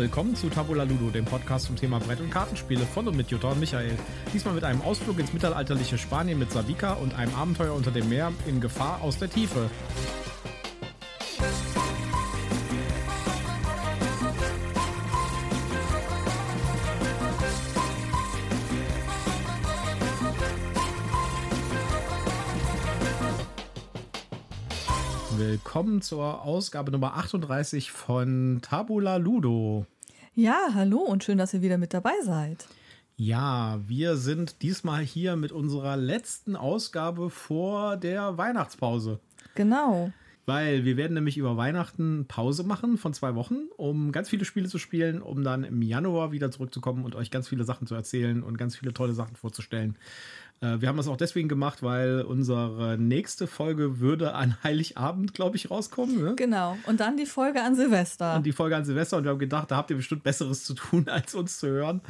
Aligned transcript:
willkommen 0.00 0.34
zu 0.34 0.48
Tabula 0.48 0.84
Ludo, 0.84 1.10
dem 1.10 1.26
Podcast 1.26 1.66
zum 1.66 1.76
Thema 1.76 1.98
Brett- 1.98 2.20
und 2.20 2.30
Kartenspiele 2.30 2.86
von 2.86 3.06
und 3.06 3.18
mit 3.18 3.30
Jutta 3.30 3.48
und 3.48 3.60
Michael. 3.60 3.98
Diesmal 4.32 4.54
mit 4.54 4.64
einem 4.64 4.80
Ausflug 4.80 5.18
ins 5.18 5.34
mittelalterliche 5.34 5.98
Spanien 5.98 6.38
mit 6.38 6.50
Savika 6.50 6.94
und 6.94 7.14
einem 7.14 7.34
Abenteuer 7.34 7.74
unter 7.74 7.90
dem 7.90 8.08
Meer 8.08 8.32
in 8.46 8.62
Gefahr 8.62 9.02
aus 9.02 9.18
der 9.18 9.28
Tiefe. 9.28 9.68
Willkommen 25.80 26.02
zur 26.02 26.42
Ausgabe 26.42 26.90
Nummer 26.92 27.16
38 27.16 27.90
von 27.90 28.58
Tabula 28.60 29.16
Ludo. 29.16 29.86
Ja, 30.34 30.58
hallo 30.74 30.98
und 30.98 31.24
schön, 31.24 31.38
dass 31.38 31.54
ihr 31.54 31.62
wieder 31.62 31.78
mit 31.78 31.94
dabei 31.94 32.12
seid. 32.22 32.66
Ja, 33.16 33.80
wir 33.86 34.16
sind 34.16 34.60
diesmal 34.60 35.02
hier 35.02 35.36
mit 35.36 35.52
unserer 35.52 35.96
letzten 35.96 36.54
Ausgabe 36.54 37.30
vor 37.30 37.96
der 37.96 38.36
Weihnachtspause. 38.36 39.20
Genau. 39.54 40.12
Weil 40.44 40.84
wir 40.84 40.98
werden 40.98 41.14
nämlich 41.14 41.38
über 41.38 41.56
Weihnachten 41.56 42.26
Pause 42.28 42.62
machen 42.62 42.98
von 42.98 43.14
zwei 43.14 43.34
Wochen, 43.34 43.68
um 43.78 44.12
ganz 44.12 44.28
viele 44.28 44.44
Spiele 44.44 44.68
zu 44.68 44.76
spielen, 44.76 45.22
um 45.22 45.42
dann 45.44 45.64
im 45.64 45.80
Januar 45.80 46.30
wieder 46.30 46.50
zurückzukommen 46.50 47.06
und 47.06 47.14
euch 47.14 47.30
ganz 47.30 47.48
viele 47.48 47.64
Sachen 47.64 47.86
zu 47.86 47.94
erzählen 47.94 48.42
und 48.42 48.58
ganz 48.58 48.76
viele 48.76 48.92
tolle 48.92 49.14
Sachen 49.14 49.34
vorzustellen. 49.34 49.96
Äh, 50.60 50.80
wir 50.80 50.88
haben 50.88 50.96
das 50.96 51.08
auch 51.08 51.16
deswegen 51.16 51.48
gemacht, 51.48 51.82
weil 51.82 52.22
unsere 52.22 52.96
nächste 52.98 53.46
Folge 53.46 54.00
würde 54.00 54.34
an 54.34 54.56
Heiligabend, 54.62 55.34
glaube 55.34 55.56
ich, 55.56 55.70
rauskommen. 55.70 56.22
Ne? 56.22 56.34
Genau. 56.36 56.76
Und 56.86 57.00
dann 57.00 57.16
die 57.16 57.26
Folge 57.26 57.62
an 57.62 57.74
Silvester. 57.74 58.36
Und 58.36 58.46
die 58.46 58.52
Folge 58.52 58.76
an 58.76 58.84
Silvester. 58.84 59.16
Und 59.16 59.24
wir 59.24 59.30
haben 59.30 59.38
gedacht, 59.38 59.70
da 59.70 59.76
habt 59.76 59.90
ihr 59.90 59.96
bestimmt 59.96 60.22
Besseres 60.22 60.64
zu 60.64 60.74
tun, 60.74 61.08
als 61.08 61.34
uns 61.34 61.58
zu 61.58 61.68
hören. 61.68 62.00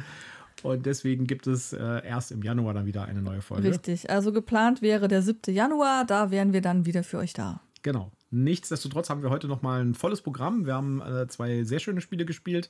Und 0.63 0.85
deswegen 0.85 1.25
gibt 1.25 1.47
es 1.47 1.73
äh, 1.73 2.05
erst 2.05 2.31
im 2.31 2.43
Januar 2.43 2.73
dann 2.73 2.85
wieder 2.85 3.05
eine 3.05 3.21
neue 3.21 3.41
Folge. 3.41 3.69
Richtig. 3.69 4.09
Also 4.09 4.31
geplant 4.31 4.81
wäre 4.81 5.07
der 5.07 5.21
7. 5.21 5.53
Januar. 5.53 6.05
Da 6.05 6.29
wären 6.29 6.53
wir 6.53 6.61
dann 6.61 6.85
wieder 6.85 7.03
für 7.03 7.17
euch 7.17 7.33
da. 7.33 7.61
Genau. 7.81 8.11
Nichtsdestotrotz 8.29 9.09
haben 9.09 9.23
wir 9.23 9.29
heute 9.29 9.47
noch 9.47 9.61
mal 9.61 9.81
ein 9.81 9.95
volles 9.95 10.21
Programm. 10.21 10.65
Wir 10.65 10.75
haben 10.75 11.01
äh, 11.01 11.27
zwei 11.27 11.63
sehr 11.63 11.79
schöne 11.79 11.99
Spiele 11.99 12.25
gespielt, 12.25 12.69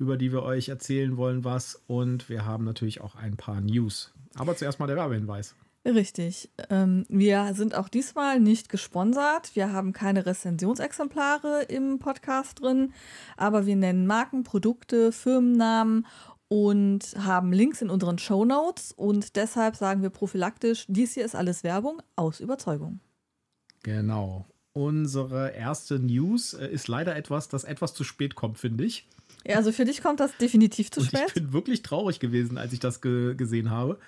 über 0.00 0.16
die 0.16 0.32
wir 0.32 0.42
euch 0.42 0.70
erzählen 0.70 1.16
wollen 1.16 1.44
was. 1.44 1.80
Und 1.86 2.28
wir 2.28 2.44
haben 2.46 2.64
natürlich 2.64 3.00
auch 3.00 3.14
ein 3.14 3.36
paar 3.36 3.60
News. 3.60 4.12
Aber 4.34 4.56
zuerst 4.56 4.80
mal 4.80 4.86
der 4.86 4.96
Werbehinweis. 4.96 5.54
Richtig. 5.84 6.50
Ähm, 6.68 7.06
wir 7.08 7.54
sind 7.54 7.74
auch 7.74 7.88
diesmal 7.88 8.40
nicht 8.40 8.68
gesponsert. 8.68 9.54
Wir 9.54 9.72
haben 9.72 9.92
keine 9.92 10.26
Rezensionsexemplare 10.26 11.62
im 11.68 11.98
Podcast 11.98 12.60
drin, 12.60 12.92
aber 13.36 13.64
wir 13.64 13.76
nennen 13.76 14.06
Marken, 14.06 14.42
Produkte, 14.42 15.12
Firmennamen 15.12 16.06
und 16.48 17.14
haben 17.16 17.52
Links 17.52 17.80
in 17.80 17.90
unseren 17.90 18.18
Show 18.18 18.44
Notes. 18.44 18.92
Und 18.92 19.36
deshalb 19.36 19.76
sagen 19.76 20.02
wir 20.02 20.10
prophylaktisch, 20.10 20.84
dies 20.88 21.14
hier 21.14 21.24
ist 21.24 21.34
alles 21.34 21.62
Werbung 21.62 22.02
aus 22.16 22.40
Überzeugung. 22.40 23.00
Genau. 23.82 24.46
Unsere 24.72 25.50
erste 25.52 25.98
News 25.98 26.54
äh, 26.54 26.68
ist 26.68 26.88
leider 26.88 27.16
etwas, 27.16 27.48
das 27.48 27.64
etwas 27.64 27.94
zu 27.94 28.04
spät 28.04 28.34
kommt, 28.34 28.58
finde 28.58 28.84
ich. 28.84 29.08
Ja, 29.46 29.56
also 29.56 29.72
für 29.72 29.84
dich 29.84 30.02
kommt 30.02 30.20
das 30.20 30.36
definitiv 30.36 30.90
zu 30.90 31.00
Und 31.00 31.06
spät. 31.06 31.24
ich 31.28 31.34
bin 31.34 31.52
wirklich 31.52 31.82
traurig 31.82 32.20
gewesen, 32.20 32.58
als 32.58 32.72
ich 32.72 32.80
das 32.80 33.00
ge 33.00 33.34
gesehen 33.34 33.70
habe, 33.70 33.98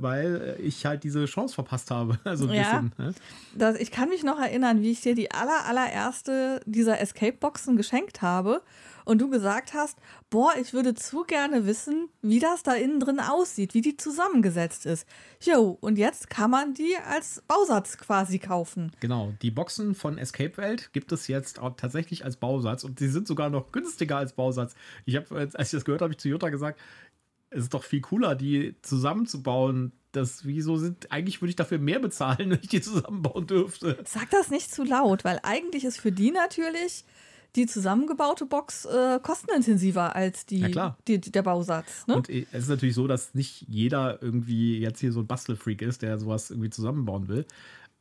weil 0.00 0.56
ich 0.62 0.84
halt 0.86 1.04
diese 1.04 1.24
Chance 1.26 1.54
verpasst 1.54 1.90
habe. 1.90 2.18
Also 2.24 2.46
ein 2.48 2.54
Ja. 2.54 2.62
bisschen. 2.62 2.92
Ne? 2.98 3.14
Das, 3.56 3.76
ich 3.78 3.90
kann 3.90 4.08
mich 4.08 4.22
noch 4.22 4.38
erinnern, 4.38 4.82
wie 4.82 4.90
ich 4.90 5.00
dir 5.00 5.14
die 5.14 5.30
aller, 5.30 5.64
allererste 5.66 6.60
dieser 6.66 7.00
Escape-Boxen 7.00 7.76
geschenkt 7.76 8.22
habe 8.22 8.62
und 9.04 9.18
du 9.20 9.28
gesagt 9.30 9.72
hast, 9.74 9.98
boah, 10.28 10.52
ich 10.60 10.72
würde 10.72 10.94
zu 10.94 11.24
gerne 11.24 11.66
wissen, 11.66 12.08
wie 12.22 12.38
das 12.38 12.62
da 12.62 12.74
innen 12.74 13.00
drin 13.00 13.18
aussieht, 13.18 13.74
wie 13.74 13.80
die 13.80 13.96
zusammengesetzt 13.96 14.86
ist. 14.86 15.06
Jo, 15.40 15.76
und 15.80 15.98
jetzt 15.98 16.30
kann 16.30 16.50
man 16.50 16.74
die 16.74 16.94
als 17.08 17.42
Bausatz 17.48 17.96
quasi 17.98 18.38
kaufen. 18.38 18.92
Genau, 19.00 19.32
die 19.42 19.50
Boxen 19.50 19.94
von 19.94 20.18
Escape 20.18 20.56
Welt 20.58 20.92
gibt 20.92 21.10
es 21.12 21.26
jetzt 21.26 21.58
auch 21.58 21.74
tatsächlich 21.76 22.24
als 22.24 22.36
Bausatz 22.36 22.84
und 22.84 22.98
sie 22.98 23.08
sind 23.08 23.26
sogar 23.26 23.50
noch 23.50 23.72
günstiger 23.72 24.18
als 24.18 24.34
Bausatz. 24.34 24.74
Ich 25.06 25.16
habe, 25.16 25.34
als 25.34 25.54
ich 25.54 25.70
das 25.70 25.84
gehört 25.84 26.00
habe, 26.02 26.10
habe 26.10 26.12
ich 26.12 26.18
zu 26.18 26.28
Jutta 26.28 26.50
gesagt, 26.50 26.78
es 27.50 27.64
ist 27.64 27.74
doch 27.74 27.84
viel 27.84 28.00
cooler, 28.00 28.34
die 28.34 28.76
zusammenzubauen. 28.82 29.92
Das, 30.12 30.44
wieso 30.44 30.76
sind, 30.76 31.12
eigentlich 31.12 31.40
würde 31.40 31.50
ich 31.50 31.56
dafür 31.56 31.78
mehr 31.78 32.00
bezahlen, 32.00 32.38
wenn 32.50 32.58
ich 32.62 32.68
die 32.68 32.80
zusammenbauen 32.80 33.46
dürfte. 33.46 33.98
Sag 34.04 34.30
das 34.30 34.50
nicht 34.50 34.72
zu 34.72 34.84
laut, 34.84 35.24
weil 35.24 35.40
eigentlich 35.42 35.84
ist 35.84 36.00
für 36.00 36.12
die 36.12 36.30
natürlich 36.30 37.04
die 37.56 37.66
zusammengebaute 37.66 38.46
Box 38.46 38.84
äh, 38.84 39.18
kostenintensiver 39.20 40.14
als 40.14 40.46
die, 40.46 40.72
die, 41.08 41.20
der 41.20 41.42
Bausatz. 41.42 42.06
Ne? 42.06 42.14
Und 42.14 42.28
es 42.28 42.46
ist 42.52 42.68
natürlich 42.68 42.94
so, 42.94 43.08
dass 43.08 43.34
nicht 43.34 43.64
jeder 43.68 44.22
irgendwie 44.22 44.78
jetzt 44.78 45.00
hier 45.00 45.10
so 45.10 45.20
ein 45.20 45.26
Bastelfreak 45.26 45.82
ist, 45.82 46.02
der 46.02 46.18
sowas 46.18 46.50
irgendwie 46.50 46.70
zusammenbauen 46.70 47.26
will. 47.26 47.44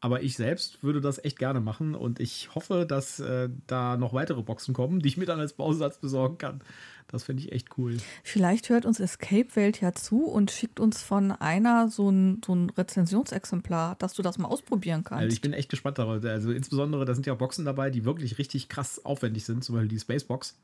Aber 0.02 0.24
ich 0.24 0.38
selbst 0.38 0.82
würde 0.82 1.02
das 1.02 1.24
echt 1.24 1.38
gerne 1.38 1.60
machen 1.60 1.94
und 1.94 2.22
ich 2.22 2.56
hoffe, 2.56 2.86
dass 2.88 3.20
äh, 3.20 3.50
da 3.68 3.98
noch 3.98 4.14
weitere 4.14 4.42
Boxen 4.42 4.74
kommen, 4.74 5.02
die 5.02 5.10
ich 5.10 5.18
mir 5.18 5.26
dann 5.26 5.40
als 5.40 5.54
Bausatz 5.54 5.98
besorgen 5.98 6.38
kann. 6.38 6.62
Das 7.08 7.24
finde 7.24 7.44
ich 7.44 7.52
echt 7.52 7.78
cool. 7.78 7.98
Vielleicht 8.24 8.70
hört 8.70 8.86
uns 8.86 9.00
Escape 9.00 9.56
Welt 9.56 9.82
ja 9.82 9.94
zu 9.94 10.26
und 10.26 10.52
schickt 10.52 10.80
uns 10.80 11.02
von 11.02 11.32
einer 11.32 11.90
so 11.90 12.10
ein, 12.10 12.42
so 12.46 12.54
ein 12.54 12.70
Rezensionsexemplar, 12.70 13.96
dass 13.96 14.14
du 14.14 14.22
das 14.22 14.38
mal 14.38 14.48
ausprobieren 14.48 15.04
kannst. 15.04 15.24
Also 15.24 15.34
ich 15.34 15.42
bin 15.42 15.54
echt 15.54 15.70
gespannt 15.70 15.98
darauf. 15.98 16.24
Also 16.24 16.52
insbesondere, 16.52 17.06
da 17.06 17.14
sind 17.14 17.26
ja 17.26 17.34
Boxen 17.34 17.66
dabei, 17.66 17.90
die 17.90 18.06
wirklich 18.06 18.38
richtig 18.38 18.70
krass 18.70 19.04
aufwendig 19.04 19.44
sind, 19.44 19.64
zum 19.64 19.76
Beispiel 19.76 19.90
die 19.90 20.00
Spacebox. 20.00 20.60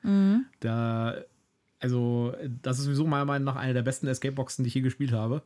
Da, 0.59 1.15
also, 1.79 2.33
das 2.61 2.77
ist 2.77 2.85
sowieso 2.85 3.05
meiner 3.07 3.25
Meinung 3.25 3.45
nach 3.45 3.55
eine 3.55 3.73
der 3.73 3.83
besten 3.83 4.07
Escape-Boxen, 4.07 4.63
die 4.63 4.69
ich 4.69 4.75
je 4.75 4.81
gespielt 4.81 5.11
habe. 5.11 5.41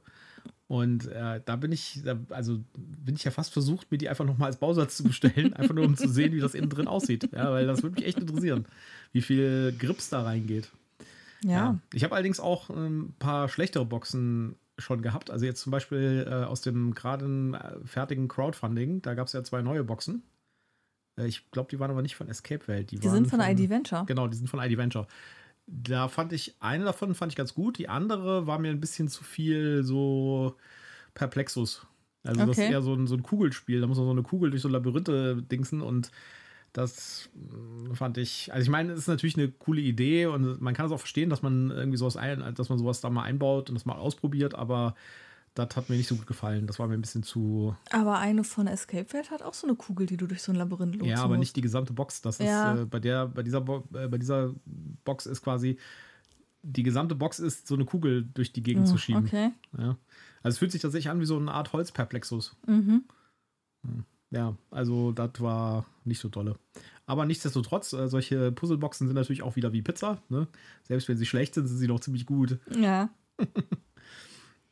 Und 0.67 1.07
äh, 1.07 1.41
da 1.44 1.55
bin 1.55 1.72
ich, 1.72 2.01
da, 2.05 2.19
also 2.29 2.59
bin 2.77 3.16
ich 3.16 3.23
ja 3.23 3.31
fast 3.31 3.51
versucht, 3.51 3.91
mir 3.91 3.97
die 3.97 4.07
einfach 4.07 4.25
nochmal 4.25 4.47
als 4.47 4.57
Bausatz 4.57 4.97
zu 4.97 5.03
bestellen, 5.03 5.53
einfach 5.55 5.73
nur 5.73 5.85
um 5.85 5.97
zu 5.97 6.07
sehen, 6.07 6.31
wie 6.33 6.39
das 6.39 6.53
innen 6.53 6.69
drin 6.69 6.88
aussieht. 6.88 7.27
Ja, 7.33 7.51
weil 7.51 7.66
das 7.66 7.81
würde 7.81 7.95
mich 7.95 8.05
echt 8.05 8.19
interessieren, 8.19 8.66
wie 9.11 9.22
viel 9.22 9.75
Grips 9.79 10.09
da 10.09 10.22
reingeht. 10.22 10.69
ja. 11.44 11.79
Ich 11.94 12.03
habe 12.03 12.13
allerdings 12.13 12.39
auch 12.39 12.69
ein 12.69 13.13
paar 13.17 13.50
schlechtere 13.50 13.85
Boxen 13.85 14.55
schon 14.77 15.01
gehabt. 15.01 15.31
Also 15.31 15.45
jetzt 15.45 15.61
zum 15.61 15.72
Beispiel 15.72 16.25
äh, 16.29 16.33
aus 16.45 16.61
dem 16.61 16.94
gerade 16.94 17.25
äh, 17.25 17.88
fertigen 17.88 18.27
Crowdfunding, 18.27 19.01
da 19.01 19.13
gab 19.13 19.27
es 19.27 19.33
ja 19.33 19.44
zwei 19.44 19.61
neue 19.61 19.83
Boxen. 19.83 20.23
Äh, 21.17 21.27
ich 21.27 21.50
glaube, 21.51 21.69
die 21.69 21.79
waren 21.79 21.91
aber 21.91 22.01
nicht 22.01 22.16
von 22.16 22.29
Escape 22.29 22.67
Welt. 22.67 22.91
die 22.91 23.03
waren 23.03 23.13
sind 23.13 23.27
von 23.27 23.39
ID 23.39 23.69
Venture. 23.69 24.06
Genau, 24.06 24.27
die 24.27 24.38
sind 24.38 24.47
von 24.47 24.59
ID 24.59 24.77
Venture. 24.77 25.07
Da 25.72 26.07
fand 26.07 26.34
ich, 26.34 26.56
eine 26.59 26.85
davon 26.85 27.13
fand 27.13 27.31
ich 27.31 27.35
ganz 27.35 27.53
gut, 27.53 27.78
die 27.78 27.90
andere 27.90 28.47
war 28.47 28.57
mir 28.59 28.72
ein 28.72 28.80
bisschen 28.80 29.07
zu 29.07 29.24
viel 29.24 29.84
so 29.84 30.56
Perplexus. 31.16 31.88
Also 32.24 32.46
das 32.46 32.59
ist 32.59 32.63
Okay. 32.63 32.69
eher 32.69 32.81
so 32.81 32.94
ein, 32.96 33.07
so 33.07 33.16
ein 33.16 33.24
Kugelspiel. 33.24 33.81
Da 33.81 33.88
muss 33.88 33.97
man 33.97 34.06
so 34.07 34.12
eine 34.12 34.24
Kugel 34.24 34.52
durch 34.52 34.62
so 34.63 34.69
Labyrinthe 34.69 35.44
dingsen 35.44 35.81
und 35.81 36.12
das 36.74 37.30
mh, 37.35 37.96
fand 37.96 38.18
ich, 38.19 38.53
also 38.53 38.63
ich 38.63 38.69
meine, 38.69 38.94
es 38.94 39.00
ist 39.02 39.07
natürlich 39.07 39.38
eine 39.38 39.50
coole 39.52 39.81
Idee 39.81 40.28
und 40.28 40.62
man 40.62 40.74
kann 40.75 40.85
es 40.88 40.91
auch 40.91 41.00
verstehen, 41.00 41.30
dass 41.30 41.41
man 41.44 41.72
irgendwie 41.72 41.97
sowas 41.97 42.18
ein, 42.18 42.56
dass 42.56 42.69
man 42.69 42.80
sowas 42.80 43.01
da 43.01 43.09
mal 43.09 43.24
einbaut 43.24 43.69
und 43.69 43.75
das 43.75 43.86
mal 43.86 43.96
ausprobiert, 43.97 44.56
aber 44.56 44.96
das 45.66 45.75
hat 45.75 45.90
mir 45.90 45.96
nicht 45.97 46.08
so 46.08 46.16
gut 46.16 46.28
gefallen. 46.28 46.68
Das 46.68 46.80
war 46.80 46.88
mir 46.88 46.96
ein 46.96 47.02
bisschen 47.02 47.24
zu, 47.24 47.75
Aber 47.92 48.18
eine 48.20 48.44
von 48.44 48.68
Escape 48.68 49.12
Welt 49.14 49.31
hat 49.31 49.42
auch 49.44 49.53
so 49.53 49.68
eine 49.68 49.75
Kugel, 49.75 50.06
die 50.08 50.18
du 50.18 50.25
durch 50.28 50.42
so 50.42 50.52
ein 50.52 50.56
Labyrinth 50.56 50.96
lotsen 50.96 51.09
ja, 51.09 51.18
aber 51.20 51.30
musst. 51.36 51.40
nicht 51.40 51.56
die 51.56 51.62
gesamte 51.62 51.94
Box. 51.94 52.22
Das 52.22 52.40
Ja. 52.40 52.74
ist 52.74 52.81
äh, 52.81 52.86
bei 52.86 53.00
der, 53.00 53.28
bei 53.28 53.44
dieser, 53.44 53.62
Bo 53.62 53.88
äh, 53.94 54.08
bei 54.08 54.18
dieser 54.18 54.53
Box 55.06 55.25
ist 55.25 55.42
quasi 55.42 55.78
die 56.62 56.84
gesamte 56.84 57.16
Box 57.16 57.40
ist 57.40 57.68
so 57.68 57.75
eine 57.75 57.86
Kugel 57.86 58.28
durch 58.34 58.52
die 58.52 58.62
Gegend 58.64 58.88
zu 58.88 58.98
schieben. 58.98 59.25
Okay. 59.25 59.52
Ja. 59.78 59.96
Also 60.44 60.56
es 60.56 60.58
fühlt 60.58 60.72
sich 60.74 60.81
tatsächlich 60.81 61.09
an 61.09 61.19
wie 61.22 61.25
so 61.25 61.38
eine 61.38 61.52
Art 61.53 61.72
Holzperplexus. 61.72 62.56
Mhm. 62.68 63.03
Hm. 63.86 64.03
Ja, 64.31 64.56
also 64.69 65.12
das 65.14 65.31
war 65.40 65.86
nicht 66.03 66.19
so 66.19 66.30
tolle. 66.30 66.56
Aber 67.06 67.25
nichtsdestotrotz, 67.25 67.94
äh, 67.94 68.08
solche 68.09 68.52
Puzzleboxen 68.52 69.07
sind 69.07 69.16
natürlich 69.16 69.42
auch 69.42 69.56
wieder 69.56 69.74
wie 69.74 69.81
Pizza. 69.81 70.22
Ne? 70.30 70.48
Selbst 70.83 71.07
wenn 71.07 71.18
sie 71.18 71.25
schlecht 71.25 71.56
sind, 71.56 71.66
sind 71.68 71.78
sie 71.78 71.88
noch 71.88 72.01
ziemlich 72.01 72.25
gut. 72.25 72.60
Ja. 72.78 73.10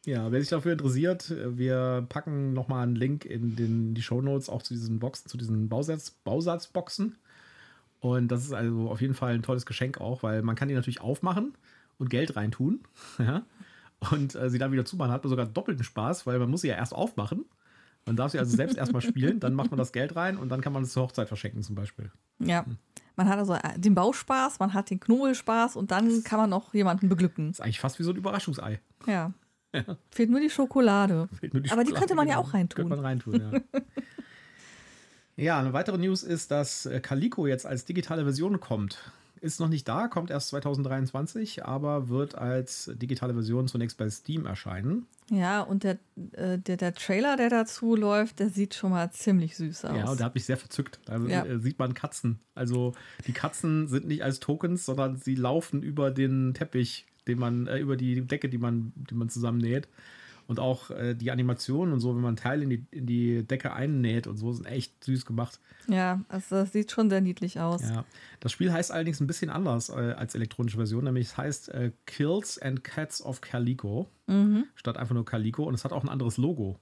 Ja, 0.08 0.32
wer 0.32 0.40
sich 0.40 0.50
dafür 0.50 0.72
interessiert, 0.72 1.36
wir 1.58 2.06
packen 2.08 2.54
nochmal 2.54 2.84
einen 2.84 2.96
Link 2.96 3.26
in 3.26 3.58
den, 3.58 3.94
die 3.94 4.02
Show 4.02 4.22
Notes 4.22 4.48
auch 4.48 4.62
zu 4.62 4.74
diesen 4.74 5.00
Boxen, 5.00 5.28
zu 5.28 5.36
diesen 5.36 5.68
Bausatz, 5.68 6.12
Bausatzboxen. 6.12 7.18
Und 8.00 8.30
das 8.30 8.46
ist 8.46 8.54
also 8.54 8.90
auf 8.90 9.02
jeden 9.02 9.16
Fall 9.16 9.34
ein 9.34 9.42
tolles 9.44 9.66
Geschenk 9.66 10.00
auch, 10.00 10.24
weil 10.24 10.44
man 10.44 10.56
kann 10.56 10.70
die 10.70 10.76
natürlich 10.76 11.02
aufmachen 11.02 11.58
und 11.98 12.10
Geld 12.10 12.38
reintun. 12.38 12.80
Ja? 13.20 13.44
Und 14.12 14.34
äh, 14.36 14.50
sie 14.50 14.60
dann 14.60 14.72
wieder 14.72 14.86
zumachen, 14.86 15.12
hat 15.12 15.26
man 15.26 15.30
sogar 15.30 15.46
doppelten 15.46 15.84
Spaß, 15.84 16.26
weil 16.26 16.40
man 16.40 16.50
muss 16.50 16.62
sie 16.62 16.70
ja 16.70 16.76
erst 16.76 16.94
aufmachen. 16.96 17.44
Man 18.06 18.16
darf 18.16 18.32
sie 18.32 18.40
also 18.40 18.56
selbst 18.56 18.78
erstmal 18.78 19.02
spielen, 19.02 19.42
dann 19.42 19.56
macht 19.56 19.72
man 19.72 19.78
das 19.78 19.92
Geld 19.92 20.16
rein 20.16 20.38
und 20.38 20.48
dann 20.48 20.62
kann 20.62 20.72
man 20.72 20.84
es 20.84 20.94
zur 20.94 21.04
Hochzeit 21.04 21.28
verschenken 21.28 21.64
zum 21.64 21.76
Beispiel. 21.76 22.12
Ja. 22.40 22.66
Hm. 22.66 22.78
Man 23.18 23.28
hat 23.28 23.40
also 23.40 23.58
den 23.76 23.94
Bauspaß, 23.94 24.60
man 24.60 24.74
hat 24.74 24.90
den 24.90 25.02
Knobelspaß 25.02 25.76
und 25.76 25.92
dann 25.92 26.24
kann 26.24 26.40
man 26.40 26.50
noch 26.50 26.74
jemanden 26.74 27.10
beglücken. 27.10 27.50
ist 27.50 27.60
eigentlich 27.62 27.82
fast 27.82 28.00
wie 28.00 28.04
so 28.04 28.12
ein 28.12 28.16
Überraschungsei. 28.16 28.80
Ja. 29.06 29.34
Fehlt 30.12 30.30
nur 30.30 30.40
die 30.40 30.50
Schokolade. 30.50 31.28
Fehlt 31.40 31.54
nur 31.54 31.62
die 31.64 31.72
Aber 31.72 31.84
die 31.84 31.90
Schokolade, 31.90 32.00
könnte 32.00 32.16
man 32.16 32.28
ja 32.28 32.36
genau. 32.36 32.48
auch 32.48 32.54
reintun. 32.54 32.76
Könnte 32.76 32.96
man 32.96 33.06
reintun, 33.06 33.42
ja. 33.42 33.82
ja, 35.36 35.60
eine 35.60 35.74
weitere 35.74 35.98
News 35.98 36.24
ist, 36.24 36.52
dass 36.52 36.86
äh, 36.86 37.00
Calico 37.00 37.48
jetzt 37.48 37.66
als 37.66 37.86
digitale 37.86 38.24
Version 38.24 38.60
kommt. 38.60 39.12
ist 39.42 39.60
noch 39.60 39.68
nicht 39.70 39.88
da, 39.88 40.08
kommt 40.08 40.32
erst 40.32 40.50
2023, 40.50 41.64
aber 41.66 42.10
wird 42.10 42.36
als 42.36 42.92
digitale 42.96 43.34
Version 43.34 43.68
zunächst 43.68 43.98
bei 43.98 44.10
Steam 44.10 44.46
erscheinen. 44.46 45.06
Ja, 45.30 45.62
und 45.62 45.84
der, 45.84 45.98
äh, 46.32 46.58
der, 46.58 46.78
der 46.78 46.94
Trailer, 46.96 47.36
der 47.36 47.50
dazu 47.50 47.96
läuft, 47.96 48.40
der 48.40 48.50
sieht 48.50 48.74
schon 48.74 48.92
mal 48.92 49.12
ziemlich 49.12 49.58
süß 49.58 49.86
aus. 49.86 49.96
Ja, 49.98 50.10
und 50.10 50.20
der 50.20 50.28
hat 50.28 50.36
mich 50.36 50.46
sehr 50.46 50.58
verzückt. 50.58 51.02
Da 51.06 51.18
Ja. 51.18 51.46
äh, 51.46 51.60
sieht 51.60 51.78
man 51.78 51.94
Katzen. 51.94 52.40
Also 52.56 52.94
die 53.28 53.34
Katzen 53.34 53.88
sind 53.90 54.08
nicht 54.08 54.24
als 54.24 54.40
Tokens, 54.40 54.86
sondern 54.86 55.18
sie 55.18 55.36
laufen 55.36 55.84
über 55.84 56.10
den 56.12 56.54
Teppich, 56.54 57.06
den 57.28 57.40
man, 57.40 57.68
äh, 57.68 57.78
über 57.80 57.96
die 57.98 58.22
Decke, 58.22 58.50
die 58.50 58.58
man, 58.58 58.94
die 58.96 59.16
man 59.16 59.30
zusammennäht. 59.30 59.88
Und 60.48 60.62
auch 60.62 60.92
äh, 60.92 61.14
die 61.14 61.30
Animationen 61.32 61.94
und 61.94 62.00
so, 62.00 62.16
wenn 62.16 62.22
man 62.22 62.30
einen 62.30 62.38
Teil 62.38 62.64
in 62.64 62.70
die, 62.70 62.86
in 62.92 63.06
die 63.06 63.44
Decke 63.44 63.74
einnäht 63.74 64.28
und 64.28 64.38
so, 64.38 64.54
sind 64.54 64.66
echt 64.66 65.04
süß 65.04 65.26
gemacht. 65.26 65.60
Ja, 65.90 66.22
also 66.30 66.56
das 66.56 66.72
sieht 66.72 66.90
schon 66.90 67.10
sehr 67.10 67.20
niedlich 67.20 67.60
aus. 67.60 67.82
Ja. 67.82 68.06
Das 68.40 68.54
Spiel 68.54 68.72
heißt 68.72 68.94
allerdings 68.94 69.20
ein 69.20 69.28
bisschen 69.28 69.50
anders 69.50 69.90
äh, 69.90 70.14
als 70.18 70.36
elektronische 70.36 70.78
Version, 70.78 71.04
nämlich 71.04 71.28
es 71.28 71.38
heißt 71.38 71.70
äh, 71.70 71.92
Kills 72.06 72.58
and 72.62 72.86
Cats 72.86 73.22
of 73.22 73.42
Calico, 73.42 74.08
Mhm. 74.28 74.64
statt 74.76 74.96
einfach 74.98 75.16
nur 75.16 75.26
Calico. 75.26 75.64
Und 75.66 75.74
es 75.74 75.84
hat 75.84 75.92
auch 75.92 76.04
ein 76.04 76.10
anderes 76.10 76.38
Logo. 76.38 76.80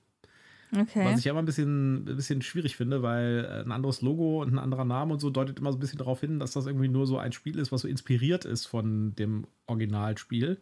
Okay. 0.76 1.06
Was 1.06 1.20
ich 1.20 1.26
ja 1.26 1.32
immer 1.32 1.42
ein 1.42 1.46
bisschen, 1.46 2.08
ein 2.08 2.16
bisschen 2.16 2.42
schwierig 2.42 2.76
finde, 2.76 3.02
weil 3.02 3.46
äh, 3.46 3.64
ein 3.64 3.72
anderes 3.72 4.02
Logo 4.02 4.42
und 4.42 4.54
ein 4.54 4.60
anderer 4.60 4.86
Name 4.86 5.14
und 5.14 5.20
so 5.20 5.30
deutet 5.30 5.60
immer 5.60 5.72
so 5.72 5.78
ein 5.78 5.82
bisschen 5.82 5.98
darauf 5.98 6.22
hin, 6.22 6.40
dass 6.40 6.52
das 6.52 6.66
irgendwie 6.66 6.88
nur 6.88 7.08
so 7.08 7.18
ein 7.18 7.32
Spiel 7.32 7.60
ist, 7.60 7.72
was 7.72 7.82
so 7.82 7.88
inspiriert 7.88 8.46
ist 8.46 8.66
von 8.66 9.16
dem 9.16 9.48
Originalspiel. 9.68 10.60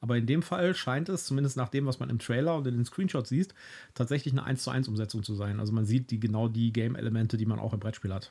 Aber 0.00 0.16
in 0.16 0.26
dem 0.26 0.42
Fall 0.42 0.74
scheint 0.74 1.08
es, 1.08 1.24
zumindest 1.24 1.56
nach 1.56 1.68
dem, 1.68 1.86
was 1.86 1.98
man 1.98 2.10
im 2.10 2.18
Trailer 2.18 2.56
und 2.56 2.66
in 2.66 2.74
den 2.74 2.84
Screenshots 2.84 3.28
sieht, 3.28 3.54
tatsächlich 3.94 4.32
eine 4.34 4.44
1 4.44 4.62
zu 4.62 4.70
1 4.70 4.88
Umsetzung 4.88 5.22
zu 5.22 5.34
sein. 5.34 5.58
Also 5.58 5.72
man 5.72 5.86
sieht 5.86 6.10
die 6.10 6.20
genau 6.20 6.48
die 6.48 6.72
Game-Elemente, 6.72 7.36
die 7.36 7.46
man 7.46 7.58
auch 7.58 7.72
im 7.72 7.80
Brettspiel 7.80 8.12
hat. 8.12 8.30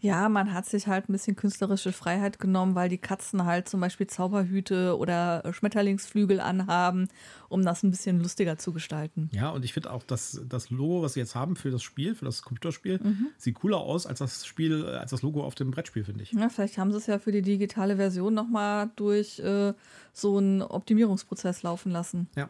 Ja, 0.00 0.28
man 0.28 0.52
hat 0.52 0.66
sich 0.66 0.86
halt 0.86 1.08
ein 1.08 1.12
bisschen 1.12 1.36
künstlerische 1.36 1.92
Freiheit 1.92 2.38
genommen, 2.38 2.74
weil 2.74 2.88
die 2.88 2.98
Katzen 2.98 3.44
halt 3.44 3.68
zum 3.68 3.80
Beispiel 3.80 4.06
Zauberhüte 4.06 4.96
oder 4.96 5.42
Schmetterlingsflügel 5.52 6.40
anhaben, 6.40 7.08
um 7.48 7.64
das 7.64 7.82
ein 7.82 7.90
bisschen 7.90 8.20
lustiger 8.20 8.56
zu 8.58 8.72
gestalten. 8.72 9.28
Ja, 9.32 9.50
und 9.50 9.64
ich 9.64 9.72
finde 9.72 9.92
auch, 9.92 10.02
dass 10.02 10.40
das 10.48 10.70
Logo, 10.70 11.02
was 11.02 11.14
sie 11.14 11.20
jetzt 11.20 11.34
haben 11.34 11.56
für 11.56 11.70
das 11.70 11.82
Spiel, 11.82 12.14
für 12.14 12.24
das 12.24 12.42
Computerspiel, 12.42 13.00
sieht 13.36 13.56
cooler 13.56 13.78
aus 13.78 14.06
als 14.06 14.20
das 14.20 14.46
Spiel, 14.46 14.84
äh, 14.84 14.96
als 14.96 15.10
das 15.10 15.22
Logo 15.22 15.44
auf 15.44 15.54
dem 15.54 15.70
Brettspiel, 15.70 16.04
finde 16.04 16.22
ich. 16.22 16.32
Ja, 16.32 16.48
vielleicht 16.48 16.78
haben 16.78 16.92
sie 16.92 16.98
es 16.98 17.06
ja 17.06 17.18
für 17.18 17.32
die 17.32 17.42
digitale 17.42 17.96
Version 17.96 18.34
nochmal 18.34 18.90
durch 18.96 19.38
äh, 19.40 19.72
so 20.12 20.38
einen 20.38 20.62
Optimierungsprozess 20.62 21.62
laufen 21.62 21.92
lassen. 21.92 22.28
Ja. 22.36 22.48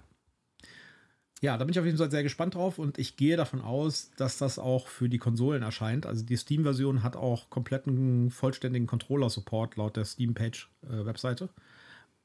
Ja, 1.42 1.56
da 1.56 1.64
bin 1.64 1.72
ich 1.72 1.78
auf 1.78 1.87
jeden 1.87 1.96
Fall 1.96 2.10
sehr 2.10 2.22
gespannt 2.22 2.54
drauf 2.54 2.78
und 2.78 2.98
ich 2.98 3.16
gehe 3.16 3.37
davon 3.38 3.62
aus, 3.62 4.10
dass 4.16 4.37
das 4.37 4.58
auch 4.58 4.88
für 4.88 5.08
die 5.08 5.19
Konsolen 5.19 5.62
erscheint. 5.62 6.04
Also 6.04 6.22
die 6.22 6.37
Steam-Version 6.37 7.02
hat 7.02 7.16
auch 7.16 7.48
kompletten, 7.48 8.31
vollständigen 8.31 8.87
Controller-Support 8.87 9.76
laut 9.76 9.96
der 9.96 10.04
Steam-Page-Webseite. 10.04 11.48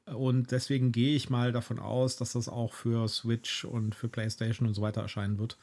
Und 0.06 0.52
deswegen 0.52 0.92
gehe 0.92 1.16
ich 1.16 1.30
mal 1.30 1.50
davon 1.50 1.78
aus, 1.78 2.16
dass 2.16 2.34
das 2.34 2.48
auch 2.48 2.74
für 2.74 3.08
Switch 3.08 3.64
und 3.64 3.94
für 3.94 4.08
PlayStation 4.08 4.68
und 4.68 4.74
so 4.74 4.82
weiter 4.82 5.00
erscheinen 5.00 5.38
wird. 5.38 5.56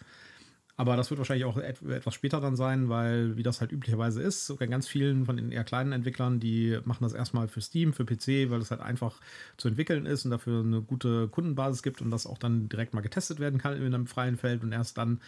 Aber 0.76 0.98
das 0.98 1.12
wird 1.12 1.20
wahrscheinlich 1.20 1.46
auch 1.46 1.58
et 1.58 1.84
etwas 1.84 2.16
später 2.16 2.42
dann 2.42 2.56
sein, 2.56 2.90
weil, 2.90 3.38
wie 3.38 3.44
das 3.44 3.62
halt 3.62 3.72
üblicherweise 3.72 4.24
ist, 4.24 4.58
bei 4.58 4.66
ganz 4.66 4.88
vielen 4.88 5.26
von 5.26 5.38
den 5.38 5.52
eher 5.52 5.64
kleinen 5.64 5.92
Entwicklern, 5.92 6.40
die 6.40 6.80
machen 6.84 7.04
das 7.04 7.14
erstmal 7.14 7.48
für 7.48 7.62
Steam, 7.62 7.94
für 7.94 8.06
PC, 8.06 8.50
weil 8.50 8.60
es 8.60 8.72
halt 8.72 8.82
einfach 8.82 9.20
zu 9.58 9.68
entwickeln 9.68 10.08
ist 10.08 10.26
und 10.26 10.32
dafür 10.32 10.62
eine 10.62 10.82
gute 10.82 11.28
Kundenbasis 11.28 11.84
gibt 11.84 12.02
und 12.02 12.10
das 12.10 12.26
auch 12.26 12.40
dann 12.40 12.70
direkt 12.70 12.96
mal 12.96 13.02
getestet 13.02 13.40
werden 13.40 13.60
kann 13.60 13.78
in 13.78 13.94
einem 13.94 14.08
freien 14.08 14.36
Feld 14.36 14.64
und 14.64 14.72
erst 14.72 14.98
dann 14.98 15.22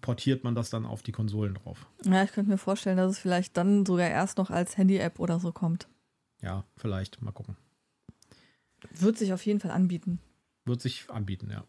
portiert 0.00 0.44
man 0.44 0.54
das 0.54 0.70
dann 0.70 0.86
auf 0.86 1.02
die 1.02 1.12
Konsolen 1.12 1.54
drauf. 1.54 1.86
Ja, 2.04 2.22
ich 2.22 2.32
könnte 2.32 2.50
mir 2.50 2.58
vorstellen, 2.58 2.96
dass 2.96 3.12
es 3.12 3.18
vielleicht 3.18 3.56
dann 3.56 3.84
sogar 3.84 4.08
erst 4.08 4.38
noch 4.38 4.50
als 4.50 4.76
Handy-App 4.76 5.18
oder 5.18 5.40
so 5.40 5.52
kommt. 5.52 5.88
Ja, 6.42 6.64
vielleicht, 6.76 7.20
mal 7.22 7.32
gucken. 7.32 7.56
Wird 8.94 9.18
sich 9.18 9.32
auf 9.32 9.44
jeden 9.44 9.60
Fall 9.60 9.72
anbieten. 9.72 10.20
Wird 10.64 10.80
sich 10.80 11.10
anbieten, 11.10 11.50
ja. 11.50 11.64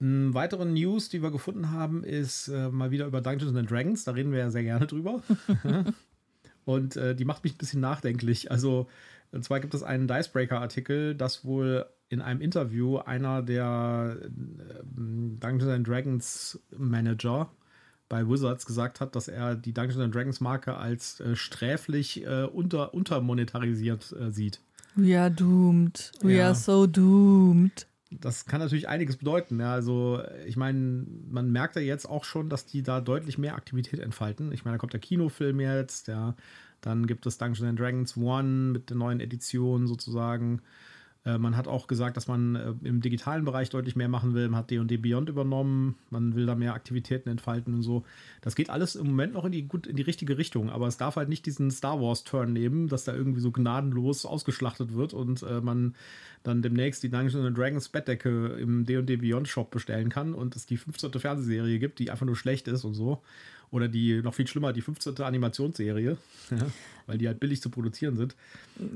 Eine 0.00 0.32
weitere 0.34 0.64
News, 0.64 1.08
die 1.08 1.22
wir 1.22 1.30
gefunden 1.32 1.70
haben, 1.72 2.04
ist 2.04 2.48
äh, 2.48 2.68
mal 2.68 2.90
wieder 2.90 3.06
über 3.06 3.20
Dungeons 3.20 3.56
and 3.56 3.68
Dragons. 3.70 4.04
Da 4.04 4.12
reden 4.12 4.30
wir 4.30 4.38
ja 4.38 4.50
sehr 4.50 4.62
gerne 4.62 4.86
drüber. 4.86 5.22
und 6.64 6.96
äh, 6.96 7.14
die 7.16 7.24
macht 7.24 7.42
mich 7.44 7.54
ein 7.54 7.58
bisschen 7.58 7.80
nachdenklich. 7.80 8.50
Also, 8.50 8.88
und 9.32 9.44
zwar 9.44 9.60
gibt 9.60 9.74
es 9.74 9.82
einen 9.82 10.06
Dicebreaker-Artikel, 10.06 11.14
dass 11.14 11.44
wohl 11.44 11.86
in 12.10 12.20
einem 12.22 12.40
Interview 12.40 12.98
einer 12.98 13.42
der 13.42 14.16
äh, 14.22 14.28
Dungeons 15.40 15.64
and 15.72 15.86
Dragons 15.86 16.58
Manager 16.76 17.50
bei 18.08 18.26
Wizards 18.26 18.64
gesagt 18.64 19.00
hat, 19.00 19.14
dass 19.16 19.28
er 19.28 19.54
die 19.54 19.74
Dungeons 19.74 20.00
and 20.00 20.14
Dragons 20.14 20.40
Marke 20.40 20.76
als 20.76 21.20
äh, 21.20 21.36
sträflich 21.36 22.24
äh, 22.24 22.44
unter, 22.44 22.94
untermonetarisiert 22.94 24.14
äh, 24.18 24.30
sieht. 24.30 24.60
We 24.94 25.18
are 25.20 25.30
doomed. 25.30 26.12
We 26.22 26.36
Ja. 26.36 26.46
are 26.46 26.54
so 26.54 26.86
doomed. 26.86 27.86
Das 28.10 28.46
kann 28.46 28.60
natürlich 28.60 28.88
einiges 28.88 29.18
bedeuten. 29.18 29.60
Ja, 29.60 29.72
also 29.72 30.22
ich 30.46 30.56
meine, 30.56 31.06
man 31.30 31.52
merkt 31.52 31.76
ja 31.76 31.82
jetzt 31.82 32.06
auch 32.06 32.24
schon, 32.24 32.48
dass 32.48 32.64
die 32.64 32.82
da 32.82 33.00
deutlich 33.00 33.36
mehr 33.36 33.54
Aktivität 33.54 34.00
entfalten. 34.00 34.50
Ich 34.52 34.64
meine, 34.64 34.76
da 34.76 34.78
kommt 34.78 34.94
der 34.94 35.00
Kinofilm 35.00 35.60
jetzt, 35.60 36.08
ja. 36.08 36.34
Dann 36.80 37.06
gibt 37.06 37.26
es 37.26 37.38
Dungeons 37.38 37.78
Dragons 37.78 38.16
One 38.16 38.72
mit 38.72 38.90
der 38.90 38.96
neuen 38.96 39.20
Edition 39.20 39.86
sozusagen. 39.86 40.62
Äh, 41.28 41.38
man 41.38 41.56
hat 41.56 41.68
auch 41.68 41.86
gesagt, 41.86 42.16
dass 42.16 42.26
man 42.26 42.56
äh, 42.56 42.72
im 42.82 43.02
digitalen 43.02 43.44
Bereich 43.44 43.68
deutlich 43.68 43.96
mehr 43.96 44.08
machen 44.08 44.34
will. 44.34 44.48
Man 44.48 44.60
hat 44.60 44.70
D&D 44.70 44.96
Beyond 44.96 45.28
übernommen. 45.28 45.96
Man 46.08 46.34
will 46.34 46.46
da 46.46 46.54
mehr 46.54 46.72
Aktivitäten 46.72 47.28
entfalten 47.28 47.74
und 47.74 47.82
so. 47.82 48.04
Das 48.40 48.54
geht 48.54 48.70
alles 48.70 48.96
im 48.96 49.08
Moment 49.08 49.34
noch 49.34 49.44
in 49.44 49.52
die, 49.52 49.68
gut, 49.68 49.86
in 49.86 49.96
die 49.96 50.02
richtige 50.02 50.38
Richtung. 50.38 50.70
Aber 50.70 50.86
es 50.86 50.96
darf 50.96 51.16
halt 51.16 51.28
nicht 51.28 51.44
diesen 51.44 51.70
Star 51.70 52.00
Wars-Turn 52.00 52.52
nehmen, 52.52 52.88
dass 52.88 53.04
da 53.04 53.14
irgendwie 53.14 53.40
so 53.40 53.52
gnadenlos 53.52 54.24
ausgeschlachtet 54.24 54.94
wird 54.94 55.12
und 55.12 55.42
äh, 55.42 55.60
man 55.60 55.94
dann 56.44 56.62
demnächst 56.62 57.02
die 57.02 57.10
Dungeons 57.10 57.54
Dragons 57.54 57.88
Bettdecke 57.90 58.56
im 58.58 58.86
D&D 58.86 59.16
Beyond 59.16 59.48
Shop 59.48 59.70
bestellen 59.70 60.08
kann 60.08 60.32
und 60.32 60.56
es 60.56 60.64
die 60.64 60.78
15. 60.78 61.12
Fernsehserie 61.12 61.78
gibt, 61.78 61.98
die 61.98 62.10
einfach 62.10 62.26
nur 62.26 62.36
schlecht 62.36 62.68
ist 62.68 62.84
und 62.84 62.94
so. 62.94 63.22
Oder 63.70 63.88
die, 63.88 64.22
noch 64.22 64.34
viel 64.34 64.46
schlimmer, 64.46 64.72
die 64.72 64.80
15. 64.80 65.20
Animationsserie, 65.20 66.16
weil 67.06 67.18
die 67.18 67.26
halt 67.26 67.40
billig 67.40 67.60
zu 67.60 67.70
produzieren 67.70 68.16
sind. 68.16 68.34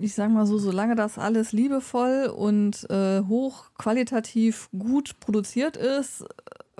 Ich 0.00 0.14
sag 0.14 0.30
mal 0.30 0.46
so, 0.46 0.58
solange 0.58 0.94
das 0.94 1.18
alles 1.18 1.52
liebevoll 1.52 2.32
und 2.34 2.88
äh, 2.90 3.22
hochqualitativ 3.22 4.70
gut 4.76 5.20
produziert 5.20 5.76
ist, 5.76 6.24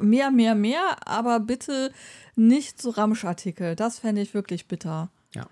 mehr, 0.01 0.31
mehr, 0.31 0.55
mehr, 0.55 0.97
aber 1.07 1.41
bitte 1.41 1.93
nicht 2.35 2.81
so 2.81 2.91
Ramschartikel. 2.91 3.77
Das 3.77 3.99
fände 3.99 4.23
ich 4.23 4.35
wirklich 4.35 4.69
bitter. 4.69 5.11
Ja. 5.35 5.47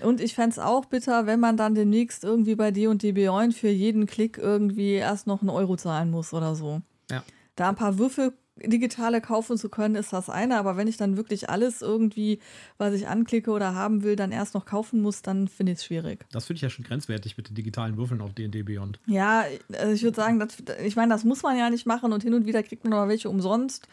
Und 0.00 0.20
ich 0.20 0.34
fände 0.34 0.50
es 0.50 0.58
auch 0.58 0.84
bitter, 0.86 1.26
wenn 1.26 1.40
man 1.40 1.56
dann 1.56 1.74
demnächst 1.74 2.24
irgendwie 2.24 2.54
bei 2.54 2.70
D&D 2.70 3.12
Beyond 3.12 3.54
für 3.54 3.68
jeden 3.68 4.06
Klick 4.06 4.36
irgendwie 4.36 4.92
erst 4.92 5.26
noch 5.26 5.40
einen 5.40 5.50
Euro 5.50 5.76
zahlen 5.76 6.10
muss 6.10 6.34
oder 6.34 6.54
so. 6.54 6.82
Ja. 7.10 7.22
Da 7.56 7.68
ein 7.68 7.76
paar 7.76 7.98
Würfel 7.98 8.32
digitale 8.64 9.20
kaufen 9.20 9.56
zu 9.56 9.68
können, 9.68 9.94
ist 9.94 10.12
das 10.12 10.28
eine, 10.30 10.58
aber 10.58 10.76
wenn 10.76 10.88
ich 10.88 10.96
dann 10.96 11.16
wirklich 11.16 11.50
alles 11.50 11.82
irgendwie, 11.82 12.38
was 12.78 12.94
ich 12.94 13.08
anklicke 13.08 13.50
oder 13.50 13.74
haben 13.74 14.02
will, 14.02 14.16
dann 14.16 14.32
erst 14.32 14.54
noch 14.54 14.64
kaufen 14.64 15.00
muss, 15.02 15.22
dann 15.22 15.48
finde 15.48 15.72
ich 15.72 15.78
es 15.78 15.84
schwierig. 15.84 16.24
Das 16.32 16.46
finde 16.46 16.56
ich 16.56 16.62
ja 16.62 16.70
schon 16.70 16.84
grenzwertig 16.84 17.36
mit 17.36 17.48
den 17.48 17.54
digitalen 17.54 17.96
Würfeln 17.96 18.20
auf 18.20 18.32
D&D 18.32 18.62
Beyond. 18.62 19.00
Ja, 19.06 19.44
also 19.72 19.92
ich 19.92 20.02
würde 20.02 20.16
sagen, 20.16 20.38
das, 20.38 20.56
ich 20.84 20.96
meine, 20.96 21.12
das 21.12 21.24
muss 21.24 21.42
man 21.42 21.56
ja 21.56 21.70
nicht 21.70 21.86
machen 21.86 22.12
und 22.12 22.22
hin 22.22 22.34
und 22.34 22.46
wieder 22.46 22.62
kriegt 22.62 22.84
man 22.84 22.92
aber 22.92 23.08
welche 23.08 23.28
umsonst. 23.28 23.88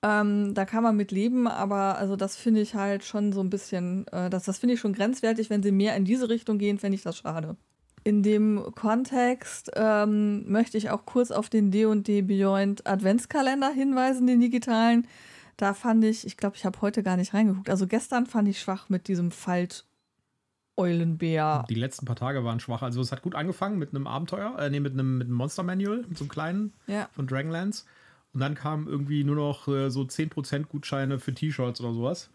Ähm, 0.00 0.54
da 0.54 0.64
kann 0.64 0.84
man 0.84 0.96
mit 0.96 1.10
leben, 1.10 1.48
aber 1.48 1.98
also 1.98 2.14
das 2.14 2.36
finde 2.36 2.60
ich 2.60 2.74
halt 2.74 3.02
schon 3.02 3.32
so 3.32 3.40
ein 3.40 3.50
bisschen, 3.50 4.06
äh, 4.08 4.30
das, 4.30 4.44
das 4.44 4.58
finde 4.58 4.74
ich 4.74 4.80
schon 4.80 4.92
grenzwertig. 4.92 5.50
Wenn 5.50 5.62
sie 5.62 5.72
mehr 5.72 5.96
in 5.96 6.04
diese 6.04 6.28
Richtung 6.28 6.58
gehen, 6.58 6.78
fände 6.78 6.94
ich 6.94 7.02
das 7.02 7.16
schade. 7.18 7.56
In 8.08 8.22
dem 8.22 8.64
Kontext 8.74 9.70
ähm, 9.74 10.50
möchte 10.50 10.78
ich 10.78 10.88
auch 10.88 11.04
kurz 11.04 11.30
auf 11.30 11.50
den 11.50 11.70
D&D 11.70 12.22
Beyond 12.22 12.86
Adventskalender 12.86 13.68
hinweisen, 13.68 14.26
den 14.26 14.40
digitalen. 14.40 15.06
Da 15.58 15.74
fand 15.74 16.02
ich, 16.04 16.26
ich 16.26 16.38
glaube, 16.38 16.56
ich 16.56 16.64
habe 16.64 16.80
heute 16.80 17.02
gar 17.02 17.18
nicht 17.18 17.34
reingeguckt. 17.34 17.68
Also 17.68 17.86
gestern 17.86 18.24
fand 18.24 18.48
ich 18.48 18.60
schwach 18.60 18.88
mit 18.88 19.08
diesem 19.08 19.30
Falt-Eulenbär. 19.30 21.66
Die 21.68 21.74
letzten 21.74 22.06
paar 22.06 22.16
Tage 22.16 22.42
waren 22.44 22.60
schwach. 22.60 22.80
Also 22.80 23.02
es 23.02 23.12
hat 23.12 23.20
gut 23.20 23.34
angefangen 23.34 23.78
mit 23.78 23.90
einem 23.90 24.06
Abenteuer, 24.06 24.58
äh, 24.58 24.70
nee, 24.70 24.80
mit 24.80 24.94
einem, 24.94 25.18
mit 25.18 25.26
einem 25.26 25.36
Monster 25.36 25.62
Manual, 25.62 26.06
mit 26.08 26.16
so 26.16 26.24
einem 26.24 26.30
kleinen 26.30 26.72
Ja. 26.86 27.10
von 27.12 27.26
Dragonlance. 27.26 27.84
Und 28.32 28.40
dann 28.40 28.54
kamen 28.54 28.86
irgendwie 28.86 29.22
nur 29.22 29.36
noch 29.36 29.68
äh, 29.68 29.90
so 29.90 30.00
10% 30.00 30.68
Gutscheine 30.68 31.18
für 31.18 31.34
T-Shirts 31.34 31.82
oder 31.82 31.92
sowas. 31.92 32.30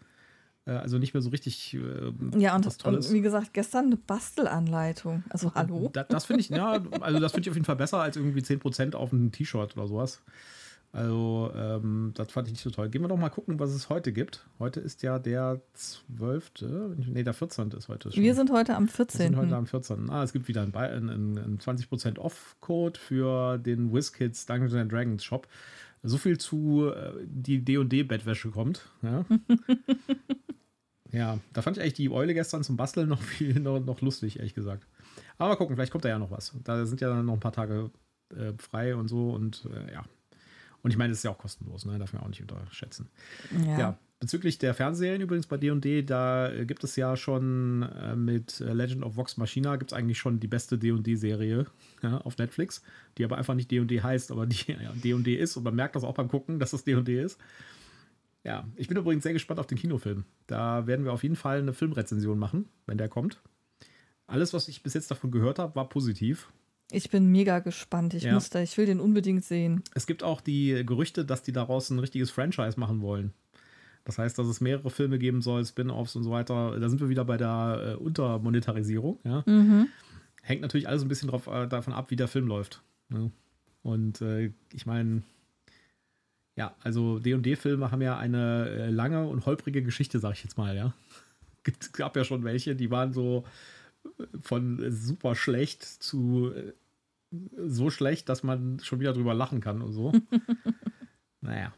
Äh, 0.66 0.72
also 0.72 0.98
nicht 0.98 1.14
mehr 1.14 1.22
so 1.22 1.30
richtig 1.30 1.74
äh, 1.74 2.38
Ja, 2.38 2.56
und, 2.56 2.66
was 2.66 2.78
Tolles. 2.78 3.08
und 3.08 3.14
wie 3.14 3.20
gesagt, 3.20 3.52
gestern 3.52 3.86
eine 3.86 3.96
Bastelanleitung. 3.96 5.24
Also 5.30 5.54
hallo? 5.54 5.90
Da, 5.92 6.04
das 6.04 6.24
finde 6.24 6.40
ich, 6.40 6.48
ja, 6.48 6.80
also 7.00 7.20
das 7.20 7.32
finde 7.32 7.46
ich 7.46 7.50
auf 7.50 7.56
jeden 7.56 7.66
Fall 7.66 7.76
besser 7.76 7.98
als 7.98 8.16
irgendwie 8.16 8.40
10% 8.40 8.94
auf 8.94 9.12
ein 9.12 9.32
T-Shirt 9.32 9.76
oder 9.76 9.86
sowas. 9.86 10.22
Also, 10.92 11.50
ähm, 11.56 12.12
das 12.14 12.30
fand 12.30 12.46
ich 12.46 12.52
nicht 12.52 12.62
so 12.62 12.70
toll. 12.70 12.88
Gehen 12.88 13.02
wir 13.02 13.08
doch 13.08 13.16
mal 13.16 13.28
gucken, 13.28 13.58
was 13.58 13.70
es 13.70 13.88
heute 13.88 14.12
gibt. 14.12 14.46
Heute 14.60 14.78
ist 14.78 15.02
ja 15.02 15.18
der 15.18 15.60
12. 15.72 16.52
Nee, 17.08 17.24
der 17.24 17.34
14. 17.34 17.72
ist 17.72 17.88
heute 17.88 18.12
schon. 18.12 18.22
Wir 18.22 18.36
sind 18.36 18.52
heute 18.52 18.76
am 18.76 18.86
Wir 18.86 19.04
sind 19.04 19.36
heute 19.36 19.48
14. 19.48 19.54
am 19.54 19.66
14. 19.66 20.10
Ah, 20.10 20.22
es 20.22 20.32
gibt 20.32 20.46
wieder 20.46 20.62
einen, 20.62 20.72
einen, 20.76 21.36
einen 21.36 21.58
20% 21.58 22.20
Off-Code 22.20 23.00
für 23.00 23.58
den 23.58 23.92
WizKids 23.92 24.46
Dungeons 24.46 24.74
and 24.74 24.92
Dragons 24.92 25.24
Shop. 25.24 25.48
So 26.04 26.16
viel 26.16 26.38
zu 26.38 26.92
äh, 26.94 27.12
die 27.24 27.64
D&D-Bettwäsche 27.64 28.50
kommt. 28.50 28.86
Ja. 29.02 29.24
Ja, 31.14 31.38
da 31.52 31.62
fand 31.62 31.76
ich 31.76 31.82
eigentlich 31.82 31.94
die 31.94 32.10
Eule 32.10 32.34
gestern 32.34 32.64
zum 32.64 32.76
Basteln 32.76 33.08
noch 33.08 33.22
viel 33.22 33.54
noch, 33.60 33.80
noch 33.80 34.00
lustig, 34.00 34.38
ehrlich 34.38 34.54
gesagt. 34.54 34.86
Aber 35.38 35.50
mal 35.50 35.56
gucken, 35.56 35.76
vielleicht 35.76 35.92
kommt 35.92 36.04
da 36.04 36.08
ja 36.08 36.18
noch 36.18 36.30
was. 36.30 36.54
Da 36.64 36.84
sind 36.86 37.00
ja 37.00 37.22
noch 37.22 37.34
ein 37.34 37.40
paar 37.40 37.52
Tage 37.52 37.90
äh, 38.30 38.52
frei 38.58 38.96
und 38.96 39.08
so 39.08 39.30
und 39.30 39.68
äh, 39.72 39.92
ja. 39.92 40.04
Und 40.82 40.90
ich 40.90 40.98
meine, 40.98 41.10
das 41.10 41.18
ist 41.18 41.24
ja 41.24 41.30
auch 41.30 41.38
kostenlos, 41.38 41.86
ne? 41.86 41.98
Darf 41.98 42.12
man 42.12 42.22
auch 42.22 42.28
nicht 42.28 42.42
unterschätzen. 42.42 43.08
Ja. 43.64 43.78
Ja, 43.78 43.98
bezüglich 44.20 44.58
der 44.58 44.74
Fernsehserien 44.74 45.22
übrigens 45.22 45.46
bei 45.46 45.56
D&D, 45.56 46.02
da 46.02 46.50
äh, 46.50 46.66
gibt 46.66 46.84
es 46.84 46.96
ja 46.96 47.16
schon 47.16 47.82
äh, 47.82 48.16
mit 48.16 48.60
äh, 48.60 48.72
Legend 48.72 49.02
of 49.02 49.16
Vox 49.16 49.36
Machina 49.36 49.76
gibt 49.76 49.92
es 49.92 49.96
eigentlich 49.96 50.18
schon 50.18 50.40
die 50.40 50.46
beste 50.46 50.78
D&D-Serie 50.78 51.66
ja, 52.02 52.18
auf 52.18 52.36
Netflix, 52.38 52.82
die 53.16 53.24
aber 53.24 53.38
einfach 53.38 53.54
nicht 53.54 53.70
D&D 53.70 54.02
heißt, 54.02 54.30
aber 54.30 54.46
die 54.46 54.72
ja, 54.72 54.92
D&D 54.92 55.34
ist 55.34 55.56
und 55.56 55.62
man 55.62 55.74
merkt 55.74 55.96
das 55.96 56.04
auch 56.04 56.14
beim 56.14 56.28
Gucken, 56.28 56.58
dass 56.58 56.72
das 56.72 56.84
D&D 56.84 57.22
ist. 57.22 57.38
Ja, 58.44 58.68
ich 58.76 58.88
bin 58.88 58.96
übrigens 58.96 59.22
sehr 59.22 59.32
gespannt 59.32 59.58
auf 59.58 59.66
den 59.66 59.78
Kinofilm. 59.78 60.24
Da 60.46 60.86
werden 60.86 61.04
wir 61.04 61.12
auf 61.12 61.22
jeden 61.22 61.36
Fall 61.36 61.58
eine 61.58 61.72
Filmrezension 61.72 62.38
machen, 62.38 62.66
wenn 62.86 62.98
der 62.98 63.08
kommt. 63.08 63.40
Alles, 64.26 64.52
was 64.52 64.68
ich 64.68 64.82
bis 64.82 64.94
jetzt 64.94 65.10
davon 65.10 65.30
gehört 65.30 65.58
habe, 65.58 65.74
war 65.76 65.88
positiv. 65.88 66.50
Ich 66.90 67.08
bin 67.10 67.26
mega 67.32 67.60
gespannt. 67.60 68.12
Ich 68.14 68.24
Ja. 68.24 68.34
muss 68.34 68.50
da, 68.50 68.60
ich 68.60 68.76
will 68.76 68.86
den 68.86 69.00
unbedingt 69.00 69.44
sehen. 69.44 69.82
Es 69.94 70.06
gibt 70.06 70.22
auch 70.22 70.40
die 70.42 70.84
Gerüchte, 70.84 71.24
dass 71.24 71.42
die 71.42 71.52
daraus 71.52 71.88
ein 71.90 71.98
richtiges 71.98 72.30
Franchise 72.30 72.78
machen 72.78 73.00
wollen. 73.00 73.32
Das 74.04 74.18
heißt, 74.18 74.38
dass 74.38 74.46
es 74.46 74.60
mehrere 74.60 74.90
Filme 74.90 75.18
geben 75.18 75.40
soll, 75.40 75.64
Spin-offs 75.64 76.14
und 76.14 76.24
so 76.24 76.30
weiter. 76.30 76.78
Da 76.78 76.88
sind 76.90 77.00
wir 77.00 77.08
wieder 77.08 77.24
bei 77.24 77.38
der 77.38 77.92
äh, 77.92 77.94
Untermonetarisierung. 77.96 79.18
Ja? 79.24 79.42
Mhm. 79.46 79.88
Hängt 80.42 80.60
natürlich 80.60 80.86
alles 80.86 81.00
ein 81.02 81.08
bisschen 81.08 81.30
drauf, 81.30 81.46
äh, 81.46 81.66
davon 81.66 81.94
ab, 81.94 82.10
wie 82.10 82.16
der 82.16 82.28
Film 82.28 82.46
läuft. 82.46 82.82
Ne? 83.08 83.30
Und 83.82 84.20
äh, 84.20 84.52
ich 84.74 84.84
meine, 84.84 85.22
ja, 86.56 86.74
also 86.82 87.18
D&D-Filme 87.18 87.90
haben 87.90 88.02
ja 88.02 88.16
eine 88.16 88.68
äh, 88.68 88.90
lange 88.90 89.26
und 89.26 89.46
holprige 89.46 89.82
Geschichte, 89.82 90.18
sag 90.18 90.34
ich 90.34 90.44
jetzt 90.44 90.58
mal, 90.58 90.76
ja. 90.76 90.94
Gibt, 91.64 91.92
gab 91.94 92.16
ja 92.16 92.24
schon 92.24 92.44
welche, 92.44 92.76
die 92.76 92.90
waren 92.90 93.12
so 93.12 93.44
äh, 94.04 94.24
von 94.40 94.90
super 94.90 95.34
schlecht 95.34 95.82
zu 95.82 96.52
äh, 96.54 96.72
so 97.56 97.90
schlecht, 97.90 98.28
dass 98.28 98.42
man 98.42 98.78
schon 98.80 99.00
wieder 99.00 99.12
drüber 99.12 99.34
lachen 99.34 99.60
kann 99.60 99.82
und 99.82 99.92
so. 99.92 100.12
naja. 101.40 101.72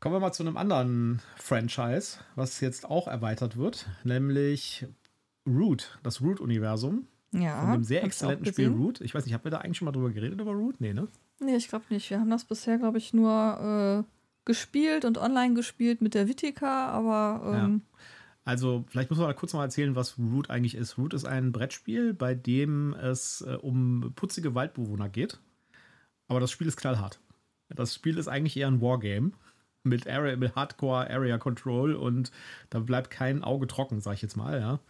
Kommen 0.00 0.16
wir 0.16 0.20
mal 0.20 0.32
zu 0.32 0.42
einem 0.42 0.56
anderen 0.56 1.22
Franchise, 1.36 2.18
was 2.34 2.60
jetzt 2.60 2.84
auch 2.84 3.06
erweitert 3.06 3.56
wird, 3.56 3.86
nämlich 4.02 4.84
Root, 5.46 5.98
das 6.02 6.20
Root-Universum. 6.20 7.06
Ja. 7.32 7.60
Von 7.60 7.72
dem 7.72 7.84
sehr 7.84 8.04
exzellenten 8.04 8.46
Spiel. 8.46 8.68
Root. 8.68 9.00
Ich 9.00 9.14
weiß 9.14 9.24
nicht, 9.24 9.34
haben 9.34 9.44
wir 9.44 9.50
da 9.50 9.58
eigentlich 9.58 9.78
schon 9.78 9.86
mal 9.86 9.92
drüber 9.92 10.10
geredet 10.10 10.40
über 10.40 10.52
Root? 10.52 10.80
Nee, 10.80 10.92
ne? 10.92 11.08
Nee, 11.42 11.56
ich 11.56 11.68
glaube 11.68 11.84
nicht. 11.90 12.08
Wir 12.10 12.20
haben 12.20 12.30
das 12.30 12.44
bisher, 12.44 12.78
glaube 12.78 12.98
ich, 12.98 13.12
nur 13.12 14.04
äh, 14.06 14.12
gespielt 14.44 15.04
und 15.04 15.18
online 15.18 15.54
gespielt 15.54 16.00
mit 16.00 16.14
der 16.14 16.28
Vitika, 16.28 16.88
aber 16.88 17.42
ähm, 17.44 17.82
Also, 18.44 18.84
vielleicht 18.88 19.10
muss 19.10 19.18
man 19.18 19.28
da 19.28 19.34
kurz 19.34 19.52
mal 19.52 19.64
erzählen, 19.64 19.94
was 19.94 20.18
Root 20.18 20.50
eigentlich 20.50 20.74
ist. 20.74 20.98
Root 20.98 21.14
ist 21.14 21.24
ein 21.24 21.52
Brettspiel, 21.52 22.12
bei 22.14 22.34
dem 22.34 22.94
es 22.94 23.42
äh, 23.42 23.54
um 23.54 24.12
putzige 24.16 24.54
Waldbewohner 24.54 25.08
geht. 25.08 25.40
Aber 26.28 26.40
das 26.40 26.50
Spiel 26.50 26.66
ist 26.66 26.76
knallhart. 26.76 27.20
Das 27.68 27.94
Spiel 27.94 28.18
ist 28.18 28.28
eigentlich 28.28 28.56
eher 28.56 28.68
ein 28.68 28.80
Wargame 28.80 29.32
mit, 29.84 30.08
Area, 30.08 30.36
mit 30.36 30.54
Hardcore 30.54 31.10
Area 31.10 31.38
Control 31.38 31.94
und 31.94 32.30
da 32.70 32.80
bleibt 32.80 33.10
kein 33.10 33.42
Auge 33.44 33.66
trocken, 33.66 34.00
sag 34.00 34.14
ich 34.14 34.22
jetzt 34.22 34.36
mal, 34.36 34.60
ja. 34.60 34.80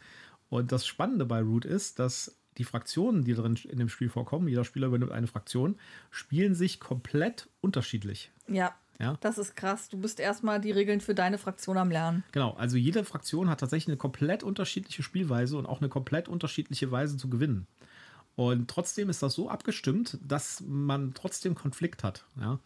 Und 0.49 0.73
das 0.73 0.87
Spannende 0.87 1.25
bei 1.25 1.41
Root 1.41 1.65
ist, 1.65 1.99
dass 1.99 2.37
die 2.59 2.65
Fraktionen, 2.65 3.25
die 3.25 3.35
drin 3.35 3.59
in 3.69 3.79
dem 3.79 3.89
Spiel 3.89 4.09
vorkommen, 4.09 4.49
jeder 4.49 4.65
Spieler 4.65 4.89
übernimmt 4.89 5.13
eine 5.13 5.27
Fraktion, 5.27 5.77
spielen 6.11 6.55
sich 6.55 6.81
komplett 6.81 7.49
unterschiedlich. 7.61 8.31
ja, 8.49 8.75
Ja. 8.99 9.17
das 9.21 9.39
ist 9.39 9.57
krass. 9.57 9.89
Du 9.89 9.99
bist 9.99 10.21
erstmal 10.21 10.61
die 10.61 10.71
Regeln 10.71 11.01
für 11.01 11.15
deine 11.15 11.39
Fraktion 11.39 11.79
am 11.79 11.91
Lernen. 11.91 12.25
Genau, 12.33 12.53
also 12.53 12.77
jede 12.77 13.05
Fraktion 13.05 13.49
hat 13.49 13.61
tatsächlich 13.61 13.89
eine 13.89 13.97
komplett 13.97 14.43
unterschiedliche 14.43 15.03
Spielweise 15.03 15.57
und 15.57 15.67
auch 15.67 15.81
eine 15.81 15.89
komplett 15.89 16.29
unterschiedliche 16.29 16.91
Weise 16.91 17.17
zu 17.17 17.29
gewinnen. 17.31 17.67
Und 18.35 18.69
trotzdem 18.69 19.11
ist 19.11 19.23
das 19.23 19.35
so 19.35 19.49
abgestimmt, 19.51 20.19
dass 20.27 20.63
man 20.67 21.13
trotzdem 21.15 21.55
Konflikt 21.55 22.03
hat. 22.05 22.25
Ja? 22.41 22.61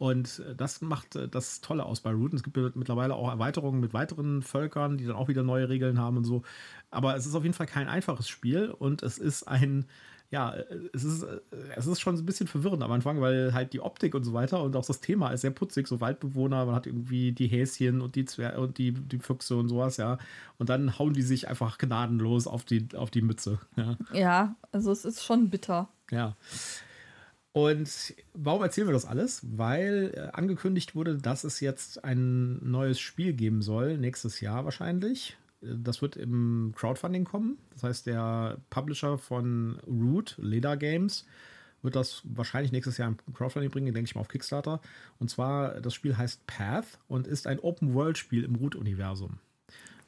Und 0.00 0.42
äh, 0.48 0.54
das 0.54 0.80
macht 0.80 1.14
äh, 1.14 1.28
das 1.28 1.60
Tolle 1.60 1.84
aus 1.84 2.00
bei 2.00 2.10
Root. 2.10 2.32
Es 2.32 2.42
gibt 2.42 2.56
mittlerweile 2.56 3.14
auch 3.14 3.28
Erweiterungen 3.28 3.80
mit 3.80 3.92
weiteren 3.92 4.40
Völkern, 4.40 4.96
die 4.96 5.04
dann 5.04 5.14
auch 5.14 5.28
wieder 5.28 5.42
neue 5.42 5.68
Regeln 5.68 5.98
haben 5.98 6.16
und 6.16 6.24
so. 6.24 6.42
Aber 6.90 7.16
es 7.16 7.26
ist 7.26 7.34
auf 7.34 7.42
jeden 7.42 7.52
Fall 7.52 7.66
kein 7.66 7.86
einfaches 7.86 8.26
Spiel 8.26 8.70
und 8.70 9.02
es 9.02 9.18
ist 9.18 9.42
ein, 9.42 9.84
ja, 10.30 10.54
äh, 10.54 10.64
es 10.94 11.04
ist, 11.04 11.26
es 11.76 11.86
ist 11.86 12.00
schon 12.00 12.16
ein 12.16 12.24
bisschen 12.24 12.46
verwirrend 12.46 12.82
am 12.82 12.90
Anfang, 12.92 13.20
weil 13.20 13.52
halt 13.52 13.74
die 13.74 13.80
Optik 13.82 14.14
und 14.14 14.24
so 14.24 14.32
weiter 14.32 14.62
und 14.62 14.74
auch 14.74 14.86
das 14.86 15.02
Thema 15.02 15.32
ist 15.32 15.42
sehr 15.42 15.50
putzig, 15.50 15.86
so 15.86 16.00
Waldbewohner, 16.00 16.64
man 16.64 16.74
hat 16.74 16.86
irgendwie 16.86 17.32
die 17.32 17.48
Häschen 17.48 18.00
und 18.00 18.14
die 18.14 18.24
Zwer 18.24 18.58
und 18.58 18.78
die, 18.78 18.92
die 18.92 19.18
Füchse 19.18 19.56
und 19.56 19.68
sowas, 19.68 19.98
ja. 19.98 20.16
Und 20.56 20.70
dann 20.70 20.98
hauen 20.98 21.12
die 21.12 21.20
sich 21.20 21.46
einfach 21.46 21.76
gnadenlos 21.76 22.46
auf 22.46 22.64
die, 22.64 22.88
auf 22.96 23.10
die 23.10 23.20
Mütze. 23.20 23.58
Ja. 23.76 23.98
Ja, 24.14 24.56
also 24.72 24.92
es 24.92 25.04
ist 25.04 25.22
schon 25.22 25.50
bitter. 25.50 25.90
Ja. 26.10 26.36
Und 27.52 28.14
warum 28.32 28.62
erzählen 28.62 28.86
wir 28.86 28.92
das 28.92 29.06
alles? 29.06 29.42
Weil 29.56 30.12
äh, 30.14 30.20
angekündigt 30.36 30.94
wurde, 30.94 31.16
dass 31.18 31.42
es 31.44 31.58
jetzt 31.60 32.04
ein 32.04 32.58
neues 32.70 33.00
Spiel 33.00 33.32
geben 33.32 33.60
soll, 33.60 33.98
nächstes 33.98 34.40
Jahr 34.40 34.64
wahrscheinlich. 34.64 35.36
Äh, 35.62 35.74
Das 35.82 36.00
wird 36.00 36.16
im 36.16 36.72
Crowdfunding 36.76 37.24
kommen. 37.24 37.58
Das 37.72 37.82
heißt, 37.82 38.06
der 38.06 38.58
Publisher 38.70 39.18
von 39.18 39.80
Root, 39.86 40.36
Leda 40.38 40.76
Games, 40.76 41.26
wird 41.82 41.96
das 41.96 42.22
wahrscheinlich 42.24 42.72
nächstes 42.72 42.98
Jahr 42.98 43.08
im 43.08 43.34
Crowdfunding 43.34 43.70
bringen, 43.70 43.92
denke 43.94 44.08
ich 44.08 44.14
mal 44.14 44.20
auf 44.20 44.28
Kickstarter. 44.28 44.80
Und 45.18 45.30
zwar, 45.30 45.80
das 45.80 45.94
Spiel 45.94 46.16
heißt 46.16 46.46
Path 46.46 46.98
und 47.08 47.26
ist 47.26 47.46
ein 47.46 47.58
Open-World-Spiel 47.58 48.44
im 48.44 48.54
Root-Universum. 48.56 49.38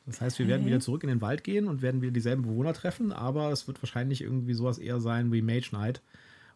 Das 0.06 0.20
heißt, 0.20 0.38
wir 0.38 0.48
werden 0.48 0.62
Okay. 0.62 0.70
wieder 0.70 0.80
zurück 0.80 1.02
in 1.02 1.08
den 1.08 1.20
Wald 1.22 1.44
gehen 1.44 1.66
und 1.66 1.80
werden 1.80 2.02
wieder 2.02 2.12
dieselben 2.12 2.42
Bewohner 2.42 2.74
treffen, 2.74 3.12
aber 3.12 3.50
es 3.50 3.66
wird 3.68 3.82
wahrscheinlich 3.82 4.20
irgendwie 4.20 4.54
sowas 4.54 4.78
eher 4.78 5.00
sein 5.00 5.32
wie 5.32 5.42
Mage 5.42 5.70
Knight, 5.70 6.02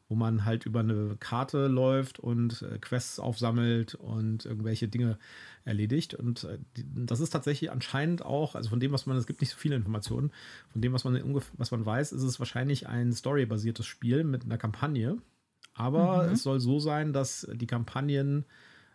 wo 0.09 0.15
man 0.15 0.45
halt 0.45 0.67
über 0.67 0.81
eine 0.81 1.17
Karte 1.19 1.67
läuft 1.67 2.19
und 2.21 2.63
äh, 2.63 2.79
Quests 2.79 3.19
aufsammelt 3.19 3.95
und 3.97 4.45
irgendwelche 4.45 4.89
Dinge 4.89 5.19
erledigt. 5.65 6.15
Und 6.15 6.45
äh, 6.45 6.59
das 6.95 7.21
ist 7.21 7.31
tatsächlich 7.31 7.73
anscheinend 7.73 8.25
auch, 8.25 8.55
also 8.55 8.71
von 8.71 8.79
dem, 8.79 8.93
was 8.93 9.07
man, 9.07 9.17
es 9.17 9.27
gibt 9.27 9.41
nicht 9.41 9.51
so 9.51 9.57
viele 9.57 9.75
Informationen, 9.75 10.31
von 10.71 10.81
dem, 10.81 10.93
was 10.93 11.05
man, 11.05 11.21
was 11.57 11.71
man 11.71 11.85
weiß, 11.85 12.13
ist 12.13 12.23
es 12.23 12.39
wahrscheinlich 12.39 12.89
ein 12.89 13.13
storybasiertes 13.13 13.87
Spiel 13.87 14.23
mit 14.23 14.45
einer 14.45 14.59
Kampagne. 14.59 15.19
Aber 15.75 16.31
es 16.33 16.43
soll 16.43 16.61
so 16.61 16.79
sein, 16.79 17.13
dass 17.13 17.47
die 17.53 17.67
Kampagnen, 17.67 18.47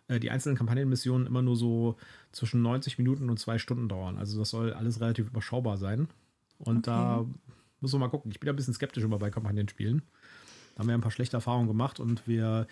äh, 0.08 0.18
die 0.18 0.30
einzelnen 0.30 0.56
Kampagnenmissionen 0.56 1.26
immer 1.26 1.42
nur 1.42 1.56
so 1.56 1.96
zwischen 2.32 2.62
90 2.62 2.98
Minuten 2.98 3.30
und 3.30 3.38
zwei 3.38 3.58
Stunden 3.58 3.88
dauern. 3.88 4.18
Also 4.18 4.38
das 4.38 4.50
soll 4.50 4.72
alles 4.72 5.00
relativ 5.00 5.28
überschaubar 5.28 5.76
sein. 5.76 6.08
Und 6.58 6.86
da 6.86 7.26
muss 7.80 7.92
man 7.92 8.00
mal 8.00 8.08
gucken. 8.08 8.30
Ich 8.30 8.40
bin 8.40 8.48
ein 8.48 8.56
bisschen 8.56 8.74
skeptisch 8.74 9.04
immer 9.04 9.18
bei 9.18 9.30
Kampagnenspielen. 9.30 10.02
Da 10.74 10.80
haben 10.80 10.88
wir 10.88 10.94
ein 10.94 11.00
paar 11.00 11.10
schlechte 11.10 11.36
Erfahrungen 11.36 11.68
gemacht 11.68 12.00
und 12.00 12.26
wir, 12.26 12.66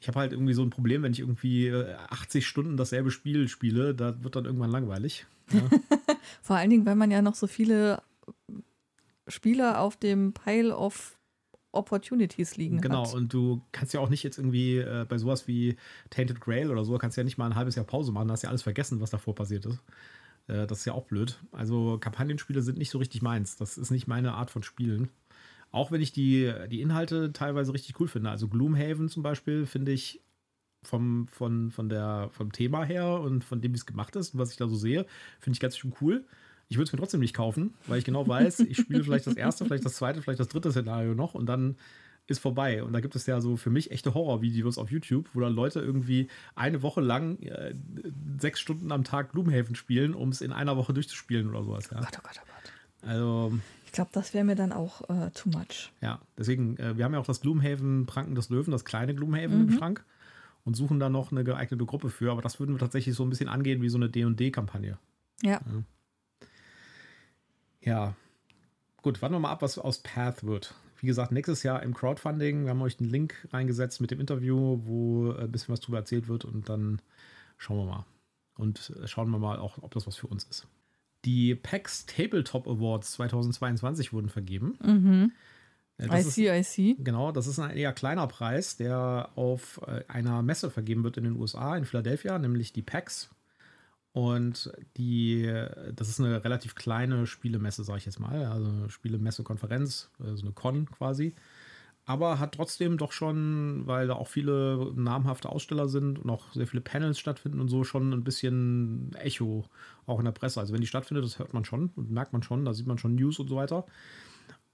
ich 0.00 0.08
habe 0.08 0.20
halt 0.20 0.32
irgendwie 0.32 0.54
so 0.54 0.62
ein 0.62 0.70
Problem, 0.70 1.02
wenn 1.02 1.12
ich 1.12 1.20
irgendwie 1.20 1.68
äh, 1.68 1.94
80 2.10 2.46
Stunden 2.46 2.76
dasselbe 2.76 3.10
Spiel 3.10 3.48
spiele, 3.48 3.94
da 3.94 4.22
wird 4.22 4.36
dann 4.36 4.44
irgendwann 4.44 4.70
langweilig. 4.70 5.26
Ja, 5.52 5.60
Vor 6.42 6.56
allen 6.56 6.70
Dingen, 6.70 6.86
weil 6.86 6.96
man 6.96 7.10
ja 7.10 7.22
noch 7.22 7.34
so 7.34 7.46
viele 7.46 8.02
Spieler 9.26 9.80
auf 9.80 9.96
dem 9.96 10.32
Pile 10.32 10.76
of 10.76 11.18
Opportunities 11.72 12.56
liegen 12.56 12.80
genau, 12.80 13.06
hat. 13.06 13.14
und 13.14 13.32
du 13.32 13.60
kannst 13.72 13.92
ja 13.92 14.00
auch 14.00 14.08
nicht 14.08 14.22
jetzt 14.22 14.38
irgendwie 14.38 14.78
äh, 14.78 15.04
bei 15.06 15.18
sowas 15.18 15.46
wie 15.46 15.76
Tainted 16.08 16.40
Grail 16.40 16.70
oder 16.70 16.84
so, 16.84 16.96
kannst 16.96 17.16
ja 17.18 17.24
nicht 17.24 17.36
mal 17.36 17.46
ein 17.46 17.54
halbes 17.54 17.74
Jahr 17.74 17.84
Pause 17.84 18.10
machen, 18.10 18.28
da 18.28 18.32
hast 18.32 18.42
ja 18.42 18.48
alles 18.48 18.62
vergessen, 18.62 19.00
was 19.00 19.10
davor 19.10 19.34
passiert 19.34 19.66
ist. 19.66 19.78
Äh, 20.48 20.66
das 20.66 20.80
ist 20.80 20.84
ja 20.86 20.94
auch 20.94 21.04
blöd. 21.04 21.38
Also 21.52 21.98
Kampagnenspiele 21.98 22.62
sind 22.62 22.78
nicht 22.78 22.90
so 22.90 22.98
richtig 22.98 23.22
meins. 23.22 23.56
Das 23.56 23.78
ist 23.78 23.90
nicht 23.90 24.08
meine 24.08 24.34
Art 24.34 24.50
von 24.50 24.62
Spielen. 24.62 25.10
Auch 25.70 25.92
wenn 25.92 26.00
ich 26.00 26.12
die, 26.12 26.52
die 26.70 26.80
Inhalte 26.80 27.32
teilweise 27.32 27.72
richtig 27.74 28.00
cool 28.00 28.08
finde. 28.08 28.30
Also 28.30 28.48
Gloomhaven 28.48 29.08
zum 29.08 29.22
Beispiel 29.22 29.66
finde 29.66 29.92
ich 29.92 30.22
vom, 30.82 31.28
von, 31.28 31.70
von 31.70 31.88
der, 31.88 32.30
vom 32.32 32.52
Thema 32.52 32.84
her 32.84 33.20
und 33.20 33.44
von 33.44 33.60
dem, 33.60 33.72
wie 33.72 33.76
es 33.76 33.86
gemacht 33.86 34.16
ist 34.16 34.34
und 34.34 34.40
was 34.40 34.50
ich 34.50 34.56
da 34.56 34.68
so 34.68 34.76
sehe, 34.76 35.06
finde 35.40 35.56
ich 35.56 35.60
ganz 35.60 35.76
schön 35.76 35.92
cool. 36.00 36.24
Ich 36.68 36.76
würde 36.76 36.84
es 36.88 36.92
mir 36.92 36.98
trotzdem 36.98 37.20
nicht 37.20 37.34
kaufen, 37.34 37.74
weil 37.86 37.98
ich 37.98 38.04
genau 38.04 38.26
weiß, 38.26 38.60
ich 38.60 38.76
spiele 38.76 39.02
vielleicht 39.04 39.26
das 39.26 39.36
erste, 39.36 39.64
vielleicht 39.64 39.84
das 39.84 39.94
zweite, 39.94 40.22
vielleicht 40.22 40.40
das 40.40 40.48
dritte 40.48 40.70
Szenario 40.70 41.14
noch 41.14 41.34
und 41.34 41.46
dann 41.46 41.76
ist 42.26 42.40
vorbei. 42.40 42.82
Und 42.82 42.92
da 42.92 43.00
gibt 43.00 43.16
es 43.16 43.24
ja 43.26 43.40
so 43.40 43.56
für 43.56 43.70
mich 43.70 43.90
echte 43.90 44.12
Horrorvideos 44.12 44.76
auf 44.76 44.90
YouTube, 44.90 45.30
wo 45.32 45.40
dann 45.40 45.54
Leute 45.54 45.80
irgendwie 45.80 46.28
eine 46.54 46.82
Woche 46.82 47.00
lang 47.00 47.38
äh, 47.40 47.74
sechs 48.38 48.60
Stunden 48.60 48.92
am 48.92 49.02
Tag 49.02 49.32
Gloomhaven 49.32 49.74
spielen, 49.74 50.14
um 50.14 50.28
es 50.28 50.42
in 50.42 50.52
einer 50.52 50.76
Woche 50.76 50.92
durchzuspielen 50.92 51.48
oder 51.48 51.64
sowas. 51.64 51.88
Ja. 51.90 51.98
Oh 51.98 52.04
Gott, 52.04 52.18
oh 52.18 52.22
Gott, 52.22 52.40
oh 52.42 52.46
Gott. 52.46 53.10
Also, 53.10 53.58
glaube, 53.98 54.10
das 54.12 54.32
wäre 54.32 54.44
mir 54.44 54.54
dann 54.54 54.72
auch 54.72 55.10
äh, 55.10 55.30
too 55.30 55.50
much. 55.50 55.90
ja, 56.00 56.20
deswegen, 56.36 56.76
äh, 56.76 56.96
wir 56.96 57.04
haben 57.04 57.14
ja 57.14 57.18
auch 57.18 57.26
das 57.26 57.40
Gloomhaven 57.40 58.06
Pranken 58.06 58.36
des 58.36 58.48
Löwen, 58.48 58.70
das 58.70 58.84
kleine 58.84 59.12
Gloomhaven 59.12 59.68
im 59.68 59.72
Schrank 59.72 60.04
und 60.64 60.74
suchen 60.74 61.00
da 61.00 61.08
noch 61.08 61.32
eine 61.32 61.42
geeignete 61.42 61.84
Gruppe 61.84 62.08
für. 62.08 62.30
Aber 62.30 62.40
das 62.40 62.60
würden 62.60 62.74
wir 62.74 62.78
tatsächlich 62.78 63.16
so 63.16 63.24
ein 63.24 63.30
bisschen 63.30 63.48
angehen 63.48 63.82
wie 63.82 63.88
so 63.88 63.98
eine 63.98 64.08
D&D-Kampagne. 64.08 64.98
Ja. 65.42 65.60
Ja. 67.80 68.14
Gut, 69.02 69.20
warten 69.20 69.34
wir 69.34 69.40
mal 69.40 69.50
ab, 69.50 69.62
was 69.62 69.78
aus 69.78 69.98
Path 69.98 70.44
wird. 70.44 70.74
Wie 71.00 71.06
gesagt, 71.08 71.32
nächstes 71.32 71.64
Jahr 71.64 71.82
im 71.82 71.92
Crowdfunding. 71.92 72.64
Wir 72.64 72.70
haben 72.70 72.82
euch 72.82 73.00
einen 73.00 73.10
Link 73.10 73.48
reingesetzt 73.52 74.00
mit 74.00 74.12
dem 74.12 74.20
Interview, 74.20 74.80
wo 74.84 75.32
äh, 75.32 75.42
ein 75.44 75.50
bisschen 75.50 75.72
was 75.72 75.80
drüber 75.80 75.98
erzählt 75.98 76.28
wird 76.28 76.44
und 76.44 76.68
dann 76.68 77.02
schauen 77.56 77.78
wir 77.78 77.86
mal. 77.86 78.06
Und 78.56 78.92
äh, 79.02 79.08
schauen 79.08 79.30
wir 79.30 79.38
mal 79.38 79.58
auch, 79.58 79.82
ob 79.82 79.92
das 79.92 80.06
was 80.06 80.16
für 80.16 80.28
uns 80.28 80.44
ist. 80.44 80.68
Die 81.24 81.54
PAX 81.54 82.06
Tabletop 82.06 82.66
Awards 82.68 83.12
2022 83.12 84.12
wurden 84.12 84.28
vergeben. 84.28 84.78
Mhm. 84.82 85.32
Äh, 85.98 86.04
I 86.04 86.08
Das 86.08 86.34
see, 86.34 86.48
I 86.48 86.62
see. 86.62 86.96
genau, 86.98 87.32
das 87.32 87.46
ist 87.46 87.58
ein 87.58 87.76
eher 87.76 87.92
kleiner 87.92 88.26
Preis, 88.28 88.76
der 88.76 89.30
auf 89.34 89.80
äh, 89.86 90.04
einer 90.08 90.42
Messe 90.42 90.70
vergeben 90.70 91.02
wird 91.04 91.16
in 91.16 91.24
den 91.24 91.36
USA, 91.36 91.76
in 91.76 91.84
Philadelphia, 91.84 92.38
nämlich 92.38 92.72
die 92.72 92.82
PAX. 92.82 93.30
Und 94.12 94.72
die, 94.96 95.42
das 95.94 96.08
ist 96.08 96.18
eine 96.18 96.42
relativ 96.42 96.74
kleine 96.74 97.26
Spielemesse, 97.26 97.84
sage 97.84 97.98
ich 97.98 98.06
jetzt 98.06 98.18
mal. 98.18 98.46
Also 98.46 98.68
eine 98.68 98.90
Spielemesse-Konferenz, 98.90 100.10
also 100.18 100.42
eine 100.44 100.52
Con 100.52 100.90
quasi. 100.90 101.34
Aber 102.08 102.38
hat 102.38 102.52
trotzdem 102.54 102.96
doch 102.96 103.12
schon, 103.12 103.82
weil 103.86 104.06
da 104.06 104.14
auch 104.14 104.28
viele 104.28 104.92
namhafte 104.96 105.50
Aussteller 105.50 105.88
sind 105.88 106.18
und 106.18 106.30
auch 106.30 106.50
sehr 106.54 106.66
viele 106.66 106.80
Panels 106.80 107.18
stattfinden 107.18 107.60
und 107.60 107.68
so, 107.68 107.84
schon 107.84 108.14
ein 108.14 108.24
bisschen 108.24 109.14
Echo 109.16 109.66
auch 110.06 110.18
in 110.18 110.24
der 110.24 110.32
Presse. 110.32 110.58
Also 110.58 110.72
wenn 110.72 110.80
die 110.80 110.86
stattfindet, 110.86 111.22
das 111.26 111.38
hört 111.38 111.52
man 111.52 111.66
schon 111.66 111.90
und 111.96 112.10
merkt 112.10 112.32
man 112.32 112.42
schon, 112.42 112.64
da 112.64 112.72
sieht 112.72 112.86
man 112.86 112.96
schon 112.96 113.14
News 113.14 113.38
und 113.38 113.48
so 113.48 113.56
weiter. 113.56 113.84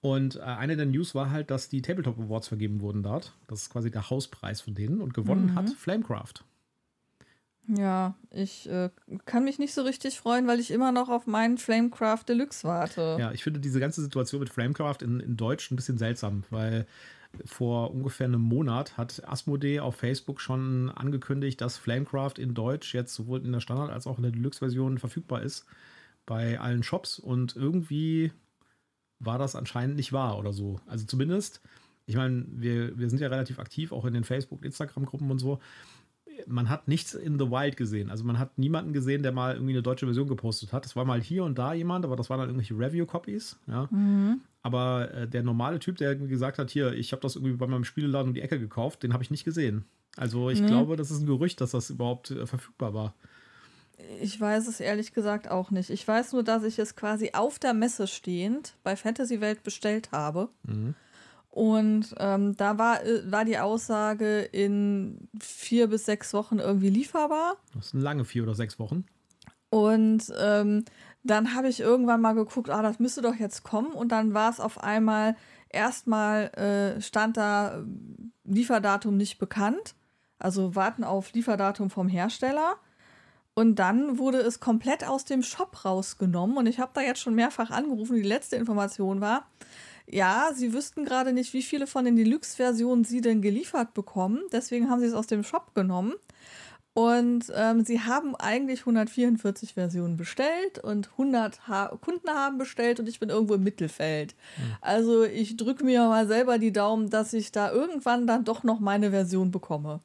Und 0.00 0.36
äh, 0.36 0.42
eine 0.42 0.76
der 0.76 0.86
News 0.86 1.16
war 1.16 1.30
halt, 1.30 1.50
dass 1.50 1.68
die 1.68 1.82
Tabletop 1.82 2.20
Awards 2.20 2.46
vergeben 2.46 2.80
wurden 2.80 3.02
dort. 3.02 3.32
Das 3.48 3.62
ist 3.62 3.70
quasi 3.70 3.90
der 3.90 4.10
Hauspreis 4.10 4.60
von 4.60 4.76
denen. 4.76 5.00
Und 5.00 5.12
gewonnen 5.12 5.46
Mhm. 5.46 5.56
hat 5.56 5.70
Flamecraft. 5.70 6.44
Ja, 7.66 8.14
ich 8.30 8.68
äh, 8.68 8.90
kann 9.24 9.44
mich 9.44 9.58
nicht 9.58 9.72
so 9.74 9.82
richtig 9.82 10.18
freuen, 10.18 10.46
weil 10.46 10.60
ich 10.60 10.70
immer 10.70 10.92
noch 10.92 11.08
auf 11.08 11.26
meinen 11.26 11.56
Flamecraft 11.58 12.24
Deluxe 12.28 12.68
warte. 12.68 13.16
Ja, 13.18 13.32
ich 13.32 13.42
finde 13.42 13.60
diese 13.60 13.80
ganze 13.80 14.02
Situation 14.02 14.40
mit 14.40 14.50
Flamecraft 14.50 14.98
in, 15.00 15.20
in 15.20 15.36
Deutsch 15.36 15.70
ein 15.70 15.76
bisschen 15.76 15.96
seltsam, 15.98 16.44
weil 16.50 16.86
vor 17.44 17.92
ungefähr 17.92 18.26
einem 18.26 18.40
Monat 18.40 18.96
hat 18.96 19.22
Asmodee 19.26 19.80
auf 19.80 19.96
Facebook 19.96 20.40
schon 20.40 20.90
angekündigt, 20.90 21.60
dass 21.60 21.76
Flamecraft 21.76 22.34
in 22.38 22.54
Deutsch 22.54 22.94
jetzt 22.94 23.14
sowohl 23.14 23.44
in 23.44 23.52
der 23.52 23.60
Standard- 23.60 23.90
als 23.90 24.06
auch 24.06 24.18
in 24.18 24.22
der 24.22 24.32
Deluxe-Version 24.32 24.98
verfügbar 24.98 25.42
ist 25.42 25.66
bei 26.26 26.58
allen 26.58 26.82
Shops 26.82 27.18
und 27.18 27.54
irgendwie 27.56 28.32
war 29.20 29.38
das 29.38 29.56
anscheinend 29.56 29.96
nicht 29.96 30.12
wahr 30.12 30.38
oder 30.38 30.52
so. 30.52 30.80
Also 30.86 31.06
zumindest, 31.06 31.60
ich 32.06 32.16
meine, 32.16 32.44
wir, 32.48 32.98
wir 32.98 33.08
sind 33.08 33.20
ja 33.20 33.28
relativ 33.28 33.58
aktiv, 33.58 33.92
auch 33.92 34.04
in 34.04 34.14
den 34.14 34.24
Facebook- 34.24 34.60
und 34.60 34.66
Instagram-Gruppen 34.66 35.30
und 35.30 35.38
so. 35.38 35.60
Man 36.46 36.68
hat 36.68 36.88
nichts 36.88 37.14
in 37.14 37.38
The 37.38 37.50
Wild 37.50 37.76
gesehen. 37.76 38.10
Also 38.10 38.24
man 38.24 38.38
hat 38.38 38.58
niemanden 38.58 38.92
gesehen, 38.92 39.22
der 39.22 39.32
mal 39.32 39.54
irgendwie 39.54 39.72
eine 39.72 39.82
deutsche 39.82 40.06
Version 40.06 40.28
gepostet 40.28 40.72
hat. 40.72 40.84
Es 40.84 40.96
war 40.96 41.04
mal 41.04 41.22
hier 41.22 41.44
und 41.44 41.58
da 41.58 41.74
jemand, 41.74 42.04
aber 42.04 42.16
das 42.16 42.28
waren 42.28 42.40
dann 42.40 42.48
irgendwelche 42.48 42.76
Review-Copies. 42.78 43.58
Ja. 43.66 43.88
Mhm. 43.90 44.40
Aber 44.64 45.12
äh, 45.12 45.28
der 45.28 45.42
normale 45.42 45.78
Typ, 45.78 45.98
der 45.98 46.10
irgendwie 46.10 46.30
gesagt 46.30 46.58
hat, 46.58 46.70
hier, 46.70 46.92
ich 46.94 47.12
habe 47.12 47.20
das 47.20 47.36
irgendwie 47.36 47.54
bei 47.54 47.66
meinem 47.66 47.84
Spieleladen 47.84 48.28
um 48.30 48.34
die 48.34 48.40
Ecke 48.40 48.58
gekauft, 48.58 49.02
den 49.02 49.12
habe 49.12 49.22
ich 49.22 49.30
nicht 49.30 49.44
gesehen. 49.44 49.84
Also 50.16 50.48
ich 50.48 50.60
Nee. 50.60 50.66
glaube, 50.68 50.96
das 50.96 51.10
ist 51.10 51.20
ein 51.20 51.26
Gerücht, 51.26 51.60
dass 51.60 51.72
das 51.72 51.90
überhaupt 51.90 52.30
äh, 52.30 52.46
verfügbar 52.46 52.94
war. 52.94 53.14
Ich 54.22 54.40
weiß 54.40 54.66
es 54.66 54.80
ehrlich 54.80 55.12
gesagt 55.12 55.50
auch 55.50 55.70
nicht. 55.70 55.90
Ich 55.90 56.08
weiß 56.08 56.32
nur, 56.32 56.42
dass 56.42 56.64
ich 56.64 56.78
es 56.78 56.96
quasi 56.96 57.30
auf 57.34 57.58
der 57.58 57.74
Messe 57.74 58.06
stehend 58.06 58.74
bei 58.82 58.96
Fantasy 58.96 59.40
Welt 59.40 59.62
bestellt 59.62 60.10
habe. 60.12 60.48
Mhm. 60.64 60.94
Und 61.50 62.14
ähm, 62.18 62.56
da 62.56 62.78
war, 62.78 63.04
äh, 63.04 63.30
war 63.30 63.44
die 63.44 63.58
Aussage 63.58 64.40
in 64.40 65.28
vier 65.38 65.88
bis 65.88 66.06
sechs 66.06 66.32
Wochen 66.32 66.58
irgendwie 66.58 66.88
lieferbar. 66.90 67.56
Das 67.74 67.90
sind 67.90 68.00
lange 68.00 68.24
vier 68.24 68.42
oder 68.44 68.54
sechs 68.54 68.78
Wochen. 68.78 69.04
Und 69.70 70.32
ähm, 70.40 70.84
dann 71.24 71.54
habe 71.54 71.68
ich 71.68 71.80
irgendwann 71.80 72.20
mal 72.20 72.34
geguckt, 72.34 72.70
ah, 72.70 72.82
das 72.82 73.00
müsste 73.00 73.22
doch 73.22 73.34
jetzt 73.34 73.64
kommen. 73.64 73.92
Und 73.92 74.12
dann 74.12 74.34
war 74.34 74.50
es 74.50 74.60
auf 74.60 74.82
einmal, 74.82 75.36
erstmal 75.70 76.48
äh, 76.54 77.00
stand 77.00 77.38
da 77.38 77.78
äh, 77.78 77.84
Lieferdatum 78.44 79.16
nicht 79.16 79.38
bekannt. 79.38 79.94
Also 80.38 80.74
warten 80.74 81.02
auf 81.02 81.32
Lieferdatum 81.32 81.88
vom 81.88 82.08
Hersteller. 82.08 82.76
Und 83.54 83.76
dann 83.76 84.18
wurde 84.18 84.38
es 84.38 84.60
komplett 84.60 85.06
aus 85.06 85.24
dem 85.24 85.42
Shop 85.42 85.84
rausgenommen. 85.84 86.58
Und 86.58 86.66
ich 86.66 86.78
habe 86.78 86.90
da 86.92 87.00
jetzt 87.00 87.20
schon 87.20 87.34
mehrfach 87.34 87.70
angerufen. 87.70 88.16
Die 88.16 88.22
letzte 88.22 88.56
Information 88.56 89.22
war, 89.22 89.46
ja, 90.06 90.50
sie 90.54 90.74
wüssten 90.74 91.06
gerade 91.06 91.32
nicht, 91.32 91.54
wie 91.54 91.62
viele 91.62 91.86
von 91.86 92.04
den 92.04 92.16
Deluxe-Versionen 92.16 93.04
sie 93.04 93.22
denn 93.22 93.40
geliefert 93.40 93.94
bekommen. 93.94 94.42
Deswegen 94.52 94.90
haben 94.90 95.00
sie 95.00 95.06
es 95.06 95.14
aus 95.14 95.26
dem 95.26 95.42
Shop 95.42 95.74
genommen. 95.74 96.12
Und 96.94 97.52
ähm, 97.56 97.84
sie 97.84 98.00
haben 98.00 98.36
eigentlich 98.36 98.80
144 98.80 99.74
Versionen 99.74 100.16
bestellt 100.16 100.78
und 100.78 101.10
100 101.12 101.66
ha 101.66 101.88
Kunden 102.00 102.30
haben 102.30 102.56
bestellt 102.56 103.00
und 103.00 103.08
ich 103.08 103.18
bin 103.18 103.30
irgendwo 103.30 103.54
im 103.54 103.64
Mittelfeld. 103.64 104.36
Also 104.80 105.24
ich 105.24 105.56
drücke 105.56 105.84
mir 105.84 106.06
mal 106.06 106.28
selber 106.28 106.58
die 106.58 106.72
Daumen, 106.72 107.10
dass 107.10 107.32
ich 107.32 107.50
da 107.50 107.72
irgendwann 107.72 108.28
dann 108.28 108.44
doch 108.44 108.62
noch 108.62 108.78
meine 108.78 109.10
Version 109.10 109.50
bekomme. 109.50 110.00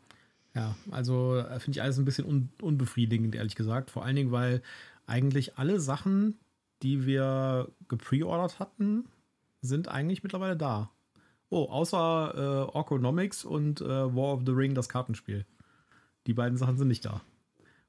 Ja, 0.55 0.75
also 0.89 1.37
äh, 1.37 1.59
finde 1.59 1.77
ich 1.77 1.83
alles 1.83 1.99
ein 1.99 2.05
bisschen 2.05 2.25
un 2.25 2.49
unbefriedigend, 2.59 3.35
ehrlich 3.35 3.55
gesagt. 3.55 3.91
Vor 3.91 4.03
allen 4.03 4.15
Dingen, 4.15 4.31
weil 4.31 4.63
eigentlich 5.05 5.59
alle 5.59 5.79
Sachen, 5.79 6.39
die 6.81 7.05
wir 7.05 7.69
gepreordert 7.87 8.57
hatten, 8.57 9.05
sind 9.61 9.89
eigentlich 9.89 10.23
mittlerweile 10.23 10.57
da. 10.57 10.89
Oh, 11.49 11.65
außer 11.65 12.33
äh, 12.35 12.75
Orconomics 12.75 13.45
und 13.45 13.81
äh, 13.81 13.87
War 13.87 14.33
of 14.33 14.41
the 14.45 14.53
Ring, 14.53 14.73
das 14.73 14.89
Kartenspiel. 14.89 15.45
Die 16.29 16.35
beiden 16.35 16.59
Sachen 16.59 16.77
sind 16.77 16.89
nicht 16.89 17.03
da. 17.05 17.21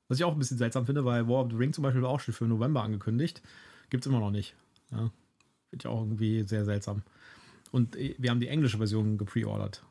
Was 0.09 0.17
ich 0.17 0.25
auch 0.25 0.33
ein 0.33 0.39
bisschen 0.39 0.57
seltsam 0.57 0.87
finde, 0.87 1.05
weil 1.05 1.29
War 1.29 1.45
of 1.45 1.51
the 1.51 1.57
Ring 1.57 1.75
zum 1.75 1.83
Beispiel 1.83 2.01
war 2.01 2.09
auch 2.09 2.21
schon 2.21 2.33
für 2.33 2.47
November 2.47 2.83
angekündigt. 2.83 3.43
Gibt 3.91 4.07
es 4.07 4.11
immer 4.11 4.19
noch 4.19 4.31
nicht. 4.31 4.55
Ja. 4.91 5.11
Finde 5.69 5.83
ich 5.83 5.87
auch 5.87 6.01
irgendwie 6.01 6.43
sehr 6.49 6.65
seltsam. 6.65 7.03
Und 7.71 7.97
äh, 7.97 8.15
wir 8.17 8.31
haben 8.31 8.41
die 8.41 8.49
englische 8.49 8.79
Version 8.79 9.19
gepreordert. 9.19 9.85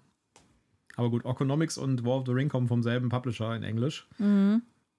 Aber 0.95 1.12
gut, 1.12 1.25
Orconomics 1.25 1.77
und 1.77 2.03
War 2.03 2.17
of 2.17 2.25
the 2.25 2.31
Ring 2.31 2.49
kommen 2.49 2.67
vom 2.67 2.81
selben 2.81 3.09
Publisher 3.09 3.55
in 3.55 3.62
Englisch. 3.62 4.07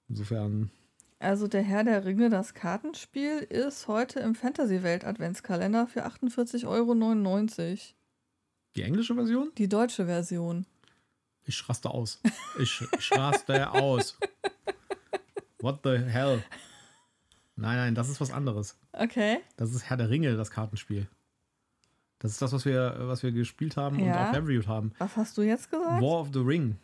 Insofern, 0.09 0.71
Also 1.19 1.49
der 1.49 1.63
Herr 1.63 1.83
der 1.83 2.05
Ringe, 2.05 2.31
das 2.31 2.55
Kartenspiel, 2.55 3.39
ist 3.41 3.89
heute 3.89 4.21
im 4.21 4.37
Fantasy-Welt-Adventskalender 4.37 5.89
für 5.89 6.07
48,99 6.07 6.69
Euro. 6.69 7.77
die 8.77 8.83
englische 8.83 9.17
Version? 9.17 9.51
Die 9.59 9.69
deutsche 9.69 10.07
Version. 10.07 10.67
Ich 11.51 11.69
raste 11.69 11.91
aus. 11.91 12.21
Ich, 12.61 12.81
ich 12.99 13.11
raste 13.13 13.71
aus. 13.73 14.17
What 15.61 15.81
the 15.83 15.99
hell? 15.99 16.43
Nein, 17.57 17.77
nein, 17.77 17.95
das 17.97 18.09
ist 18.09 18.21
was 18.21 18.31
anderes. 18.31 18.79
Okay. 18.93 19.39
Das 19.57 19.75
ist 19.75 19.83
Herr 19.91 19.97
der 19.97 20.09
Ringe, 20.11 20.37
das 20.37 20.51
Kartenspiel. 20.53 21.09
Das 22.21 22.31
ist 22.31 22.41
das, 22.41 22.53
was 22.53 22.65
wir, 22.65 22.95
was 23.01 23.23
wir 23.25 23.33
gespielt 23.33 23.77
haben 23.77 23.99
und 24.01 24.07
Ja. 24.07 24.31
auch 24.31 24.35
reviewed 24.35 24.69
haben. 24.69 24.93
Was 24.99 25.17
hast 25.17 25.37
du 25.39 25.43
jetzt 25.43 25.71
gesagt? 25.71 26.01
War 26.01 26.21
of 26.21 26.29
the 26.33 26.39
Ring, 26.39 26.77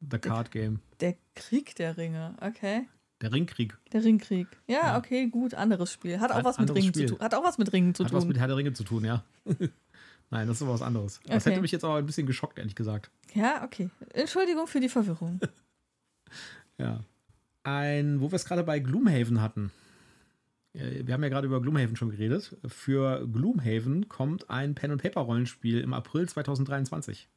the 0.00 0.18
card 0.18 0.50
game. 0.50 0.80
Der 1.00 1.14
Krieg 1.34 1.74
der 1.76 1.96
Ringe. 1.98 2.34
Okay. 2.40 2.88
Der 3.20 3.32
Ringkrieg. 3.32 3.76
Der 3.92 4.02
Ringkrieg. 4.02 4.48
Ja, 4.66 4.74
Ja. 4.78 4.98
okay, 4.98 5.26
gut. 5.28 5.52
Anderes 5.54 5.92
Spiel. 5.92 6.20
Hat 6.20 6.32
auch 6.32 6.42
was 6.44 6.58
mit 6.58 6.70
anderes 6.70 6.82
Ringen 6.84 6.94
zu 6.94 7.00
Spiel. 7.00 7.10
tun. 7.10 7.18
Hat 7.20 7.34
auch 7.34 7.44
was 7.44 7.58
mit 7.58 7.72
Ringen 7.72 7.94
zu 7.94 8.04
Hat 8.04 8.12
was 8.12 8.22
tun. 8.22 8.28
mit 8.28 8.38
Herr 8.38 8.46
der 8.48 8.56
Ringe 8.56 8.72
zu 8.72 8.82
tun, 8.84 9.04
ja. 9.04 9.22
Nein, 10.30 10.46
das 10.48 10.56
ist 10.58 10.62
aber 10.62 10.72
was 10.74 10.82
anderes. 10.82 11.20
Das 11.26 11.42
Okay. 11.44 11.50
hätte 11.52 11.62
mich 11.62 11.70
jetzt 11.72 11.84
aber 11.84 11.96
ein 11.96 12.06
bisschen 12.06 12.26
geschockt, 12.26 12.58
ehrlich 12.58 12.74
gesagt. 12.74 13.10
Ja, 13.34 13.62
okay. 13.64 13.90
Entschuldigung 14.12 14.66
für 14.66 14.80
die 14.80 14.88
Verwirrung. 14.88 15.40
Ja. 16.78 17.00
Ein, 17.62 18.20
wo 18.20 18.30
wir 18.30 18.36
es 18.36 18.44
gerade 18.44 18.62
bei 18.62 18.78
Gloomhaven 18.80 19.40
hatten. 19.40 19.72
Äh, 20.74 21.06
Wir 21.06 21.14
haben 21.14 21.22
ja 21.22 21.30
gerade 21.30 21.46
über 21.46 21.62
Gloomhaven 21.62 21.96
schon 21.96 22.10
geredet. 22.10 22.54
Für 22.66 23.26
Gloomhaven 23.26 24.08
kommt 24.08 24.50
ein 24.50 24.74
Pen-and-Paper-Rollenspiel 24.74 25.80
im 25.80 25.94
April 25.94 26.28
2023. 26.28 27.28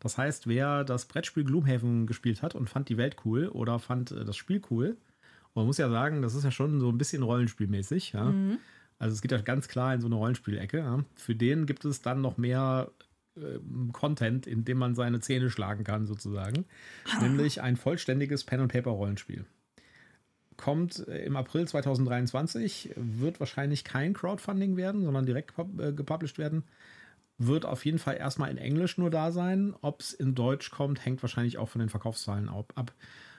Das 0.00 0.16
heißt, 0.18 0.46
wer 0.46 0.82
das 0.84 1.06
Brettspiel 1.06 1.44
Gloomhaven 1.44 2.06
gespielt 2.06 2.40
hat 2.42 2.54
und 2.54 2.70
fand 2.70 2.88
die 2.88 2.96
Welt 2.96 3.16
cool 3.24 3.48
oder 3.48 3.78
fand 3.78 4.12
äh, 4.12 4.24
das 4.24 4.36
Spiel 4.36 4.62
cool, 4.70 4.96
man 5.54 5.66
muss 5.66 5.78
ja 5.78 5.88
sagen, 5.88 6.20
das 6.22 6.34
ist 6.34 6.44
ja 6.44 6.50
schon 6.50 6.80
so 6.80 6.88
ein 6.90 6.98
bisschen 6.98 7.22
rollenspielmäßig. 7.22 8.12
Ja? 8.12 8.32
Also 8.98 9.14
es 9.14 9.22
geht 9.22 9.32
ja 9.32 9.38
ganz 9.38 9.68
klar 9.68 9.94
in 9.94 10.00
so 10.00 10.06
eine 10.06 10.16
Rollenspielecke. 10.16 10.78
Ja? 10.78 11.04
Für 11.14 11.34
den 11.34 11.66
gibt 11.66 11.84
es 11.84 12.02
dann 12.02 12.20
noch 12.20 12.38
mehr 12.38 12.90
ähm, 13.36 13.92
Content, 13.92 14.46
in 14.46 14.64
dem 14.64 14.78
man 14.78 14.94
seine 14.94 15.20
Zähne 15.20 15.50
schlagen 15.50 15.84
kann, 15.84 16.06
sozusagen. 16.06 16.64
Nämlich 17.20 17.60
ein 17.60 17.76
vollständiges 17.76 18.44
Pen-and-Paper-Rollenspiel. 18.44 19.44
Kommt 20.56 21.06
äh, 21.06 21.24
im 21.24 21.36
April 21.36 21.68
2023, 21.68 22.94
wird 22.96 23.40
wahrscheinlich 23.40 23.84
kein 23.84 24.14
Crowdfunding 24.14 24.76
werden, 24.76 25.02
sondern 25.02 25.26
direkt 25.26 25.52
äh, 25.78 25.92
gepublished 25.92 26.38
werden. 26.38 26.64
Wird 27.38 27.66
auf 27.66 27.84
jeden 27.84 27.98
Fall 27.98 28.16
erstmal 28.16 28.50
in 28.50 28.56
Englisch 28.56 28.96
nur 28.96 29.10
da 29.10 29.30
sein. 29.30 29.74
Ob 29.82 30.00
es 30.00 30.14
in 30.14 30.34
Deutsch 30.34 30.70
kommt, 30.70 31.04
hängt 31.04 31.22
wahrscheinlich 31.22 31.58
auch 31.58 31.68
von 31.68 31.80
den 31.80 31.90
Verkaufszahlen 31.90 32.48
ab. 32.48 32.94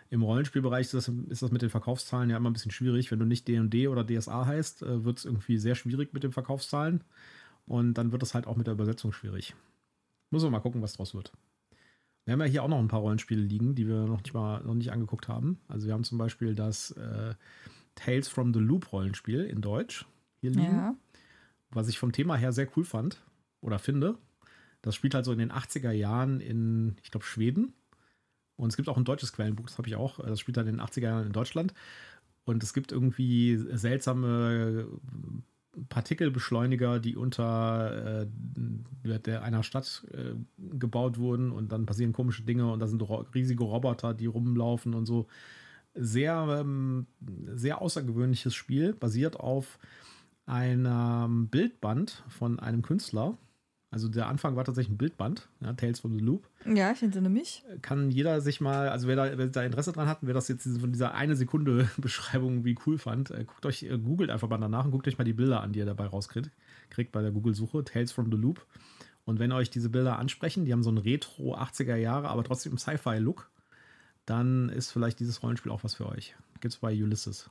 Im 0.09 0.21
Rollenspielbereich 0.23 0.85
ist 0.87 0.93
das, 0.93 1.07
ist 1.29 1.41
das 1.41 1.51
mit 1.51 1.61
den 1.61 1.69
Verkaufszahlen 1.69 2.29
ja 2.29 2.37
immer 2.37 2.49
ein 2.49 2.53
bisschen 2.53 2.71
schwierig. 2.71 3.11
Wenn 3.11 3.19
du 3.19 3.25
nicht 3.25 3.47
D&D 3.47 3.87
oder 3.87 4.05
DSA 4.05 4.45
heißt, 4.45 4.83
äh, 4.83 5.03
wird 5.03 5.17
es 5.19 5.25
irgendwie 5.25 5.57
sehr 5.57 5.75
schwierig 5.75 6.13
mit 6.13 6.23
den 6.23 6.31
Verkaufszahlen. 6.31 7.03
Und 7.65 7.95
dann 7.95 8.11
wird 8.13 8.23
es 8.23 8.33
halt 8.33 8.47
auch 8.47 8.55
mit 8.55 8.67
der 8.67 8.73
Übersetzung 8.73 9.11
schwierig. 9.11 9.53
Muss 10.29 10.43
man 10.43 10.51
mal 10.53 10.59
gucken, 10.59 10.81
was 10.81 10.93
draus 10.93 11.13
wird. 11.13 11.33
Wir 12.25 12.33
haben 12.33 12.39
ja 12.41 12.45
hier 12.47 12.63
auch 12.63 12.67
noch 12.69 12.79
ein 12.79 12.87
paar 12.89 12.99
Rollenspiele 13.01 13.41
liegen, 13.41 13.75
die 13.75 13.87
wir 13.87 14.05
noch 14.05 14.21
nicht 14.21 14.33
mal 14.33 14.61
noch 14.63 14.73
nicht 14.73 14.91
angeguckt 14.91 15.27
haben. 15.27 15.59
Also 15.67 15.87
wir 15.87 15.93
haben 15.93 16.03
zum 16.03 16.17
Beispiel 16.17 16.55
das 16.55 16.91
äh, 16.91 17.33
Tales 17.95 18.27
from 18.27 18.53
the 18.53 18.59
Loop 18.59 18.91
Rollenspiel 18.91 19.43
in 19.45 19.61
Deutsch 19.61 20.05
hier 20.39 20.51
liegen, 20.51 20.75
Ja. 20.75 20.95
was 21.71 21.87
ich 21.87 21.97
vom 21.97 22.11
Thema 22.11 22.35
her 22.35 22.51
sehr 22.51 22.67
cool 22.77 22.83
fand 22.83 23.21
oder 23.61 23.79
finde. 23.79 24.17
Das 24.81 24.93
spielt 24.95 25.13
halt 25.15 25.25
so 25.25 25.31
in 25.31 25.39
den 25.39 25.51
80er 25.51 25.91
Jahren 25.91 26.39
in, 26.41 26.97
ich 27.01 27.11
glaube, 27.11 27.25
Schweden. 27.25 27.73
Und 28.57 28.69
es 28.69 28.75
gibt 28.75 28.89
auch 28.89 28.97
ein 28.97 29.05
deutsches 29.05 29.33
Quellenbuch, 29.33 29.67
das 29.67 29.77
habe 29.77 29.87
ich 29.87 29.95
auch. 29.95 30.19
Das 30.19 30.39
spielt 30.39 30.57
dann 30.57 30.67
in 30.67 30.77
den 30.77 30.85
80er 30.85 31.01
Jahren 31.01 31.27
in 31.27 31.31
Deutschland. 31.31 31.73
Und 32.43 32.63
es 32.63 32.73
gibt 32.73 32.91
irgendwie 32.91 33.57
seltsame 33.57 34.87
Partikelbeschleuniger, 35.89 36.99
die 36.99 37.15
unter 37.15 38.23
äh, 38.23 39.19
der, 39.19 39.43
einer 39.43 39.63
Stadt 39.63 40.05
äh, 40.11 40.33
gebaut 40.57 41.17
wurden 41.17 41.51
und 41.51 41.71
dann 41.71 41.85
passieren 41.85 42.13
komische 42.13 42.43
Dinge 42.43 42.71
und 42.71 42.79
da 42.79 42.87
sind 42.87 43.01
ro 43.01 43.25
riesige 43.33 43.63
Roboter, 43.63 44.13
die 44.13 44.25
rumlaufen 44.25 44.93
und 44.93 45.05
so. 45.05 45.27
Sehr, 45.93 46.59
ähm, 46.61 47.07
sehr 47.55 47.81
außergewöhnliches 47.81 48.53
Spiel, 48.53 48.93
basiert 48.93 49.39
auf 49.39 49.79
einem 50.45 51.47
Bildband 51.49 52.23
von 52.29 52.59
einem 52.59 52.81
Künstler, 52.81 53.37
also 53.89 54.09
der 54.09 54.27
Anfang 54.27 54.57
war 54.57 54.65
tatsächlich 54.65 54.93
ein 54.93 54.97
Bildband, 54.97 55.47
ja, 55.61 55.71
Tales 55.73 56.01
from 56.01 56.13
the 56.13 56.19
Loop. 56.19 56.49
Ja, 56.65 56.91
ich 56.91 57.01
entsinne 57.01 57.29
mich. 57.29 57.63
Kann 57.81 58.11
jeder 58.11 58.41
sich 58.41 58.59
mal, 58.59 58.89
also 58.89 59.07
wer 59.07 59.15
da, 59.15 59.37
wer 59.37 59.47
da 59.47 59.63
Interesse 59.63 59.93
dran 59.93 60.09
hat, 60.09 60.19
wer 60.21 60.33
das 60.33 60.49
jetzt 60.49 60.67
von 60.79 60.91
dieser 60.91 61.13
eine 61.13 61.37
Sekunde 61.37 61.89
Beschreibung 61.97 62.65
wie 62.65 62.77
cool 62.85 62.97
fand, 62.97 63.31
äh, 63.31 63.45
guckt 63.45 63.65
euch, 63.65 63.83
äh, 63.83 63.97
googelt 63.97 64.29
einfach 64.29 64.49
mal 64.49 64.57
danach 64.57 64.85
und 64.85 64.91
guckt 64.91 65.07
euch 65.07 65.17
mal 65.17 65.23
die 65.23 65.33
Bilder 65.33 65.61
an, 65.61 65.71
die 65.71 65.79
ihr 65.79 65.85
dabei 65.85 66.07
rauskriegt, 66.07 66.51
kriegt 66.89 67.13
bei 67.13 67.21
der 67.21 67.31
Google-Suche, 67.31 67.85
Tales 67.85 68.11
from 68.11 68.29
the 68.29 68.37
Loop. 68.37 68.65
Und 69.23 69.39
wenn 69.39 69.51
euch 69.53 69.69
diese 69.69 69.89
Bilder 69.89 70.19
ansprechen, 70.19 70.65
die 70.65 70.73
haben 70.73 70.83
so 70.83 70.89
einen 70.89 70.99
Retro 70.99 71.55
80er 71.55 71.95
Jahre, 71.95 72.29
aber 72.29 72.43
trotzdem 72.43 72.77
Sci-Fi-Look, 72.77 73.49
dann 74.25 74.67
ist 74.69 74.91
vielleicht 74.91 75.19
dieses 75.19 75.41
Rollenspiel 75.43 75.71
auch 75.71 75.83
was 75.85 75.95
für 75.95 76.07
euch. 76.07 76.35
Gibt 76.59 76.73
es 76.73 76.79
bei 76.79 76.91
Ulysses. 76.91 77.49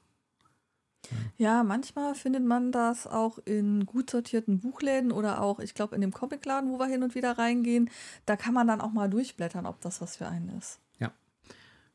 Ja, 1.37 1.63
manchmal 1.63 2.15
findet 2.15 2.45
man 2.45 2.73
das 2.73 3.07
auch 3.07 3.39
in 3.45 3.87
gut 3.87 4.11
sortierten 4.11 4.61
Buchläden 4.61 5.13
oder 5.13 5.43
auch, 5.43 5.59
ich 5.59 5.75
glaube, 5.75 5.95
in 5.95 6.01
dem 6.01 6.13
Comicladen, 6.13 6.71
wo 6.71 6.79
wir 6.79 6.87
hin 6.87 7.03
und 7.03 7.15
wieder 7.15 7.39
reingehen. 7.39 7.91
Da 8.25 8.37
kann 8.37 8.55
man 8.55 8.67
dann 8.67 8.81
auch 8.81 8.93
mal 8.93 9.09
durchblättern, 9.09 9.67
ob 9.67 9.81
das 9.81 10.01
was 10.01 10.17
für 10.17 10.27
einen 10.27 10.51
ist. 10.57 10.81
Ja. 10.99 11.13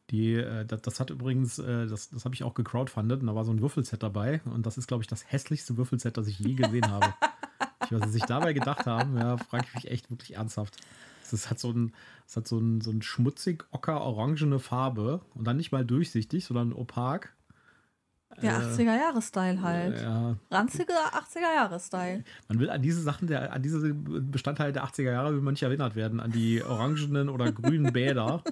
Die, 0.10 0.34
äh, 0.34 0.66
das, 0.66 0.82
das, 0.82 1.00
hat 1.00 1.10
übrigens, 1.10 1.60
äh, 1.60 1.88
das, 1.88 2.10
das 2.10 2.26
habe 2.26 2.36
ich 2.36 2.44
auch 2.44 2.54
gecrowdfundet 2.54 3.22
und 3.22 3.28
da 3.28 3.36
war 3.36 3.46
so 3.46 3.52
ein 3.52 3.62
Würfelset 3.62 4.02
dabei 4.02 4.42
und 4.46 4.66
das 4.66 4.78
ist, 4.78 4.88
glaube 4.88 5.04
ich, 5.04 5.08
das 5.08 5.32
hässlichste 5.32 5.78
Würfelset, 5.78 6.18
das 6.18 6.28
ich 6.28 6.40
je 6.40 6.54
gesehen 6.54 6.90
habe. 6.90 7.14
Ich 7.86 7.92
was 7.92 8.04
sie 8.04 8.12
sich 8.12 8.24
dabei 8.24 8.54
gedacht 8.54 8.86
haben, 8.86 9.18
ja, 9.18 9.38
frage 9.38 9.66
ich 9.68 9.76
mich 9.76 9.92
echt 9.92 10.10
wirklich 10.10 10.36
ernsthaft. 10.36 10.78
Es 11.34 11.50
hat 11.50 11.60
so 11.60 11.72
ein, 11.72 11.94
es 12.28 12.36
hat 12.36 12.48
so 12.48 12.60
ein, 12.60 12.82
so 12.82 12.92
ein 12.92 13.02
schmutzig 13.02 13.66
ocker-orangene 13.72 14.60
Farbe 14.60 15.22
und 15.34 15.46
dann 15.46 15.58
nicht 15.58 15.72
mal 15.72 15.86
durchsichtig, 15.86 16.46
sondern 16.46 16.74
opak. 16.74 17.34
Der 18.42 18.62
80er-Jahre-Style 18.62 19.62
halt. 19.62 20.02
Ja. 20.02 20.36
Ranziger 20.50 20.94
80er-Jahre-Style. 21.14 22.24
Man 22.48 22.60
will 22.60 22.70
an 22.70 22.82
diese 22.82 23.02
Sachen, 23.02 23.28
der, 23.28 23.54
an 23.54 23.62
diese 23.62 23.94
Bestandteile 23.94 24.74
der 24.74 24.86
80er 24.86 25.12
Jahre 25.12 25.34
will 25.34 25.42
man 25.42 25.54
nicht 25.54 25.64
erinnert 25.64 25.96
werden, 25.96 26.20
an 26.20 26.32
die 26.32 26.64
orangenen 26.64 27.30
oder 27.30 27.52
grünen 27.52 27.94
Bäder. 27.94 28.44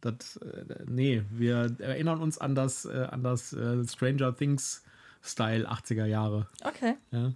Das, 0.00 0.36
äh, 0.36 0.84
nee, 0.86 1.22
wir 1.30 1.76
erinnern 1.78 2.20
uns 2.20 2.38
an 2.38 2.54
das, 2.54 2.84
äh, 2.84 3.06
an 3.10 3.22
das 3.22 3.52
äh, 3.52 3.86
Stranger 3.86 4.34
Things 4.34 4.82
Style 5.22 5.70
80er 5.70 6.06
Jahre. 6.06 6.48
Okay. 6.64 6.94
Ja. 7.10 7.32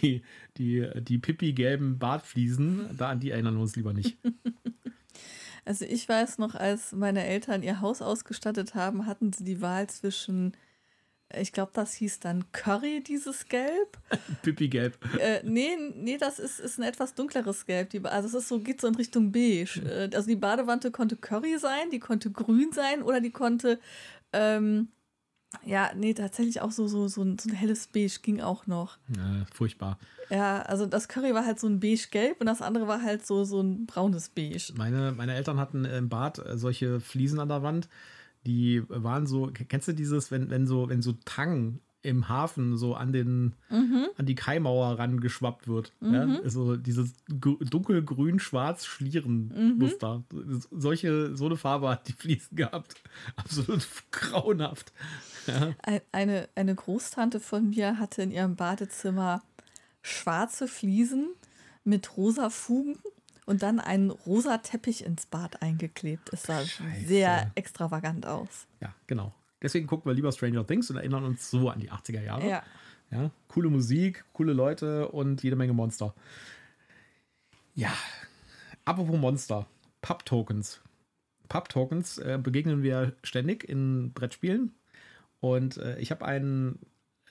Die, 0.00 0.22
die, 0.56 0.88
die 1.02 1.18
Pippi-gelben 1.18 1.98
Bartfliesen, 1.98 2.96
da 2.96 3.10
an 3.10 3.20
die 3.20 3.30
erinnern 3.30 3.54
wir 3.54 3.62
uns 3.62 3.76
lieber 3.76 3.92
nicht. 3.92 4.16
Also 5.64 5.84
ich 5.84 6.08
weiß 6.08 6.38
noch, 6.38 6.54
als 6.54 6.92
meine 6.92 7.24
Eltern 7.24 7.62
ihr 7.62 7.80
Haus 7.80 8.02
ausgestattet 8.02 8.74
haben, 8.74 9.06
hatten 9.06 9.32
sie 9.32 9.44
die 9.44 9.60
Wahl 9.60 9.88
zwischen, 9.88 10.56
ich 11.34 11.52
glaube, 11.52 11.70
das 11.74 11.94
hieß 11.94 12.20
dann 12.20 12.50
Curry, 12.52 13.02
dieses 13.02 13.46
Gelb. 13.46 13.98
Pipi-Gelb. 14.42 14.98
Äh, 15.20 15.42
nee, 15.44 15.76
nee, 15.94 16.18
das 16.18 16.38
ist, 16.38 16.58
ist 16.58 16.78
ein 16.78 16.84
etwas 16.84 17.14
dunkleres 17.14 17.64
Gelb. 17.66 17.90
Die, 17.90 18.04
also 18.04 18.26
es 18.26 18.34
ist 18.34 18.48
so, 18.48 18.58
geht 18.58 18.80
so 18.80 18.88
in 18.88 18.96
Richtung 18.96 19.30
beige. 19.30 19.80
Äh, 19.84 20.10
also 20.14 20.28
die 20.28 20.36
Badewanne 20.36 20.90
konnte 20.90 21.16
Curry 21.16 21.58
sein, 21.58 21.90
die 21.90 22.00
konnte 22.00 22.30
grün 22.30 22.72
sein 22.72 23.02
oder 23.02 23.20
die 23.20 23.30
konnte 23.30 23.78
ähm, 24.32 24.88
ja, 25.64 25.90
nee, 25.96 26.14
tatsächlich 26.14 26.60
auch 26.60 26.70
so, 26.70 26.86
so, 26.86 27.08
so, 27.08 27.22
ein, 27.22 27.38
so 27.38 27.48
ein 27.50 27.54
helles 27.54 27.86
Beige 27.86 28.18
ging 28.22 28.40
auch 28.40 28.66
noch. 28.66 28.98
Ja, 29.16 29.44
furchtbar. 29.52 29.98
Ja, 30.30 30.62
also 30.62 30.86
das 30.86 31.08
Curry 31.08 31.34
war 31.34 31.44
halt 31.44 31.60
so 31.60 31.66
ein 31.66 31.80
beige-gelb 31.80 32.40
und 32.40 32.46
das 32.46 32.62
andere 32.62 32.86
war 32.86 33.02
halt 33.02 33.26
so, 33.26 33.44
so 33.44 33.60
ein 33.60 33.86
braunes 33.86 34.30
Beige. 34.30 34.72
Meine, 34.76 35.12
meine 35.12 35.34
Eltern 35.34 35.58
hatten 35.58 35.84
im 35.84 36.08
Bad 36.08 36.38
äh, 36.38 36.56
solche 36.56 37.00
Fliesen 37.00 37.38
an 37.38 37.48
der 37.48 37.62
Wand, 37.62 37.88
die 38.46 38.82
waren 38.88 39.26
so, 39.26 39.50
kennst 39.52 39.88
du 39.88 39.92
dieses, 39.92 40.30
wenn, 40.30 40.50
wenn 40.50 40.66
so, 40.66 40.88
wenn 40.88 41.02
so 41.02 41.12
Tang 41.24 41.80
im 42.02 42.28
Hafen 42.28 42.76
so 42.76 42.94
an 42.94 43.12
den 43.12 43.54
mhm. 43.70 44.06
an 44.16 44.26
die 44.26 44.34
Kaimauer 44.34 44.98
rangeschwappt 44.98 45.68
wird. 45.68 45.92
Mhm. 46.00 46.14
Ja? 46.14 46.40
Also 46.42 46.76
dieses 46.76 47.14
dunkelgrün-schwarz 47.28 48.86
Schlierenmuster. 48.86 50.24
Mhm. 50.32 50.62
Solche, 50.70 51.36
so 51.36 51.46
eine 51.46 51.56
Farbe 51.56 51.88
hat 51.88 52.08
die 52.08 52.12
Fliesen 52.12 52.56
gehabt. 52.56 53.00
Absolut 53.36 53.86
grauenhaft. 54.10 54.92
Ja. 55.46 55.74
Eine, 56.12 56.48
eine 56.54 56.74
Großtante 56.74 57.40
von 57.40 57.70
mir 57.70 57.98
hatte 57.98 58.22
in 58.22 58.30
ihrem 58.30 58.56
Badezimmer 58.56 59.42
schwarze 60.02 60.68
Fliesen 60.68 61.28
mit 61.84 62.16
rosa 62.16 62.50
Fugen 62.50 62.96
und 63.46 63.62
dann 63.62 63.80
einen 63.80 64.10
rosa 64.10 64.58
Teppich 64.58 65.04
ins 65.04 65.26
Bad 65.26 65.62
eingeklebt. 65.62 66.32
Es 66.32 66.44
sah 66.44 66.64
Scheiße. 66.64 67.06
sehr 67.06 67.50
extravagant 67.54 68.26
aus. 68.26 68.66
Ja, 68.80 68.94
genau. 69.06 69.34
Deswegen 69.60 69.86
gucken 69.86 70.10
wir 70.10 70.14
lieber 70.14 70.32
Stranger 70.32 70.66
Things 70.66 70.90
und 70.90 70.96
erinnern 70.96 71.24
uns 71.24 71.50
so 71.50 71.68
an 71.68 71.80
die 71.80 71.90
80er 71.90 72.22
Jahre. 72.22 72.48
Ja. 72.48 72.62
ja 73.10 73.30
coole 73.48 73.70
Musik, 73.70 74.24
coole 74.32 74.52
Leute 74.52 75.08
und 75.08 75.42
jede 75.42 75.56
Menge 75.56 75.72
Monster. 75.72 76.14
Ja, 77.74 77.92
apropos 78.84 79.18
Monster. 79.18 79.66
Pub-Tokens. 80.02 80.80
Pub-Tokens 81.48 82.18
äh, 82.18 82.38
begegnen 82.42 82.82
wir 82.82 83.14
ständig 83.22 83.68
in 83.68 84.12
Brettspielen. 84.12 84.74
Und 85.42 85.76
äh, 85.78 85.98
ich 85.98 86.12
habe 86.12 86.24
einen 86.24 86.78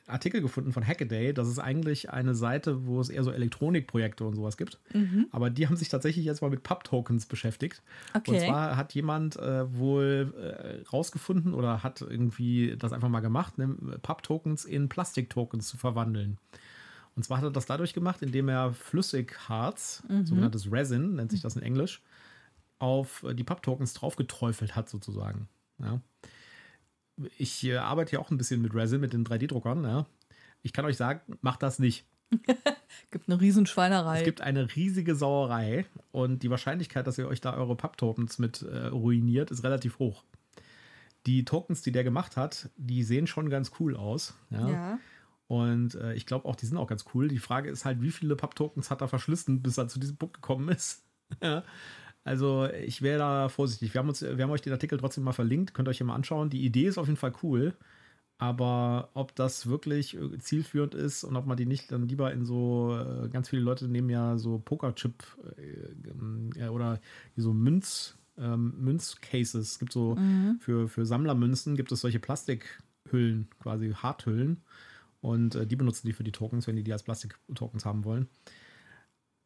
Artikel 0.05 0.41
gefunden 0.41 0.73
von 0.73 0.85
Hackaday. 0.85 1.33
Das 1.33 1.47
ist 1.47 1.59
eigentlich 1.59 2.09
eine 2.09 2.35
Seite, 2.35 2.85
wo 2.85 2.99
es 2.99 3.07
eher 3.07 3.23
so 3.23 3.31
Elektronikprojekte 3.31 4.25
und 4.25 4.35
sowas 4.35 4.57
gibt. 4.57 4.81
Mhm. 4.93 5.27
Aber 5.31 5.49
die 5.49 5.65
haben 5.65 5.77
sich 5.77 5.87
tatsächlich 5.87 6.25
jetzt 6.25 6.41
mal 6.41 6.49
mit 6.49 6.61
Pub-Tokens 6.61 7.25
beschäftigt. 7.25 7.81
Okay. 8.13 8.31
Und 8.31 8.39
zwar 8.41 8.75
hat 8.75 8.93
jemand 8.93 9.37
äh, 9.37 9.73
wohl 9.73 10.33
äh, 10.37 10.85
rausgefunden 10.89 11.53
oder 11.53 11.83
hat 11.83 12.01
irgendwie 12.01 12.75
das 12.77 12.91
einfach 12.91 13.07
mal 13.07 13.21
gemacht, 13.21 13.57
ne, 13.57 13.77
Pub-Tokens 14.01 14.65
in 14.65 14.89
Plastik-Tokens 14.89 15.69
zu 15.69 15.77
verwandeln. 15.77 16.37
Und 17.15 17.23
zwar 17.23 17.37
hat 17.37 17.45
er 17.45 17.51
das 17.51 17.65
dadurch 17.65 17.93
gemacht, 17.93 18.21
indem 18.21 18.49
er 18.49 18.73
Flüssigharz, 18.73 20.03
mhm. 20.09 20.25
sogenanntes 20.25 20.69
Resin, 20.69 21.15
nennt 21.15 21.31
sich 21.31 21.41
das 21.41 21.55
in 21.55 21.61
Englisch, 21.61 22.01
auf 22.77 23.25
die 23.35 23.45
Pub-Tokens 23.45 23.93
draufgeträufelt 23.93 24.75
hat, 24.75 24.89
sozusagen. 24.89 25.47
Ja 25.79 26.01
ich 27.37 27.63
äh, 27.65 27.77
arbeite 27.77 28.13
ja 28.13 28.19
auch 28.19 28.31
ein 28.31 28.37
bisschen 28.37 28.61
mit 28.61 28.73
Resin, 28.73 29.01
mit 29.01 29.13
den 29.13 29.25
3D-Druckern. 29.25 29.83
Ja. 29.83 30.05
Ich 30.61 30.73
kann 30.73 30.85
euch 30.85 30.97
sagen, 30.97 31.21
macht 31.41 31.63
das 31.63 31.79
nicht. 31.79 32.05
gibt 33.11 33.27
eine 33.27 33.41
Riesenschweinerei. 33.41 34.19
Es 34.19 34.23
gibt 34.23 34.41
eine 34.41 34.75
riesige 34.75 35.15
Sauerei 35.15 35.85
und 36.11 36.43
die 36.43 36.49
Wahrscheinlichkeit, 36.49 37.07
dass 37.07 37.17
ihr 37.17 37.27
euch 37.27 37.41
da 37.41 37.53
eure 37.55 37.75
Pub-Tokens 37.75 38.39
mit 38.39 38.61
äh, 38.61 38.87
ruiniert, 38.87 39.51
ist 39.51 39.63
relativ 39.63 39.99
hoch. 39.99 40.23
Die 41.25 41.45
Tokens, 41.45 41.81
die 41.81 41.91
der 41.91 42.03
gemacht 42.03 42.37
hat, 42.37 42.69
die 42.77 43.03
sehen 43.03 43.27
schon 43.27 43.49
ganz 43.49 43.71
cool 43.79 43.95
aus. 43.95 44.35
Ja. 44.49 44.69
ja. 44.69 44.99
Und 45.47 45.95
äh, 45.95 46.13
ich 46.13 46.25
glaube 46.25 46.47
auch, 46.47 46.55
die 46.55 46.65
sind 46.65 46.77
auch 46.77 46.87
ganz 46.87 47.05
cool. 47.13 47.27
Die 47.27 47.39
Frage 47.39 47.69
ist 47.69 47.83
halt, 47.83 48.01
wie 48.01 48.11
viele 48.11 48.35
Pub-Tokens 48.35 48.89
hat 48.89 49.01
er 49.01 49.09
verschlissen, 49.09 49.61
bis 49.61 49.77
er 49.77 49.87
zu 49.87 49.99
diesem 49.99 50.15
Punkt 50.15 50.35
gekommen 50.35 50.69
ist. 50.69 51.03
ja. 51.43 51.63
Also 52.23 52.67
ich 52.69 53.01
wäre 53.01 53.19
da 53.19 53.49
vorsichtig. 53.49 53.93
Wir 53.93 53.99
haben, 53.99 54.09
uns, 54.09 54.21
wir 54.21 54.43
haben 54.43 54.51
euch 54.51 54.61
den 54.61 54.73
Artikel 54.73 54.97
trotzdem 54.99 55.23
mal 55.23 55.31
verlinkt, 55.31 55.73
könnt 55.73 55.87
ihr 55.87 55.91
euch 55.91 55.99
ja 55.99 56.05
mal 56.05 56.15
anschauen. 56.15 56.49
Die 56.49 56.63
Idee 56.63 56.85
ist 56.85 56.97
auf 56.97 57.07
jeden 57.07 57.17
Fall 57.17 57.33
cool, 57.41 57.73
aber 58.37 59.09
ob 59.13 59.35
das 59.35 59.67
wirklich 59.67 60.15
äh, 60.15 60.37
zielführend 60.37 60.93
ist 60.93 61.23
und 61.23 61.35
ob 61.35 61.47
man 61.47 61.57
die 61.57 61.65
nicht 61.65 61.91
dann 61.91 62.07
lieber 62.07 62.31
in 62.31 62.45
so, 62.45 62.97
äh, 62.97 63.29
ganz 63.29 63.49
viele 63.49 63.63
Leute 63.63 63.87
nehmen 63.87 64.09
ja 64.09 64.37
so 64.37 64.59
Pokerchip 64.59 65.23
äh, 66.57 66.67
oder 66.67 66.99
so 67.35 67.53
Münz, 67.53 68.17
ähm, 68.37 68.73
Münzcases. 68.77 69.55
Es 69.55 69.79
gibt 69.79 69.91
so 69.91 70.15
mhm. 70.15 70.57
für, 70.59 70.87
für 70.87 71.05
Sammlermünzen 71.05 71.75
gibt 71.75 71.91
es 71.91 72.01
solche 72.01 72.19
Plastikhüllen, 72.19 73.47
quasi 73.59 73.93
Harthüllen. 73.93 74.61
Und 75.21 75.55
äh, 75.55 75.65
die 75.65 75.75
benutzen 75.75 76.07
die 76.07 76.13
für 76.13 76.23
die 76.23 76.31
Tokens, 76.31 76.67
wenn 76.67 76.75
die 76.75 76.83
die 76.83 76.93
als 76.93 77.03
Plastik-Tokens 77.03 77.85
haben 77.85 78.03
wollen. 78.03 78.27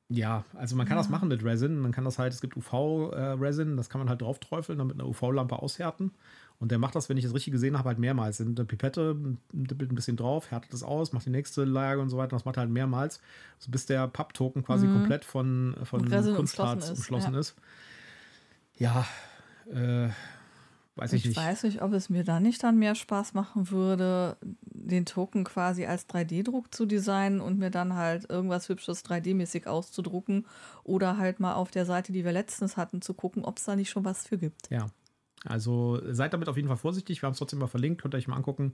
Ja, 0.08 0.46
also 0.54 0.76
man 0.76 0.86
kann 0.86 0.98
ja. 0.98 1.02
das 1.02 1.10
machen 1.10 1.30
mit 1.30 1.44
Resin. 1.44 1.80
Man 1.80 1.91
kann 1.91 2.06
das 2.06 2.20
halt, 2.20 2.32
es 2.32 2.41
gibt 2.41 2.56
UV-Resin, 2.56 3.74
äh, 3.74 3.76
das 3.76 3.89
kann 3.89 4.00
man 4.00 4.10
halt 4.10 4.22
drauf 4.22 4.39
träufeln, 4.39 4.78
dann 4.78 4.88
mit 4.88 5.00
einer 5.00 5.10
UV-Lampe 5.10 5.58
aushärten. 5.58 6.12
Und 6.60 6.72
der 6.72 6.78
macht 6.78 6.96
das, 6.96 7.10
wenn 7.10 7.18
ich 7.18 7.24
das 7.24 7.34
richtig 7.34 7.52
gesehen 7.54 7.78
habe, 7.78 7.89
halt 7.89 8.00
mehrmals. 8.00 8.39
In 8.39 8.56
der 8.56 8.63
Pipette 8.63 9.15
dippelt 9.52 9.91
ein 9.91 9.96
bisschen 9.96 10.15
drauf, 10.15 10.52
härtet 10.52 10.74
es 10.74 10.84
aus, 10.84 11.12
macht 11.12 11.26
die 11.26 11.32
nächste 11.32 11.65
Lage 11.65 12.02
und 12.02 12.10
so 12.10 12.18
weiter. 12.18 12.36
Das 12.36 12.46
macht 12.46 12.58
er 12.58 12.62
halt 12.62 12.72
mehrmals, 12.72 13.20
so 13.58 13.72
bis 13.72 13.88
der 13.88 14.08
Papptoken 14.08 14.63
quasi 14.63 14.88
mhm. 14.88 14.94
komplett 14.94 15.26
von, 15.26 15.76
von 15.84 16.08
Kunstharz 16.08 16.91
umschlossen 16.91 17.34
ist. 17.34 17.56
Ja, 18.78 19.06
äh, 19.72 20.10
weiß 20.95 21.13
ich, 21.13 21.21
ich 21.21 21.29
nicht. 21.29 21.38
Ich 21.38 21.43
weiß 21.43 21.63
nicht, 21.63 21.81
ob 21.81 21.93
es 21.93 22.10
mir 22.10 22.23
da 22.23 22.39
nicht 22.39 22.63
dann 22.63 22.77
mehr 22.77 22.95
Spaß 22.95 23.34
machen 23.34 23.69
würde, 23.71 24.38
den 24.41 25.05
Token 25.05 25.43
quasi 25.43 25.86
als 25.86 26.08
3D-Druck 26.10 26.73
zu 26.73 26.86
designen 26.86 27.41
und 27.41 27.60
mir 27.60 27.71
dann 27.71 27.95
halt 27.95 28.29
irgendwas 28.29 28.69
Hübsches 28.69 29.03
3D-mäßig 29.05 29.67
auszudrucken 29.67 30.45
oder 30.84 31.17
halt 31.17 31.39
mal 31.39 31.53
auf 31.53 31.71
der 31.71 31.86
Seite, 31.86 32.12
die 32.12 32.23
wir 32.23 32.31
letztens 32.31 32.77
hatten, 32.77 33.01
zu 33.01 33.13
gucken, 33.13 33.43
ob 33.43 33.58
es 33.58 33.65
da 33.65 33.75
nicht 33.75 33.89
schon 33.89 34.05
was 34.05 34.27
für 34.27 34.38
gibt. 34.38 34.69
Ja. 34.69 34.88
Also 35.43 36.01
seid 36.12 36.34
damit 36.34 36.49
auf 36.49 36.55
jeden 36.55 36.67
Fall 36.67 36.77
vorsichtig. 36.77 37.21
Wir 37.21 37.27
haben 37.27 37.34
es 37.34 37.38
trotzdem 37.38 37.60
mal 37.60 37.67
verlinkt, 37.67 38.01
könnt 38.01 38.15
ihr 38.15 38.17
euch 38.17 38.27
mal 38.27 38.36
angucken. 38.36 38.73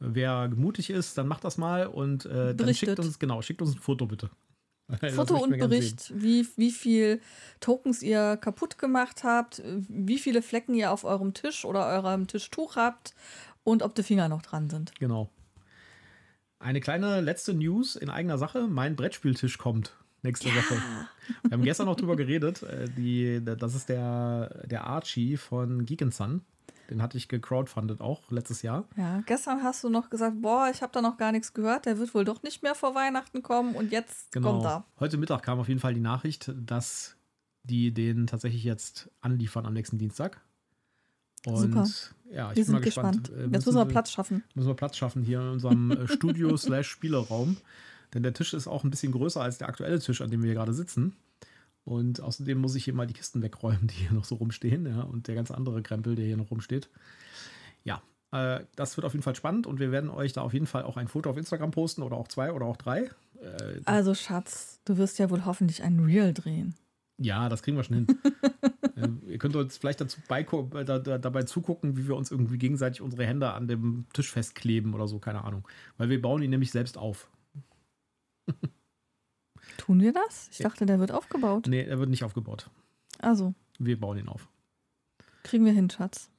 Wer 0.00 0.48
mutig 0.48 0.90
ist, 0.90 1.18
dann 1.18 1.28
macht 1.28 1.44
das 1.44 1.58
mal 1.58 1.86
und 1.86 2.24
äh, 2.26 2.54
dann 2.54 2.74
schickt 2.74 2.98
uns, 2.98 3.18
genau, 3.18 3.42
schickt 3.42 3.60
uns 3.62 3.74
ein 3.74 3.78
Foto 3.78 4.06
bitte. 4.06 4.30
Foto 5.14 5.36
und 5.36 5.58
Bericht, 5.58 6.12
wie, 6.14 6.46
wie 6.56 6.70
viel 6.70 7.20
Tokens 7.60 8.02
ihr 8.02 8.36
kaputt 8.36 8.78
gemacht 8.78 9.24
habt, 9.24 9.62
wie 9.88 10.18
viele 10.18 10.42
Flecken 10.42 10.74
ihr 10.74 10.92
auf 10.92 11.04
eurem 11.04 11.34
Tisch 11.34 11.64
oder 11.64 11.86
eurem 11.86 12.26
Tischtuch 12.26 12.76
habt 12.76 13.14
und 13.64 13.82
ob 13.82 13.94
die 13.94 14.02
Finger 14.02 14.28
noch 14.28 14.42
dran 14.42 14.70
sind. 14.70 14.92
Genau. 14.98 15.30
Eine 16.58 16.80
kleine 16.80 17.20
letzte 17.20 17.54
News 17.54 17.96
in 17.96 18.10
eigener 18.10 18.36
Sache. 18.36 18.68
Mein 18.68 18.96
Brettspieltisch 18.96 19.58
kommt 19.58 19.96
nächste 20.22 20.48
Woche. 20.48 20.76
Wir 21.44 21.52
haben 21.52 21.62
gestern 21.64 21.86
noch 21.86 21.96
drüber 21.96 22.16
geredet. 22.16 22.62
Äh, 22.62 22.88
Die, 22.96 23.40
das 23.42 23.74
ist 23.74 23.88
der, 23.88 24.66
der 24.66 24.84
Archie 24.84 25.36
von 25.36 25.86
Geek 25.86 26.04
Sun. 26.12 26.42
Den 26.90 27.00
hatte 27.02 27.16
ich 27.16 27.28
gecrowdfundet 27.28 28.00
auch 28.00 28.30
letztes 28.30 28.62
Jahr. 28.62 28.84
Ja, 28.96 29.22
gestern 29.26 29.62
hast 29.62 29.84
du 29.84 29.88
noch 29.88 30.10
gesagt, 30.10 30.42
boah, 30.42 30.68
ich 30.72 30.82
habe 30.82 30.92
da 30.92 31.00
noch 31.00 31.16
gar 31.16 31.30
nichts 31.32 31.54
gehört, 31.54 31.86
der 31.86 31.98
wird 31.98 32.12
wohl 32.14 32.24
doch 32.24 32.42
nicht 32.42 32.62
mehr 32.64 32.74
vor 32.74 32.94
Weihnachten 32.96 33.42
kommen 33.42 33.74
und 33.76 33.92
jetzt 33.92 34.32
Genau. 34.32 34.52
kommt 34.54 34.64
er. 34.66 34.84
Heute 34.98 35.16
Mittag 35.16 35.42
kam 35.44 35.60
auf 35.60 35.68
jeden 35.68 35.80
Fall 35.80 35.94
die 35.94 36.00
Nachricht, 36.00 36.52
dass 36.56 37.16
die 37.62 37.92
den 37.94 38.26
tatsächlich 38.26 38.64
jetzt 38.64 39.08
anliefern 39.20 39.66
am 39.66 39.72
nächsten 39.74 39.98
Dienstag. 39.98 40.40
Und 41.46 41.56
Super. 41.58 41.86
ja, 42.32 42.50
ich 42.50 42.56
Wir 42.58 42.64
bin 42.64 42.72
mal 42.72 42.78
sind 42.78 42.84
gespannt. 42.84 43.22
gespannt. 43.28 43.40
Äh, 43.40 43.54
Jetzt 43.56 43.66
müssen 43.66 43.78
wir 43.78 43.84
Platz 43.86 44.10
schaffen. 44.10 44.44
müssen 44.54 44.66
wir 44.68 44.74
Platz 44.74 44.96
schaffen 44.96 45.22
hier 45.22 45.40
in 45.40 45.48
unserem 45.48 45.90
äh, 45.92 46.08
Studio 46.08 46.56
slash 46.56 46.88
Spieleraum. 46.88 47.56
Denn 48.12 48.22
der 48.24 48.34
Tisch 48.34 48.52
ist 48.54 48.66
auch 48.66 48.82
ein 48.84 48.90
bisschen 48.90 49.12
größer 49.12 49.40
als 49.40 49.58
der 49.58 49.68
aktuelle 49.68 50.00
Tisch, 50.00 50.20
an 50.20 50.30
dem 50.30 50.42
wir 50.42 50.48
hier 50.48 50.56
gerade 50.56 50.74
sitzen. 50.74 51.14
Und 51.84 52.20
außerdem 52.20 52.58
muss 52.58 52.74
ich 52.74 52.84
hier 52.84 52.94
mal 52.94 53.06
die 53.06 53.14
Kisten 53.14 53.42
wegräumen, 53.42 53.86
die 53.86 53.94
hier 53.94 54.12
noch 54.12 54.24
so 54.24 54.36
rumstehen. 54.36 54.86
Ja, 54.86 55.02
und 55.02 55.28
der 55.28 55.34
ganze 55.34 55.56
andere 55.56 55.82
Krempel, 55.82 56.14
der 56.14 56.26
hier 56.26 56.36
noch 56.36 56.50
rumsteht. 56.50 56.88
Ja, 57.84 58.02
äh, 58.32 58.64
das 58.76 58.96
wird 58.96 59.04
auf 59.04 59.12
jeden 59.12 59.22
Fall 59.22 59.34
spannend 59.34 59.66
und 59.66 59.80
wir 59.80 59.90
werden 59.90 60.10
euch 60.10 60.32
da 60.32 60.42
auf 60.42 60.52
jeden 60.52 60.66
Fall 60.66 60.84
auch 60.84 60.96
ein 60.96 61.08
Foto 61.08 61.30
auf 61.30 61.36
Instagram 61.36 61.70
posten 61.70 62.02
oder 62.02 62.16
auch 62.16 62.28
zwei 62.28 62.52
oder 62.52 62.66
auch 62.66 62.76
drei. 62.76 63.10
Äh, 63.40 63.80
Also, 63.84 64.14
Schatz, 64.14 64.80
du 64.84 64.98
wirst 64.98 65.18
ja 65.18 65.30
wohl 65.30 65.44
hoffentlich 65.44 65.82
ein 65.82 65.98
Reel 66.00 66.32
drehen. 66.32 66.74
ja, 67.18 67.48
das 67.48 67.62
kriegen 67.62 67.76
wir 67.76 67.84
schon 67.84 68.06
hin. 68.06 68.06
äh, 68.96 69.32
ihr 69.32 69.38
könnt 69.38 69.56
uns 69.56 69.76
vielleicht 69.78 70.00
dazu 70.00 70.20
äh, 70.28 70.84
da, 70.84 70.98
da, 70.98 71.18
dabei 71.18 71.42
zugucken, 71.42 71.96
wie 71.96 72.06
wir 72.06 72.16
uns 72.16 72.30
irgendwie 72.30 72.58
gegenseitig 72.58 73.00
unsere 73.02 73.26
Hände 73.26 73.52
an 73.52 73.66
dem 73.66 74.06
Tisch 74.12 74.30
festkleben 74.30 74.94
oder 74.94 75.08
so, 75.08 75.18
keine 75.18 75.44
Ahnung. 75.44 75.66
Weil 75.96 76.08
wir 76.08 76.22
bauen 76.22 76.42
ihn 76.42 76.50
nämlich 76.50 76.70
selbst 76.70 76.98
auf. 76.98 77.28
Tun 79.80 80.00
wir 80.00 80.12
das? 80.12 80.48
Ich 80.52 80.58
Ja. 80.58 80.68
dachte, 80.68 80.84
der 80.84 80.98
wird 81.00 81.10
aufgebaut. 81.10 81.66
Nee, 81.66 81.82
er 81.82 81.98
wird 81.98 82.10
nicht 82.10 82.22
aufgebaut. 82.22 82.68
Also, 83.18 83.54
Wir 83.78 83.98
bauen 83.98 84.18
ihn 84.18 84.28
auf. 84.28 84.46
kriegen 85.42 85.64
wir 85.64 85.72
hin, 85.72 85.88
Schatz. 85.88 86.30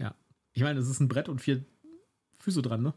Ich 0.54 0.62
meine, 0.64 0.80
es 0.80 0.88
ist 0.88 1.00
ein 1.00 1.08
Brett 1.08 1.28
und 1.28 1.40
vier 1.42 1.64
Füße 2.40 2.62
dran, 2.62 2.82
ne? 2.84 2.94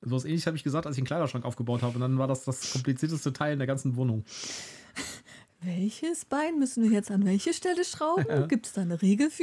So 0.00 0.14
was 0.14 0.24
ähnliches 0.24 0.46
habe 0.46 0.56
ich 0.56 0.62
gesagt, 0.62 0.86
als 0.86 0.96
ich 0.96 1.00
einen 1.00 1.06
Kleiderschrank 1.08 1.44
aufgebaut 1.44 1.82
habe. 1.82 1.94
Und 1.96 2.02
dann 2.02 2.18
war 2.18 2.28
das 2.28 2.44
das 2.44 2.72
komplizierteste 2.72 3.32
Teil 3.32 3.54
in 3.54 3.58
der 3.58 3.66
ganzen 3.66 3.96
Wohnung. 3.96 4.24
Welches 5.60 6.24
Bein 6.24 6.58
müssen 6.60 6.84
wir 6.84 6.90
jetzt 6.90 7.10
an 7.10 7.24
welche 7.24 7.52
Stelle 7.52 7.84
schrauben? 7.84 8.24
Ja. 8.28 8.46
Gibt 8.46 8.66
es 8.66 8.72
da 8.74 8.82
eine 8.82 9.02
Regel 9.02 9.28
für? 9.30 9.42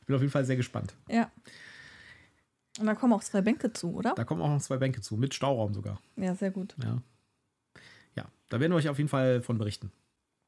Ich 0.00 0.06
bin 0.06 0.16
auf 0.16 0.22
jeden 0.22 0.32
Fall 0.32 0.44
sehr 0.44 0.56
gespannt. 0.56 0.94
Ja. 1.08 1.30
Und 2.80 2.86
da 2.86 2.94
kommen 2.96 3.12
auch 3.12 3.22
zwei 3.22 3.42
Bänke 3.42 3.72
zu, 3.72 3.94
oder? 3.94 4.14
Da 4.14 4.24
kommen 4.24 4.42
auch 4.42 4.48
noch 4.48 4.60
zwei 4.60 4.78
Bänke 4.78 5.00
zu, 5.02 5.16
mit 5.16 5.34
Stauraum 5.34 5.72
sogar. 5.74 6.00
Ja, 6.16 6.34
sehr 6.34 6.50
gut. 6.50 6.74
Ja. 6.82 7.00
Da 8.50 8.60
werden 8.60 8.72
wir 8.72 8.76
euch 8.76 8.88
auf 8.90 8.98
jeden 8.98 9.08
Fall 9.08 9.40
von 9.40 9.56
berichten. 9.56 9.90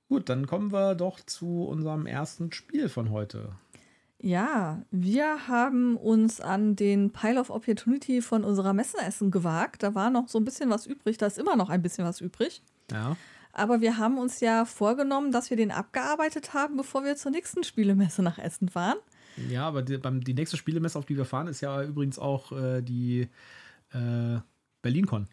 Gut, 0.09 0.29
dann 0.29 0.47
kommen 0.47 0.73
wir 0.73 0.95
doch 0.95 1.21
zu 1.21 1.65
unserem 1.65 2.05
ersten 2.05 2.53
Spiel 2.53 2.91
von 2.91 3.11
heute. 3.11 3.53
Ja, 4.19 4.83
wir 4.91 5.49
haben 5.49 5.97
uns 5.97 6.41
an 6.41 6.77
den 6.77 7.13
Pile 7.13 7.41
of 7.41 7.51
Opportunity 7.51 8.21
von 8.21 8.45
unserer 8.45 8.73
Messenessen 8.73 9.31
gewagt. 9.31 9.83
Da 9.83 9.95
war 9.95 10.11
noch 10.11 10.29
so 10.29 10.39
ein 10.39 10.45
bisschen 10.45 10.69
was 10.69 10.87
übrig. 10.87 11.17
Da 11.17 11.27
ist 11.27 11.39
immer 11.39 11.57
noch 11.57 11.71
ein 11.71 11.83
bisschen 11.83 12.05
was 12.05 12.21
übrig. 12.21 12.63
Ja. 12.91 13.17
Aber 13.53 13.81
wir 13.81 13.99
haben 13.99 14.19
uns 14.19 14.41
ja 14.41 14.65
vorgenommen, 14.65 15.33
dass 15.33 15.51
wir 15.51 15.57
den 15.57 15.71
abgearbeitet 15.71 16.55
haben, 16.55 16.77
bevor 16.77 17.05
wir 17.05 17.17
zur 17.17 17.33
nächsten 17.33 17.65
Spielemesse 17.65 18.23
nach 18.23 18.39
Essen 18.39 18.69
fahren. 18.69 18.99
Ja, 19.49 19.67
aber 19.67 19.83
die, 19.83 19.99
beim, 19.99 20.23
die 20.23 20.35
nächste 20.35 20.57
Spielemesse, 20.57 20.99
auf 20.99 21.07
die 21.07 21.17
wir 21.17 21.25
fahren, 21.25 21.49
ist 21.49 21.61
ja 21.61 21.83
übrigens 21.83 22.19
auch 22.19 22.53
äh, 22.53 22.83
die 22.83 23.29
äh, 23.93 24.39
BerlinCon. 24.83 25.29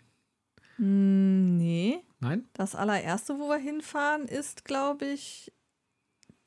Hm, 0.79 1.57
nee, 1.57 2.01
Nein? 2.21 2.47
das 2.53 2.73
allererste, 2.73 3.37
wo 3.37 3.49
wir 3.49 3.57
hinfahren, 3.57 4.25
ist, 4.27 4.63
glaube 4.63 5.05
ich, 5.05 5.51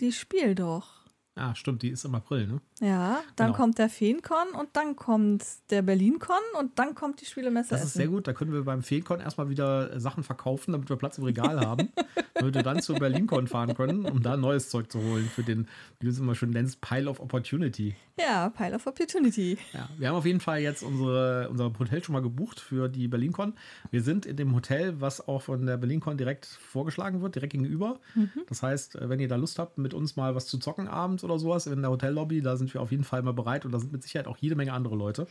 die 0.00 0.10
Spiel 0.10 0.54
doch. 0.54 1.01
Ah, 1.34 1.54
stimmt, 1.54 1.80
die 1.82 1.88
ist 1.88 2.04
im 2.04 2.14
April, 2.14 2.46
ne? 2.46 2.60
Ja, 2.80 3.22
dann 3.36 3.48
Genau. 3.48 3.56
kommt 3.56 3.78
der 3.78 3.88
Feencon 3.88 4.48
und 4.58 4.68
dann 4.74 4.96
kommt 4.96 5.42
der 5.70 5.80
Berlincon 5.80 6.36
und 6.58 6.78
dann 6.78 6.94
kommt 6.94 7.22
die 7.22 7.24
Spielemesse 7.24 7.70
Das 7.70 7.84
ist 7.84 7.94
sehr 7.94 8.08
gut. 8.08 8.26
Da 8.28 8.34
können 8.34 8.52
wir 8.52 8.64
beim 8.64 8.82
Feencon 8.82 9.18
erstmal 9.20 9.48
wieder 9.48 9.92
äh, 9.94 9.98
Sachen 10.00 10.24
verkaufen, 10.24 10.72
damit 10.72 10.90
wir 10.90 10.96
Platz 10.96 11.16
im 11.16 11.24
Regal 11.24 11.58
haben. 11.58 11.88
damit 12.34 12.54
wir 12.54 12.62
dann 12.62 12.82
zur 12.82 12.98
BerlinCon 12.98 13.46
fahren 13.46 13.74
können, 13.74 14.04
um 14.04 14.20
da 14.22 14.36
neues 14.36 14.68
Zeug 14.68 14.90
zu 14.92 15.00
holen 15.00 15.24
für 15.24 15.42
den, 15.42 15.68
wie 16.00 16.06
du 16.06 16.12
es 16.12 16.18
immer 16.18 16.34
schön 16.34 16.50
nennst, 16.50 16.80
Pile 16.82 17.08
of 17.08 17.18
Opportunity. 17.20 17.94
Ja, 18.20 18.50
Pile 18.50 18.74
of 18.74 18.86
Opportunity. 18.86 19.56
Ja, 19.72 19.88
wir 19.96 20.08
haben 20.08 20.16
auf 20.16 20.26
jeden 20.26 20.40
Fall 20.40 20.60
jetzt 20.60 20.82
unsere, 20.82 21.48
unser 21.48 21.72
Hotel 21.78 22.02
schon 22.04 22.12
mal 22.12 22.20
gebucht 22.22 22.60
für 22.60 22.88
die 22.90 23.08
BerlinCon. 23.08 23.54
Wir 23.90 24.02
sind 24.02 24.26
in 24.26 24.36
dem 24.36 24.54
Hotel, 24.54 25.00
was 25.00 25.26
auch 25.26 25.40
von 25.42 25.64
der 25.64 25.78
BerlinCon 25.78 26.18
direkt 26.18 26.44
vorgeschlagen 26.46 27.22
wird, 27.22 27.36
direkt 27.36 27.52
gegenüber. 27.52 28.00
Das 28.48 28.62
heißt, 28.62 28.96
äh, 28.96 29.08
wenn 29.08 29.18
ihr 29.20 29.28
da 29.28 29.36
Lust 29.36 29.58
habt, 29.58 29.78
mit 29.78 29.94
uns 29.94 30.16
mal 30.16 30.34
was 30.34 30.46
zu 30.46 30.58
zocken 30.58 30.88
abends 30.88 31.21
oder 31.24 31.38
sowas 31.38 31.66
in 31.66 31.80
der 31.80 31.90
Hotellobby, 31.90 32.42
da 32.42 32.56
sind 32.56 32.72
wir 32.72 32.80
auf 32.80 32.90
jeden 32.90 33.04
Fall 33.04 33.22
mal 33.22 33.32
bereit 33.32 33.64
und 33.64 33.72
da 33.72 33.78
sind 33.78 33.92
mit 33.92 34.02
Sicherheit 34.02 34.26
auch 34.26 34.36
jede 34.36 34.54
Menge 34.54 34.72
andere 34.72 34.96
Leute. 34.96 35.26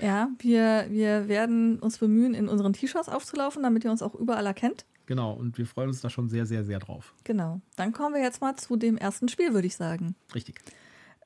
Ja, 0.00 0.28
wir, 0.38 0.86
wir 0.88 1.28
werden 1.28 1.78
uns 1.78 1.98
bemühen, 1.98 2.34
in 2.34 2.48
unseren 2.48 2.72
T-Shirts 2.72 3.08
aufzulaufen, 3.08 3.62
damit 3.62 3.84
ihr 3.84 3.90
uns 3.90 4.02
auch 4.02 4.14
überall 4.14 4.46
erkennt. 4.46 4.86
Genau, 5.06 5.32
und 5.32 5.56
wir 5.56 5.66
freuen 5.66 5.88
uns 5.88 6.00
da 6.00 6.10
schon 6.10 6.28
sehr, 6.28 6.46
sehr, 6.46 6.64
sehr 6.64 6.80
drauf. 6.80 7.14
Genau. 7.24 7.60
Dann 7.76 7.92
kommen 7.92 8.14
wir 8.14 8.22
jetzt 8.22 8.40
mal 8.40 8.56
zu 8.56 8.76
dem 8.76 8.96
ersten 8.96 9.28
Spiel, 9.28 9.54
würde 9.54 9.66
ich 9.66 9.76
sagen. 9.76 10.16
Richtig. 10.34 10.60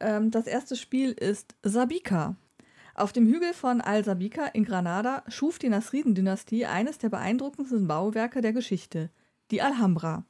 Ähm, 0.00 0.30
das 0.30 0.46
erste 0.46 0.76
Spiel 0.76 1.12
ist 1.12 1.54
Sabika. 1.62 2.36
Auf 2.94 3.12
dem 3.12 3.26
Hügel 3.26 3.54
von 3.54 3.80
Al-Sabika 3.80 4.46
in 4.46 4.64
Granada 4.64 5.22
schuf 5.28 5.58
die 5.58 5.70
Nasriden-Dynastie 5.70 6.66
eines 6.66 6.98
der 6.98 7.08
beeindruckendsten 7.08 7.86
Bauwerke 7.86 8.42
der 8.42 8.52
Geschichte, 8.52 9.10
die 9.50 9.62
Alhambra. 9.62 10.24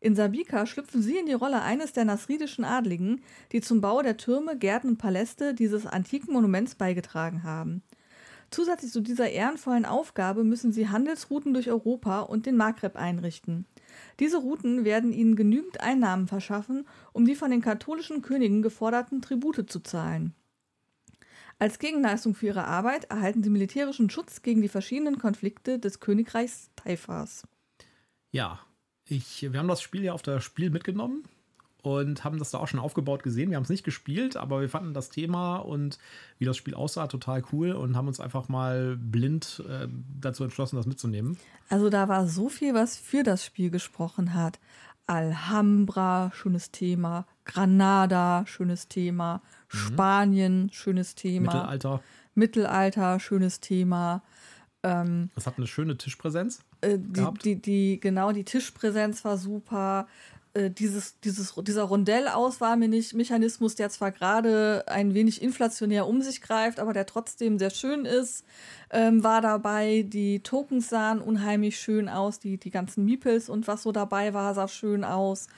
In 0.00 0.14
Sabika 0.14 0.64
schlüpfen 0.66 1.02
sie 1.02 1.16
in 1.16 1.26
die 1.26 1.32
Rolle 1.32 1.60
eines 1.62 1.92
der 1.92 2.04
nasridischen 2.04 2.64
Adligen, 2.64 3.22
die 3.50 3.60
zum 3.60 3.80
Bau 3.80 4.00
der 4.00 4.16
Türme, 4.16 4.56
Gärten 4.56 4.90
und 4.90 4.98
Paläste 4.98 5.54
dieses 5.54 5.86
antiken 5.86 6.32
Monuments 6.32 6.76
beigetragen 6.76 7.42
haben. 7.42 7.82
Zusätzlich 8.50 8.92
zu 8.92 9.00
dieser 9.00 9.28
ehrenvollen 9.28 9.84
Aufgabe 9.84 10.44
müssen 10.44 10.72
sie 10.72 10.88
Handelsrouten 10.88 11.52
durch 11.52 11.68
Europa 11.68 12.20
und 12.20 12.46
den 12.46 12.56
Maghreb 12.56 12.96
einrichten. 12.96 13.66
Diese 14.20 14.38
Routen 14.38 14.84
werden 14.84 15.12
ihnen 15.12 15.36
genügend 15.36 15.80
Einnahmen 15.80 16.28
verschaffen, 16.28 16.86
um 17.12 17.26
die 17.26 17.34
von 17.34 17.50
den 17.50 17.60
katholischen 17.60 18.22
Königen 18.22 18.62
geforderten 18.62 19.20
Tribute 19.20 19.70
zu 19.70 19.80
zahlen. 19.80 20.34
Als 21.58 21.80
Gegenleistung 21.80 22.34
für 22.34 22.46
ihre 22.46 22.64
Arbeit 22.64 23.04
erhalten 23.10 23.42
sie 23.42 23.50
militärischen 23.50 24.08
Schutz 24.08 24.42
gegen 24.42 24.62
die 24.62 24.68
verschiedenen 24.68 25.18
Konflikte 25.18 25.80
des 25.80 25.98
Königreichs 25.98 26.70
Taifas. 26.76 27.46
Ja, 28.30 28.60
ich, 29.08 29.46
wir 29.50 29.58
haben 29.58 29.68
das 29.68 29.82
Spiel 29.82 30.04
ja 30.04 30.12
auf 30.12 30.22
das 30.22 30.44
Spiel 30.44 30.70
mitgenommen 30.70 31.24
und 31.82 32.24
haben 32.24 32.38
das 32.38 32.50
da 32.50 32.58
auch 32.58 32.68
schon 32.68 32.80
aufgebaut 32.80 33.22
gesehen. 33.22 33.50
Wir 33.50 33.56
haben 33.56 33.64
es 33.64 33.70
nicht 33.70 33.84
gespielt, 33.84 34.36
aber 34.36 34.60
wir 34.60 34.68
fanden 34.68 34.94
das 34.94 35.10
Thema 35.10 35.56
und 35.56 35.98
wie 36.38 36.44
das 36.44 36.56
Spiel 36.56 36.74
aussah 36.74 37.06
total 37.06 37.42
cool 37.52 37.72
und 37.72 37.96
haben 37.96 38.08
uns 38.08 38.20
einfach 38.20 38.48
mal 38.48 38.96
blind 38.96 39.62
äh, 39.68 39.88
dazu 40.20 40.44
entschlossen, 40.44 40.76
das 40.76 40.86
mitzunehmen. 40.86 41.38
Also 41.68 41.88
da 41.88 42.08
war 42.08 42.26
so 42.26 42.48
viel, 42.48 42.74
was 42.74 42.96
für 42.96 43.22
das 43.22 43.44
Spiel 43.44 43.70
gesprochen 43.70 44.34
hat. 44.34 44.58
Alhambra, 45.06 46.30
schönes 46.34 46.70
Thema. 46.70 47.26
Granada, 47.44 48.44
schönes 48.46 48.88
Thema. 48.88 49.40
Spanien, 49.68 50.70
schönes 50.72 51.14
Thema. 51.14 51.52
Mittelalter, 51.54 52.02
Mittelalter, 52.34 53.20
schönes 53.20 53.60
Thema. 53.60 54.22
Ähm, 54.82 55.30
das 55.34 55.46
hat 55.46 55.56
eine 55.56 55.66
schöne 55.66 55.96
Tischpräsenz. 55.96 56.60
Äh, 56.80 56.98
die, 56.98 57.26
die, 57.42 57.56
die, 57.56 58.00
genau, 58.00 58.32
die 58.32 58.44
Tischpräsenz 58.44 59.24
war 59.24 59.36
super. 59.36 60.06
Äh, 60.54 60.70
dieses, 60.70 61.20
dieses, 61.20 61.54
dieser 61.54 61.82
Rondellauswahlmechanismus, 61.84 63.74
der 63.74 63.90
zwar 63.90 64.12
gerade 64.12 64.84
ein 64.86 65.12
wenig 65.12 65.42
inflationär 65.42 66.06
um 66.06 66.22
sich 66.22 66.40
greift, 66.40 66.80
aber 66.80 66.92
der 66.92 67.04
trotzdem 67.06 67.58
sehr 67.58 67.70
schön 67.70 68.04
ist, 68.06 68.44
ähm, 68.90 69.22
war 69.22 69.40
dabei. 69.40 70.06
Die 70.08 70.40
Tokens 70.40 70.88
sahen 70.88 71.20
unheimlich 71.20 71.78
schön 71.78 72.08
aus. 72.08 72.38
Die, 72.38 72.56
die 72.56 72.70
ganzen 72.70 73.04
Meeples 73.04 73.48
und 73.48 73.66
was 73.66 73.82
so 73.82 73.92
dabei 73.92 74.32
war, 74.32 74.54
sah 74.54 74.68
schön 74.68 75.04
aus. 75.04 75.48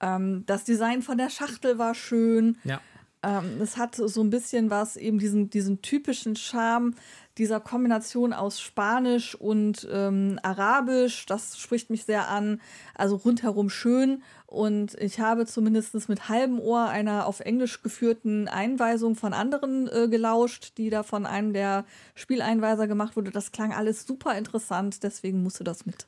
Ähm, 0.00 0.44
das 0.46 0.64
Design 0.64 1.02
von 1.02 1.18
der 1.18 1.28
Schachtel 1.28 1.78
war 1.78 1.94
schön. 1.94 2.56
Ja, 2.64 2.80
Ähm, 3.22 3.60
es 3.60 3.76
hat 3.76 3.96
so 3.96 4.22
ein 4.22 4.30
bisschen 4.30 4.70
was, 4.70 4.96
eben 4.96 5.18
diesen, 5.18 5.50
diesen 5.50 5.82
typischen 5.82 6.36
Charme 6.36 6.94
dieser 7.40 7.58
Kombination 7.58 8.34
aus 8.34 8.60
Spanisch 8.60 9.34
und 9.34 9.88
ähm, 9.90 10.38
Arabisch, 10.42 11.24
das 11.24 11.58
spricht 11.58 11.88
mich 11.88 12.04
sehr 12.04 12.28
an. 12.28 12.60
Also 12.94 13.16
rundherum 13.16 13.70
schön. 13.70 14.22
Und 14.46 14.94
ich 15.00 15.20
habe 15.20 15.46
zumindest 15.46 16.08
mit 16.10 16.28
halbem 16.28 16.60
Ohr 16.60 16.88
einer 16.88 17.26
auf 17.26 17.40
Englisch 17.40 17.82
geführten 17.82 18.46
Einweisung 18.46 19.16
von 19.16 19.32
anderen 19.32 19.88
äh, 19.88 20.08
gelauscht, 20.08 20.74
die 20.76 20.90
da 20.90 21.02
von 21.02 21.24
einem 21.24 21.54
der 21.54 21.86
Spieleinweiser 22.14 22.86
gemacht 22.86 23.16
wurde. 23.16 23.30
Das 23.30 23.52
klang 23.52 23.72
alles 23.72 24.06
super 24.06 24.36
interessant, 24.36 25.02
deswegen 25.02 25.42
musste 25.42 25.64
das 25.64 25.86
mit. 25.86 26.06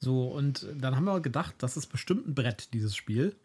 So, 0.00 0.26
und 0.26 0.66
dann 0.74 0.96
haben 0.96 1.04
wir 1.04 1.20
gedacht, 1.20 1.54
das 1.58 1.76
ist 1.76 1.86
bestimmt 1.86 2.26
ein 2.26 2.34
Brett, 2.34 2.74
dieses 2.74 2.96
Spiel. 2.96 3.36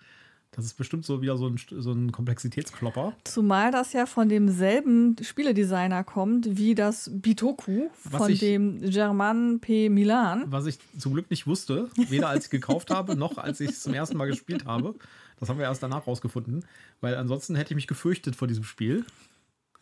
Das 0.52 0.66
ist 0.66 0.74
bestimmt 0.76 1.06
so 1.06 1.22
wieder 1.22 1.38
so 1.38 1.48
ein, 1.48 1.60
so 1.70 1.92
ein 1.92 2.12
Komplexitätsklopper. 2.12 3.14
Zumal 3.26 3.72
das 3.72 3.94
ja 3.94 4.06
von 4.06 4.28
demselben 4.28 5.16
Spieledesigner 5.22 6.04
kommt 6.04 6.58
wie 6.58 6.74
das 6.74 7.12
Bitoku 7.14 7.90
von 7.94 8.32
ich, 8.32 8.40
dem 8.40 8.82
German 8.82 9.60
P. 9.60 9.90
Milan. 9.90 10.46
Was 10.48 10.66
ich 10.66 10.80
zum 10.98 11.14
Glück 11.14 11.30
nicht 11.30 11.46
wusste, 11.46 11.90
weder 11.96 12.30
als 12.30 12.46
ich 12.46 12.52
gekauft 12.52 12.90
habe, 12.90 13.16
noch 13.16 13.38
als 13.38 13.60
ich 13.60 13.72
es 13.72 13.84
zum 13.84 13.94
ersten 13.94 14.18
Mal 14.18 14.28
gespielt 14.28 14.66
habe. 14.66 14.96
Das 15.40 15.50
haben 15.50 15.60
wir 15.60 15.66
erst 15.66 15.84
danach 15.84 16.08
rausgefunden, 16.08 16.66
weil 17.02 17.16
ansonsten 17.16 17.56
hätte 17.56 17.74
ich 17.74 17.76
mich 17.76 17.88
gefürchtet 17.88 18.36
vor 18.36 18.48
diesem 18.48 18.64
Spiel. 18.64 19.06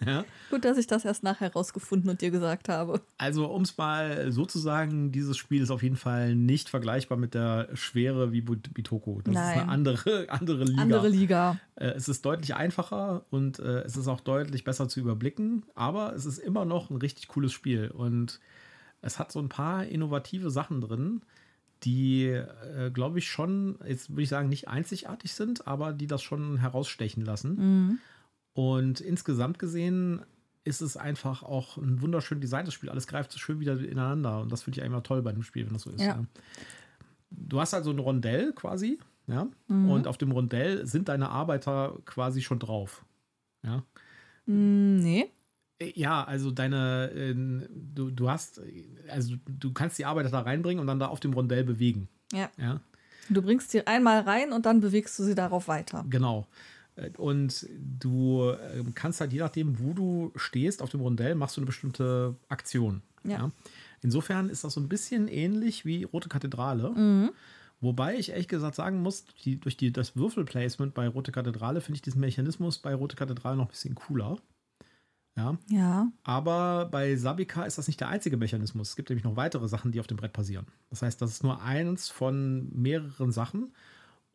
Ja. 0.06 0.26
Gut, 0.50 0.66
dass 0.66 0.78
ich 0.78 0.88
das 0.88 1.06
erst 1.06 1.24
nachher 1.24 1.54
rausgefunden 1.54 2.10
und 2.10 2.22
dir 2.22 2.32
gesagt 2.32 2.70
habe. 2.70 3.02
Also, 3.18 3.48
um 3.48 3.62
es 3.62 3.78
mal 3.78 4.32
so 4.32 4.46
zu 4.46 4.60
sagen, 4.60 5.12
dieses 5.12 5.38
Spiel 5.38 5.62
ist 5.62 5.72
auf 5.72 5.84
jeden 5.84 5.96
Fall 5.96 6.36
nicht 6.36 6.70
vergleichbar 6.70 7.18
mit 7.18 7.34
der 7.34 7.70
Schwere 7.74 8.32
wie 8.32 8.42
Bitoko. 8.42 9.22
Das 9.24 9.34
Nein. 9.34 9.56
ist 9.58 9.62
eine 9.62 9.72
andere, 9.72 10.26
andere 10.30 10.64
Liga. 10.66 10.82
Andere 10.82 11.08
Liga. 11.08 11.60
Äh, 11.76 11.92
es 11.92 12.10
ist 12.10 12.26
deutlich 12.26 12.56
einfacher 12.56 13.26
und 13.30 13.60
äh, 13.60 13.84
es 13.84 13.96
ist 13.96 14.08
auch 14.08 14.20
deutlich 14.20 14.64
besser 14.64 14.90
zu 14.90 15.00
überblicken, 15.00 15.64
aber 15.76 16.14
es 16.14 16.26
ist 16.26 16.40
immer 16.40 16.66
noch 16.66 16.90
ein 16.90 16.98
richtig 16.98 17.30
cooles 17.30 17.54
Spiel 17.54 17.90
und 17.90 18.40
es 19.02 19.20
hat 19.20 19.32
so 19.32 19.40
ein 19.40 19.50
paar 19.50 19.86
innovative 19.86 20.50
Sachen 20.50 20.82
drin, 20.82 21.22
die, 21.84 22.26
äh, 22.26 22.90
glaube 22.92 23.20
ich, 23.20 23.30
schon, 23.30 23.78
jetzt 23.86 24.10
würde 24.10 24.24
ich 24.24 24.30
sagen, 24.30 24.50
nicht 24.50 24.68
einzigartig 24.68 25.34
sind, 25.34 25.68
aber 25.68 25.94
die 25.94 26.08
das 26.08 26.24
schon 26.24 26.58
herausstechen 26.58 27.24
lassen. 27.24 27.56
Mhm. 27.56 28.00
Und 28.56 29.02
insgesamt 29.02 29.60
gesehen 29.60 30.22
ist 30.64 30.82
es 30.82 30.98
einfach 30.98 31.44
auch 31.44 31.78
ein 31.78 32.02
wunderschön 32.02 32.40
designtes 32.40 32.74
Spiel. 32.74 32.90
Alles 32.90 33.06
greift 33.06 33.32
so 33.32 33.38
schön 33.38 33.60
wieder 33.60 33.78
ineinander. 33.78 34.42
Und 34.42 34.52
das 34.52 34.64
finde 34.64 34.80
ich 34.80 34.84
einfach 34.84 35.04
toll 35.04 35.22
bei 35.22 35.34
dem 35.34 35.44
Spiel, 35.44 35.66
wenn 35.66 35.74
das 35.74 35.84
so 35.84 35.92
ist. 35.92 36.00
Ja. 36.00 36.08
Ja. 36.08 36.26
Du 37.30 37.60
hast 37.60 37.74
also 37.74 37.92
ein 37.92 38.00
Rondell 38.00 38.54
quasi, 38.54 38.98
ja. 39.28 39.48
Mhm. 39.68 39.90
Und 39.92 40.08
auf 40.08 40.18
dem 40.18 40.32
Rondell 40.32 40.88
sind 40.88 41.10
deine 41.10 41.30
Arbeiter 41.30 41.98
quasi 42.06 42.42
schon 42.42 42.60
drauf. 42.60 43.04
Ja. 43.62 43.84
Mm, 44.46 44.98
nee. 45.00 45.30
Äh, 45.80 45.92
ja, 45.96 46.24
also 46.24 46.50
deine, 46.50 47.12
äh, 47.12 47.36
du, 47.36 48.10
du 48.10 48.30
hast, 48.30 48.62
also 49.10 49.36
du 49.46 49.74
kannst 49.74 50.00
die 50.00 50.06
Arbeiter 50.06 50.30
da 50.30 50.40
reinbringen 50.40 50.80
und 50.80 50.88
dann 50.88 51.00
da 51.00 51.08
auf 51.08 51.20
dem 51.20 51.34
Rondell 51.34 51.66
bewegen. 51.66 52.08
Ja. 52.32 52.50
ja. 52.58 52.80
Du 53.30 53.42
bringst 53.42 53.72
sie 53.72 53.86
einmal 53.86 54.22
rein 54.22 54.54
und 54.54 54.66
dann 54.66 54.80
bewegst 54.80 55.20
du 55.20 55.24
sie 55.24 55.36
darauf 55.36 55.68
weiter. 55.68 56.06
Genau. 56.10 56.48
Und 57.18 57.68
du 58.00 58.52
ähm, 58.74 58.94
kannst 58.94 59.20
halt 59.20 59.34
je 59.34 59.40
nachdem, 59.40 59.80
wo 59.80 59.94
du 59.94 60.32
stehst 60.36 60.82
auf 60.82 60.90
dem 60.90 61.02
Rondell, 61.02 61.36
machst 61.36 61.58
du 61.58 61.62
eine 61.62 61.66
bestimmte 61.66 62.36
Aktion. 62.48 63.02
Ja. 63.24 63.38
ja? 63.38 63.52
Insofern 64.02 64.50
ist 64.50 64.64
das 64.64 64.74
so 64.74 64.82
ein 64.82 64.88
bisschen 64.88 65.28
ähnlich 65.28 65.86
wie 65.86 66.04
Rote 66.04 66.30
Kathedrale. 66.30 66.92
Mhm. 66.92 67.32
Wobei 67.82 68.16
ich 68.16 68.30
ehrlich 68.30 68.48
gesagt 68.48 68.76
sagen 68.76 69.02
muss, 69.02 69.26
die, 69.44 69.60
durch 69.60 69.78
die, 69.78 69.92
das 69.92 70.16
Würfelplacement 70.16 70.94
bei 70.94 71.08
Rote 71.08 71.32
Kathedrale 71.32 71.82
finde 71.82 71.98
ich 71.98 72.02
diesen 72.02 72.22
Mechanismus 72.22 72.80
bei 72.80 72.96
Rote 72.96 73.16
Kathedrale 73.16 73.58
noch 73.58 73.66
ein 73.66 73.72
bisschen 73.72 73.96
cooler. 73.96 74.38
Ja. 75.38 75.58
ja. 75.70 76.12
Aber 76.24 76.86
bei 76.86 77.16
Sabika 77.18 77.64
ist 77.64 77.78
das 77.78 77.88
nicht 77.88 78.00
der 78.00 78.08
einzige 78.08 78.38
Mechanismus. 78.38 78.90
Es 78.90 78.96
gibt 78.96 79.10
nämlich 79.10 79.26
noch 79.26 79.36
weitere 79.36 79.68
Sachen, 79.68 79.92
die 79.92 80.00
auf 80.00 80.08
dem 80.08 80.18
Brett 80.18 80.32
passieren. 80.34 80.66
Das 80.90 81.02
heißt, 81.02 81.22
das 81.22 81.32
ist 81.32 81.44
nur 81.44 81.62
eins 81.62 82.10
von 82.10 82.70
mehreren 82.74 83.32
Sachen. 83.32 83.74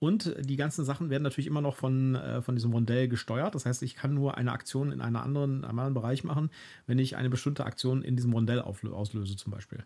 Und 0.00 0.34
die 0.40 0.56
ganzen 0.56 0.84
Sachen 0.86 1.10
werden 1.10 1.22
natürlich 1.22 1.46
immer 1.46 1.60
noch 1.60 1.76
von, 1.76 2.14
äh, 2.14 2.40
von 2.40 2.56
diesem 2.56 2.72
Rondell 2.72 3.06
gesteuert. 3.06 3.54
Das 3.54 3.66
heißt, 3.66 3.82
ich 3.82 3.94
kann 3.94 4.14
nur 4.14 4.36
eine 4.36 4.50
Aktion 4.50 4.92
in 4.92 5.02
einer 5.02 5.22
anderen, 5.22 5.62
einem 5.62 5.78
anderen 5.78 5.94
Bereich 5.94 6.24
machen, 6.24 6.50
wenn 6.86 6.98
ich 6.98 7.16
eine 7.16 7.28
bestimmte 7.28 7.66
Aktion 7.66 8.02
in 8.02 8.16
diesem 8.16 8.32
Rondell 8.32 8.60
auslöse, 8.62 9.36
zum 9.36 9.52
Beispiel. 9.52 9.84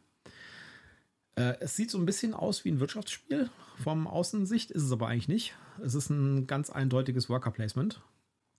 Äh, 1.34 1.54
es 1.58 1.74
sieht 1.74 1.90
so 1.90 1.98
ein 1.98 2.06
bisschen 2.06 2.32
aus 2.32 2.64
wie 2.64 2.70
ein 2.70 2.78
Wirtschaftsspiel 2.78 3.50
vom 3.82 4.06
Außensicht, 4.06 4.70
ist 4.70 4.84
es 4.84 4.92
aber 4.92 5.08
eigentlich 5.08 5.26
nicht. 5.26 5.56
Es 5.82 5.94
ist 5.94 6.10
ein 6.10 6.46
ganz 6.46 6.70
eindeutiges 6.70 7.28
Worker 7.28 7.50
Placement. 7.50 8.00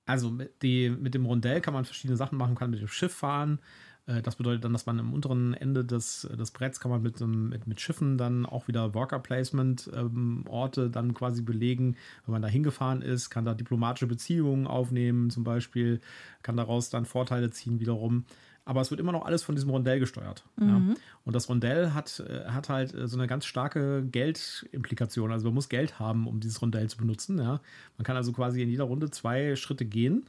Also 0.06 0.30
mit, 0.30 0.62
die, 0.62 0.90
mit 0.90 1.16
dem 1.16 1.26
Rondell 1.26 1.62
kann 1.62 1.74
man 1.74 1.86
verschiedene 1.86 2.18
Sachen 2.18 2.38
machen, 2.38 2.56
kann 2.56 2.70
mit 2.70 2.82
dem 2.82 2.90
Schiff 2.90 3.14
fahren, 3.14 3.60
das 4.22 4.36
bedeutet 4.36 4.64
dann, 4.64 4.74
dass 4.74 4.86
man 4.86 5.00
am 5.00 5.14
unteren 5.14 5.56
Ende 5.56 5.84
des, 5.84 6.30
des 6.38 6.52
Bretts 6.52 6.80
kann 6.80 6.92
man 6.92 7.02
mit, 7.02 7.20
mit, 7.22 7.66
mit 7.66 7.82
Schiffen 7.82 8.20
dann 8.20 8.46
auch 8.46 8.68
wieder 8.68 8.94
Worker 8.94 9.18
Placement 9.18 9.90
ähm, 9.96 10.44
Orte 10.48 10.92
dann 10.92 11.16
quasi 11.16 11.42
belegen. 11.42 11.96
Wenn 12.26 12.34
man 12.34 12.42
da 12.44 12.48
hingefahren 12.48 13.02
ist, 13.02 13.32
kann 13.32 13.46
da 13.46 13.56
diplomatische 13.56 14.06
Beziehungen 14.06 14.68
aufnehmen 14.68 15.32
zum 15.32 15.44
Beispiel, 15.44 16.02
kann 16.44 16.56
daraus 16.56 16.92
dann 16.92 17.06
Vorteile 17.06 17.50
ziehen 17.50 17.80
wiederum. 17.80 18.26
Aber 18.64 18.82
es 18.82 18.90
wird 18.90 19.00
immer 19.00 19.12
noch 19.12 19.26
alles 19.26 19.44
von 19.44 19.56
diesem 19.56 19.70
Rondell 19.70 20.00
gesteuert. 20.00 20.44
Mhm. 20.58 20.68
Ja. 20.68 20.96
Und 21.24 21.36
das 21.36 21.50
Rondell 21.50 21.94
hat, 21.94 22.20
äh, 22.20 22.46
hat 22.46 22.70
halt 22.70 22.94
äh, 22.94 23.08
so 23.08 23.18
eine 23.18 23.28
ganz 23.28 23.46
starke 23.46 24.04
Geldimplikation. 24.04 25.32
Also 25.32 25.46
man 25.48 25.56
muss 25.56 25.70
Geld 25.70 26.00
haben, 26.00 26.28
um 26.28 26.40
dieses 26.40 26.62
Rondell 26.62 26.90
zu 26.90 26.98
benutzen. 26.98 27.40
Ja. 27.40 27.60
Man 27.98 28.06
kann 28.06 28.18
also 28.18 28.34
quasi 28.34 28.62
in 28.62 28.70
jeder 28.70 28.86
Runde 28.86 29.10
zwei 29.10 29.56
Schritte 29.56 29.86
gehen 29.86 30.28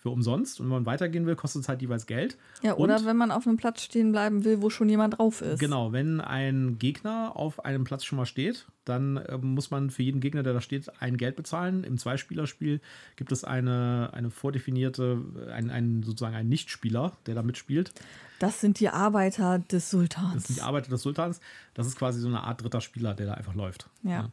für 0.00 0.10
umsonst. 0.10 0.60
Und 0.60 0.66
wenn 0.66 0.72
man 0.72 0.86
weitergehen 0.86 1.26
will, 1.26 1.36
kostet 1.36 1.62
es 1.62 1.68
halt 1.68 1.82
jeweils 1.82 2.06
Geld. 2.06 2.36
Ja, 2.62 2.76
oder 2.76 2.96
und, 2.96 3.06
wenn 3.06 3.16
man 3.16 3.30
auf 3.30 3.46
einem 3.46 3.56
Platz 3.56 3.82
stehen 3.82 4.12
bleiben 4.12 4.44
will, 4.44 4.62
wo 4.62 4.70
schon 4.70 4.88
jemand 4.88 5.18
drauf 5.18 5.42
ist. 5.42 5.58
Genau, 5.58 5.92
wenn 5.92 6.20
ein 6.20 6.78
Gegner 6.78 7.32
auf 7.34 7.64
einem 7.64 7.84
Platz 7.84 8.04
schon 8.04 8.16
mal 8.16 8.26
steht, 8.26 8.66
dann 8.84 9.16
äh, 9.16 9.36
muss 9.38 9.70
man 9.70 9.90
für 9.90 10.02
jeden 10.02 10.20
Gegner, 10.20 10.42
der 10.42 10.52
da 10.52 10.60
steht, 10.60 10.90
ein 11.00 11.16
Geld 11.16 11.36
bezahlen. 11.36 11.84
Im 11.84 11.98
Zweispielerspiel 11.98 12.80
gibt 13.16 13.32
es 13.32 13.44
eine, 13.44 14.10
eine 14.12 14.30
vordefinierte, 14.30 15.20
ein, 15.52 15.70
ein, 15.70 16.02
sozusagen 16.02 16.36
einen 16.36 16.48
Nichtspieler, 16.48 17.16
der 17.26 17.34
da 17.34 17.42
mitspielt. 17.42 17.92
Das 18.38 18.60
sind 18.60 18.78
die 18.78 18.88
Arbeiter 18.88 19.58
des 19.58 19.90
Sultans. 19.90 20.34
Das 20.34 20.44
sind 20.44 20.58
die 20.58 20.62
Arbeiter 20.62 20.90
des 20.90 21.02
Sultans. 21.02 21.40
Das 21.74 21.88
ist 21.88 21.98
quasi 21.98 22.20
so 22.20 22.28
eine 22.28 22.44
Art 22.44 22.62
dritter 22.62 22.80
Spieler, 22.80 23.14
der 23.14 23.26
da 23.26 23.34
einfach 23.34 23.54
läuft. 23.54 23.88
ja. 24.02 24.10
ja. 24.10 24.30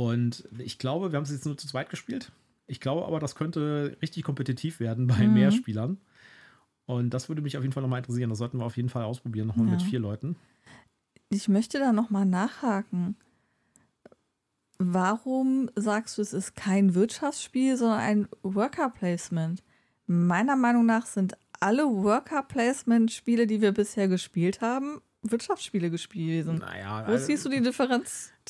Und 0.00 0.48
ich 0.56 0.78
glaube, 0.78 1.12
wir 1.12 1.18
haben 1.18 1.24
es 1.24 1.30
jetzt 1.30 1.44
nur 1.44 1.58
zu 1.58 1.66
zweit 1.66 1.90
gespielt. 1.90 2.32
Ich 2.70 2.80
glaube 2.80 3.04
aber, 3.04 3.18
das 3.18 3.34
könnte 3.34 3.96
richtig 4.00 4.22
kompetitiv 4.22 4.80
werden 4.80 5.06
bei 5.06 5.26
mhm. 5.26 5.34
mehr 5.34 5.50
Spielern. 5.50 5.98
Und 6.86 7.10
das 7.10 7.28
würde 7.28 7.42
mich 7.42 7.56
auf 7.56 7.62
jeden 7.62 7.72
Fall 7.72 7.82
nochmal 7.82 7.98
interessieren. 7.98 8.30
Das 8.30 8.38
sollten 8.38 8.58
wir 8.58 8.64
auf 8.64 8.76
jeden 8.76 8.88
Fall 8.88 9.04
ausprobieren, 9.04 9.46
nochmal 9.48 9.66
ja. 9.66 9.72
mit 9.72 9.82
vier 9.82 10.00
Leuten. 10.00 10.36
Ich 11.28 11.48
möchte 11.48 11.78
da 11.78 11.92
nochmal 11.92 12.26
nachhaken. 12.26 13.16
Warum 14.78 15.70
sagst 15.76 16.16
du, 16.16 16.22
es 16.22 16.32
ist 16.32 16.56
kein 16.56 16.94
Wirtschaftsspiel, 16.94 17.76
sondern 17.76 18.00
ein 18.00 18.28
Worker 18.42 18.88
Placement? 18.88 19.62
Meiner 20.06 20.56
Meinung 20.56 20.86
nach 20.86 21.06
sind 21.06 21.36
alle 21.60 21.84
Worker 21.84 22.42
Placement 22.42 23.12
Spiele, 23.12 23.46
die 23.46 23.60
wir 23.60 23.72
bisher 23.72 24.08
gespielt 24.08 24.60
haben, 24.60 25.00
Wirtschaftsspiele 25.22 25.90
gespielt 25.90 26.46
sind. 26.46 26.60
Naja, 26.60 27.06
Wo 27.06 27.12
also, 27.12 27.26
siehst 27.26 27.44
du 27.44 27.50
die 27.50 27.62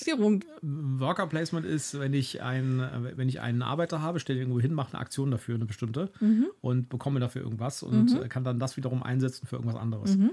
Differenzierung? 0.01 0.45
Worker 0.63 1.27
Placement 1.27 1.67
ist, 1.67 1.99
wenn 1.99 2.15
ich, 2.15 2.43
ein, 2.43 2.83
wenn 3.17 3.29
ich 3.29 3.41
einen 3.41 3.63
Arbeiter 3.63 4.03
habe, 4.03 4.21
stelle 4.21 4.39
irgendwo 4.39 4.61
hin, 4.61 4.75
mache 4.75 4.93
eine 4.93 5.01
Aktion 5.01 5.31
dafür, 5.31 5.55
eine 5.55 5.67
bestimmte, 5.67 6.11
mhm. 6.21 6.47
und 6.61 6.89
bekomme 6.89 7.21
dafür 7.21 7.43
irgendwas 7.43 7.83
und 7.83 8.13
mhm. 8.13 8.29
kann 8.29 8.45
dann 8.45 8.59
das 8.59 8.77
wiederum 8.77 9.03
einsetzen 9.03 9.47
für 9.47 9.57
irgendwas 9.57 9.81
anderes. 9.81 10.17
Mhm. 10.17 10.31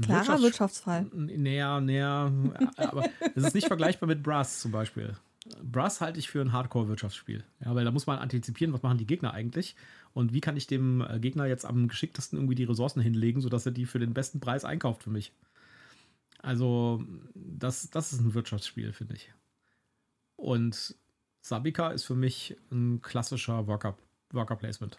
Klarer 0.00 0.18
Wirtschafts 0.18 0.42
Wirtschaftsfall. 0.42 1.06
Näher, 1.12 1.80
näher. 1.80 2.32
aber 2.76 3.04
es 3.34 3.44
ist 3.44 3.54
nicht 3.54 3.66
vergleichbar 3.66 4.08
mit 4.08 4.22
Brass 4.22 4.60
zum 4.60 4.70
Beispiel. 4.70 5.14
Brass 5.62 6.00
halte 6.00 6.18
ich 6.18 6.28
für 6.28 6.40
ein 6.40 6.52
Hardcore-Wirtschaftsspiel. 6.52 7.42
Ja, 7.64 7.74
weil 7.74 7.84
da 7.84 7.90
muss 7.90 8.06
man 8.06 8.18
antizipieren, 8.18 8.72
was 8.72 8.82
machen 8.82 8.98
die 8.98 9.06
Gegner 9.06 9.32
eigentlich 9.32 9.74
und 10.12 10.32
wie 10.32 10.40
kann 10.40 10.56
ich 10.56 10.66
dem 10.66 11.00
äh, 11.00 11.18
Gegner 11.18 11.46
jetzt 11.46 11.64
am 11.64 11.88
geschicktesten 11.88 12.38
irgendwie 12.38 12.54
die 12.54 12.64
Ressourcen 12.64 13.00
hinlegen, 13.00 13.40
sodass 13.40 13.66
er 13.66 13.72
die 13.72 13.86
für 13.86 13.98
den 13.98 14.14
besten 14.14 14.38
Preis 14.38 14.64
einkauft 14.64 15.02
für 15.02 15.10
mich. 15.10 15.32
Also, 16.42 17.04
das, 17.34 17.90
das 17.90 18.12
ist 18.12 18.20
ein 18.20 18.34
Wirtschaftsspiel, 18.34 18.92
finde 18.92 19.14
ich. 19.14 19.32
Und 20.36 20.94
Sabika 21.42 21.88
ist 21.90 22.04
für 22.04 22.14
mich 22.14 22.56
ein 22.70 23.02
klassischer 23.02 23.66
Worker, 23.66 23.96
Worker 24.32 24.56
Placement. 24.56 24.98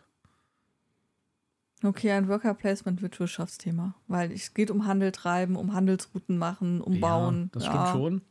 Okay, 1.84 2.12
ein 2.12 2.28
Worker 2.28 2.54
Placement 2.54 3.02
wird 3.02 3.20
Wirtschaftsthema, 3.20 3.96
weil 4.08 4.32
es 4.32 4.54
geht 4.54 4.70
um 4.70 4.86
Handel 4.86 5.12
treiben, 5.12 5.56
um 5.56 5.74
Handelsrouten 5.74 6.38
machen, 6.38 6.80
um 6.80 6.94
ja, 6.94 7.00
Bauen. 7.00 7.50
Das 7.54 7.66
ja. 7.66 7.72
stimmt 7.72 7.88
schon. 7.90 8.22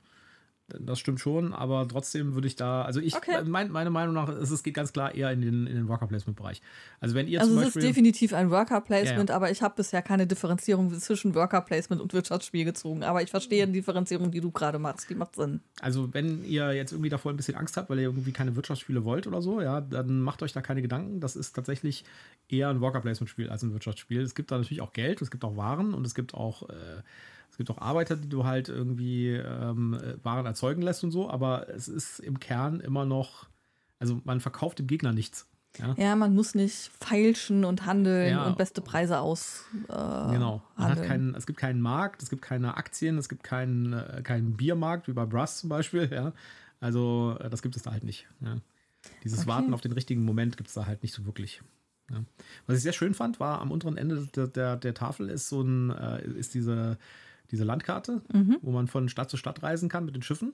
Das 0.78 0.98
stimmt 0.98 1.20
schon, 1.20 1.52
aber 1.52 1.86
trotzdem 1.88 2.34
würde 2.34 2.46
ich 2.46 2.56
da, 2.56 2.82
also 2.82 3.00
ich, 3.00 3.14
Okay. 3.16 3.42
mein, 3.44 3.70
meine 3.70 3.90
Meinung 3.90 4.14
nach, 4.14 4.28
ist 4.28 4.50
es 4.50 4.62
geht 4.62 4.74
ganz 4.74 4.92
klar 4.92 5.14
eher 5.14 5.30
in 5.32 5.40
den, 5.40 5.66
in 5.66 5.74
den 5.74 5.88
Worker 5.88 6.06
Placement 6.06 6.36
Bereich. 6.36 6.60
Also 7.00 7.14
wenn 7.14 7.26
ihr 7.28 7.40
Also 7.40 7.52
zum 7.52 7.62
es 7.62 7.68
ist 7.68 7.74
Beispiel, 7.74 7.88
definitiv 7.88 8.32
ein 8.34 8.50
Worker 8.50 8.80
Placement, 8.80 9.28
Ja, 9.28 9.34
ja. 9.34 9.36
aber 9.36 9.50
ich 9.50 9.62
habe 9.62 9.74
bisher 9.76 10.02
keine 10.02 10.26
Differenzierung 10.26 10.92
zwischen 10.98 11.34
Worker 11.34 11.60
Placement 11.60 12.00
und 12.00 12.12
Wirtschaftsspiel 12.12 12.64
gezogen. 12.64 13.02
Aber 13.02 13.22
ich 13.22 13.30
verstehe 13.30 13.66
die 13.66 13.72
Differenzierung, 13.72 14.30
die 14.30 14.40
du 14.40 14.50
gerade 14.50 14.78
machst. 14.78 15.08
Die 15.10 15.14
macht 15.14 15.36
Sinn. 15.36 15.60
also 15.80 16.12
wenn 16.14 16.44
ihr 16.44 16.72
jetzt 16.72 16.92
irgendwie 16.92 17.10
davor 17.10 17.32
ein 17.32 17.36
bisschen 17.36 17.56
Angst 17.56 17.76
habt, 17.76 17.90
weil 17.90 17.98
ihr 17.98 18.04
irgendwie 18.04 18.32
keine 18.32 18.54
Wirtschaftsspiele 18.56 19.04
wollt 19.04 19.26
oder 19.26 19.42
so, 19.42 19.60
ja, 19.60 19.80
dann 19.80 20.20
macht 20.20 20.42
euch 20.42 20.52
da 20.52 20.60
keine 20.62 20.82
Gedanken. 20.82 21.20
Das 21.20 21.36
ist 21.36 21.52
tatsächlich 21.54 22.04
eher 22.48 22.68
ein 22.68 22.80
Worker 22.80 23.00
Placement 23.00 23.30
Spiel 23.30 23.48
als 23.50 23.62
ein 23.62 23.72
Wirtschaftsspiel. 23.72 24.20
Es 24.20 24.34
gibt 24.34 24.50
da 24.50 24.56
natürlich 24.58 24.80
auch 24.82 24.92
Geld, 24.92 25.22
es 25.22 25.30
gibt 25.30 25.44
auch 25.44 25.56
Waren 25.56 25.94
und 25.94 26.06
es 26.06 26.14
gibt 26.14 26.34
auch 26.34 26.68
äh, 26.68 26.72
gibt 27.60 27.70
auch 27.70 27.78
Arbeiter, 27.82 28.16
die 28.16 28.28
du 28.28 28.44
halt 28.46 28.68
irgendwie 28.70 29.28
ähm, 29.28 29.92
äh, 29.94 30.16
Waren 30.24 30.46
erzeugen 30.46 30.80
lässt 30.80 31.04
und 31.04 31.10
so, 31.10 31.28
aber 31.30 31.68
es 31.68 31.88
ist 31.88 32.18
im 32.20 32.40
Kern 32.40 32.80
immer 32.80 33.04
noch, 33.04 33.46
also 33.98 34.20
man 34.24 34.40
verkauft 34.40 34.78
dem 34.78 34.86
Gegner 34.86 35.12
nichts. 35.12 35.46
Ja, 35.78 35.94
Ja, 35.98 36.16
man 36.16 36.34
muss 36.34 36.54
nicht 36.54 36.90
feilschen 36.98 37.64
und 37.66 37.84
handeln 37.86 38.30
Ja. 38.32 38.46
und 38.46 38.56
beste 38.56 38.80
Preise 38.80 39.20
aus. 39.20 39.64
Äh, 39.88 39.92
genau. 40.32 40.62
Keinen, 40.76 41.34
es 41.34 41.46
gibt 41.46 41.58
keinen 41.58 41.80
Markt, 41.82 42.22
es 42.22 42.30
gibt 42.30 42.40
keine 42.42 42.76
Aktien, 42.78 43.18
es 43.18 43.28
gibt 43.28 43.44
keinen, 43.44 43.92
äh, 43.92 44.22
keinen 44.24 44.56
Biermarkt 44.56 45.06
wie 45.06 45.12
bei 45.12 45.26
Brass 45.26 45.58
zum 45.60 45.68
Beispiel. 45.68 46.08
Ja, 46.10 46.32
also 46.80 47.36
äh, 47.40 47.50
das 47.50 47.60
gibt 47.62 47.76
es 47.76 47.82
da 47.82 47.92
halt 47.92 48.04
nicht. 48.04 48.26
Ja. 48.40 48.56
Dieses 49.22 49.40
Okay. 49.40 49.48
Warten 49.48 49.74
auf 49.74 49.80
den 49.82 49.92
richtigen 49.92 50.24
Moment 50.24 50.56
gibt 50.56 50.68
es 50.68 50.74
da 50.74 50.86
halt 50.86 51.02
nicht 51.02 51.14
so 51.14 51.24
wirklich. 51.26 51.62
Ja. 52.10 52.24
Was 52.66 52.78
ich 52.78 52.82
sehr 52.82 52.92
schön 52.92 53.14
fand, 53.14 53.38
war 53.38 53.60
am 53.60 53.70
unteren 53.70 53.96
Ende 53.96 54.26
der, 54.34 54.48
der, 54.48 54.76
der 54.76 54.94
Tafel 54.94 55.28
ist 55.30 55.48
so 55.48 55.60
ein, 55.62 55.90
äh, 55.90 56.24
ist 56.26 56.54
diese, 56.54 56.98
diese 57.50 57.64
Landkarte, 57.64 58.22
Mhm. 58.32 58.58
wo 58.62 58.70
man 58.70 58.86
von 58.88 59.08
Stadt 59.08 59.30
zu 59.30 59.36
Stadt 59.36 59.62
reisen 59.62 59.88
kann 59.88 60.04
mit 60.04 60.14
den 60.14 60.22
Schiffen. 60.22 60.52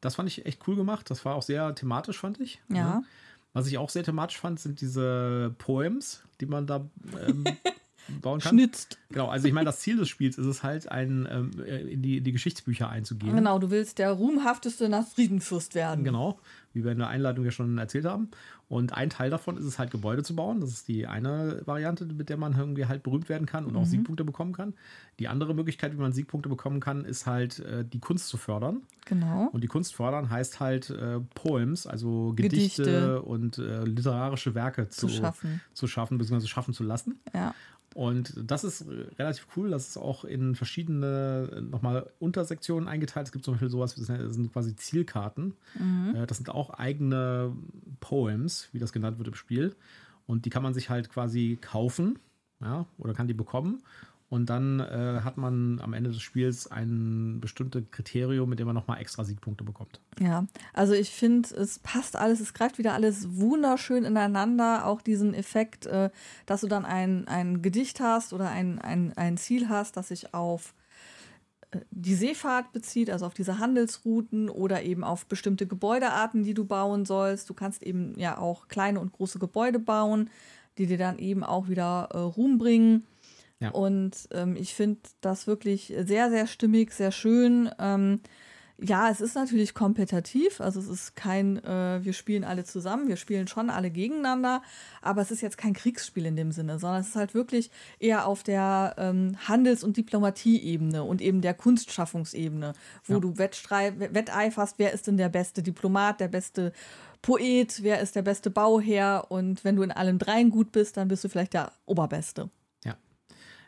Das 0.00 0.14
fand 0.14 0.28
ich 0.28 0.46
echt 0.46 0.66
cool 0.68 0.76
gemacht. 0.76 1.10
Das 1.10 1.24
war 1.24 1.34
auch 1.34 1.42
sehr 1.42 1.74
thematisch, 1.74 2.18
fand 2.18 2.38
ich. 2.40 2.60
Ja. 2.68 3.02
Was 3.52 3.66
ich 3.66 3.78
auch 3.78 3.90
sehr 3.90 4.04
thematisch 4.04 4.38
fand, 4.38 4.60
sind 4.60 4.80
diese 4.80 5.54
Poems, 5.58 6.22
die 6.40 6.46
man 6.46 6.66
da 6.66 6.86
ähm, 7.26 7.44
bauen 8.22 8.40
kann. 8.40 8.50
Schnitzt. 8.50 8.98
Genau, 9.10 9.28
also 9.28 9.48
ich 9.48 9.54
meine, 9.54 9.64
das 9.64 9.80
Ziel 9.80 9.96
des 9.96 10.08
Spiels 10.10 10.36
ist 10.36 10.44
es 10.46 10.62
halt, 10.62 10.90
ein, 10.92 11.26
ähm, 11.30 11.50
äh, 11.64 11.80
in, 11.92 12.02
die, 12.02 12.18
in 12.18 12.24
die 12.24 12.32
Geschichtsbücher 12.32 12.90
einzugehen. 12.90 13.34
Genau, 13.34 13.58
du 13.58 13.70
willst 13.70 13.98
der 13.98 14.12
ruhmhafteste 14.12 14.90
Nachtfriedenfürst 14.90 15.74
werden. 15.74 16.04
Genau, 16.04 16.38
wie 16.74 16.84
wir 16.84 16.92
in 16.92 16.98
der 16.98 17.08
Einleitung 17.08 17.42
ja 17.46 17.50
schon 17.50 17.78
erzählt 17.78 18.04
haben. 18.04 18.28
Und 18.68 18.92
ein 18.92 19.08
Teil 19.08 19.30
davon 19.30 19.56
ist 19.56 19.64
es 19.64 19.78
halt, 19.78 19.90
Gebäude 19.90 20.22
zu 20.22 20.36
bauen. 20.36 20.60
Das 20.60 20.68
ist 20.68 20.88
die 20.88 21.06
eine 21.06 21.62
Variante, 21.64 22.04
mit 22.04 22.28
der 22.28 22.36
man 22.36 22.54
irgendwie 22.54 22.84
halt 22.84 23.02
berühmt 23.02 23.30
werden 23.30 23.46
kann 23.46 23.64
und 23.64 23.74
auch 23.76 23.86
Siegpunkte 23.86 24.24
bekommen 24.24 24.52
kann. 24.52 24.74
Die 25.18 25.28
andere 25.28 25.54
Möglichkeit, 25.54 25.92
wie 25.94 26.00
man 26.00 26.12
Siegpunkte 26.12 26.50
bekommen 26.50 26.78
kann, 26.78 27.06
ist 27.06 27.24
halt, 27.26 27.60
äh, 27.60 27.86
die 27.86 28.00
Kunst 28.00 28.28
zu 28.28 28.36
fördern. 28.36 28.82
Genau. 29.06 29.48
Und 29.52 29.64
die 29.64 29.68
Kunst 29.68 29.94
fördern 29.94 30.28
heißt 30.28 30.60
halt 30.60 30.90
äh, 30.90 31.20
Poems, 31.34 31.86
also 31.86 32.34
Gedichte, 32.36 32.82
Gedichte. 32.82 33.22
und 33.22 33.56
äh, 33.56 33.84
literarische 33.84 34.54
Werke 34.54 34.90
zu, 34.90 35.06
Zu 35.06 35.14
schaffen. 35.14 35.62
zu 35.72 35.86
schaffen, 35.86 36.18
beziehungsweise 36.18 36.48
schaffen 36.48 36.74
zu 36.74 36.84
lassen. 36.84 37.18
Ja. 37.32 37.54
Und 37.94 38.34
das 38.44 38.64
ist 38.64 38.84
relativ 39.18 39.46
cool. 39.56 39.70
Das 39.70 39.88
ist 39.88 39.96
auch 39.96 40.24
in 40.24 40.54
verschiedene 40.54 41.66
nochmal 41.70 42.10
Untersektionen 42.18 42.88
eingeteilt. 42.88 43.26
Es 43.26 43.32
gibt 43.32 43.44
zum 43.44 43.54
Beispiel 43.54 43.70
sowas, 43.70 43.94
das 43.94 44.06
sind- 44.06 44.52
quasi 44.52 44.74
Zielkarten. 44.76 45.54
Äh, 46.14 46.26
Das 46.26 46.36
sind 46.38 46.50
auch 46.50 46.70
eigene 46.70 47.52
Poems, 48.00 48.68
wie 48.72 48.78
das 48.78 48.92
genannt 48.92 49.18
wird 49.18 49.28
im 49.28 49.34
Spiel. 49.34 49.74
Und 50.26 50.44
die 50.44 50.50
kann 50.50 50.62
man 50.62 50.74
sich 50.74 50.90
halt 50.90 51.08
quasi 51.08 51.58
kaufen 51.60 52.18
ja, 52.60 52.86
oder 52.98 53.14
kann 53.14 53.28
die 53.28 53.34
bekommen. 53.34 53.82
Und 54.30 54.50
dann 54.50 54.80
äh, 54.80 55.20
hat 55.24 55.38
man 55.38 55.80
am 55.80 55.94
Ende 55.94 56.10
des 56.10 56.20
Spiels 56.20 56.70
ein 56.70 57.38
bestimmtes 57.40 57.84
Kriterium, 57.90 58.50
mit 58.50 58.58
dem 58.58 58.66
man 58.66 58.74
nochmal 58.74 59.00
extra 59.00 59.24
Siegpunkte 59.24 59.64
bekommt. 59.64 60.00
Ja, 60.20 60.46
also 60.74 60.92
ich 60.92 61.10
finde, 61.10 61.48
es 61.54 61.78
passt 61.78 62.14
alles, 62.14 62.40
es 62.40 62.52
greift 62.52 62.76
wieder 62.76 62.92
alles 62.92 63.38
wunderschön 63.38 64.04
ineinander. 64.04 64.84
Auch 64.84 65.00
diesen 65.00 65.32
Effekt, 65.32 65.86
äh, 65.86 66.10
dass 66.44 66.60
du 66.60 66.66
dann 66.66 66.84
ein, 66.84 67.26
ein 67.26 67.62
Gedicht 67.62 68.00
hast 68.00 68.34
oder 68.34 68.50
ein, 68.50 68.78
ein, 68.78 69.14
ein 69.16 69.38
Ziel 69.38 69.70
hast, 69.70 69.96
das 69.96 70.08
sich 70.08 70.34
auf 70.34 70.74
äh, 71.70 71.78
die 71.90 72.14
Seefahrt 72.14 72.72
bezieht, 72.72 73.08
also 73.08 73.24
auf 73.24 73.34
diese 73.34 73.58
Handelsrouten 73.58 74.50
oder 74.50 74.82
eben 74.82 75.04
auf 75.04 75.24
bestimmte 75.24 75.66
Gebäudearten, 75.66 76.42
die 76.42 76.54
du 76.54 76.66
bauen 76.66 77.06
sollst. 77.06 77.48
Du 77.48 77.54
kannst 77.54 77.82
eben 77.82 78.12
ja 78.18 78.36
auch 78.36 78.68
kleine 78.68 79.00
und 79.00 79.12
große 79.12 79.38
Gebäude 79.38 79.78
bauen, 79.78 80.28
die 80.76 80.86
dir 80.86 80.98
dann 80.98 81.18
eben 81.18 81.44
auch 81.44 81.70
wieder 81.70 82.10
äh, 82.12 82.18
Ruhm 82.18 82.58
bringen. 82.58 83.04
Ja. 83.60 83.70
Und 83.70 84.28
ähm, 84.32 84.56
ich 84.56 84.74
finde 84.74 85.00
das 85.20 85.46
wirklich 85.46 85.92
sehr, 86.04 86.30
sehr 86.30 86.46
stimmig, 86.46 86.92
sehr 86.92 87.10
schön. 87.10 87.70
Ähm, 87.78 88.20
ja, 88.80 89.10
es 89.10 89.20
ist 89.20 89.34
natürlich 89.34 89.74
kompetitiv, 89.74 90.60
also 90.60 90.78
es 90.78 90.86
ist 90.86 91.16
kein, 91.16 91.56
äh, 91.64 91.98
wir 92.04 92.12
spielen 92.12 92.44
alle 92.44 92.62
zusammen, 92.62 93.08
wir 93.08 93.16
spielen 93.16 93.48
schon 93.48 93.70
alle 93.70 93.90
gegeneinander, 93.90 94.62
aber 95.02 95.20
es 95.20 95.32
ist 95.32 95.40
jetzt 95.40 95.58
kein 95.58 95.72
Kriegsspiel 95.72 96.24
in 96.26 96.36
dem 96.36 96.52
Sinne, 96.52 96.78
sondern 96.78 97.00
es 97.00 97.08
ist 97.08 97.16
halt 97.16 97.34
wirklich 97.34 97.72
eher 97.98 98.28
auf 98.28 98.44
der 98.44 98.94
ähm, 98.96 99.36
Handels- 99.48 99.82
und 99.82 99.96
Diplomatieebene 99.96 101.02
und 101.02 101.20
eben 101.20 101.40
der 101.40 101.54
Kunstschaffungsebene, 101.54 102.74
wo 103.04 103.14
Ja. 103.14 103.18
du 103.18 103.36
wetteiferst, 103.36 104.74
wer 104.78 104.92
ist 104.92 105.08
denn 105.08 105.16
der 105.16 105.28
beste 105.28 105.64
Diplomat, 105.64 106.20
der 106.20 106.28
beste 106.28 106.72
Poet, 107.20 107.82
wer 107.82 107.98
ist 108.00 108.14
der 108.14 108.22
beste 108.22 108.48
Bauherr 108.48 109.26
und 109.28 109.64
wenn 109.64 109.74
du 109.74 109.82
in 109.82 109.90
allem 109.90 110.20
dreien 110.20 110.50
gut 110.50 110.70
bist, 110.70 110.96
dann 110.96 111.08
bist 111.08 111.24
du 111.24 111.28
vielleicht 111.28 111.54
der 111.54 111.72
Oberbeste. 111.84 112.48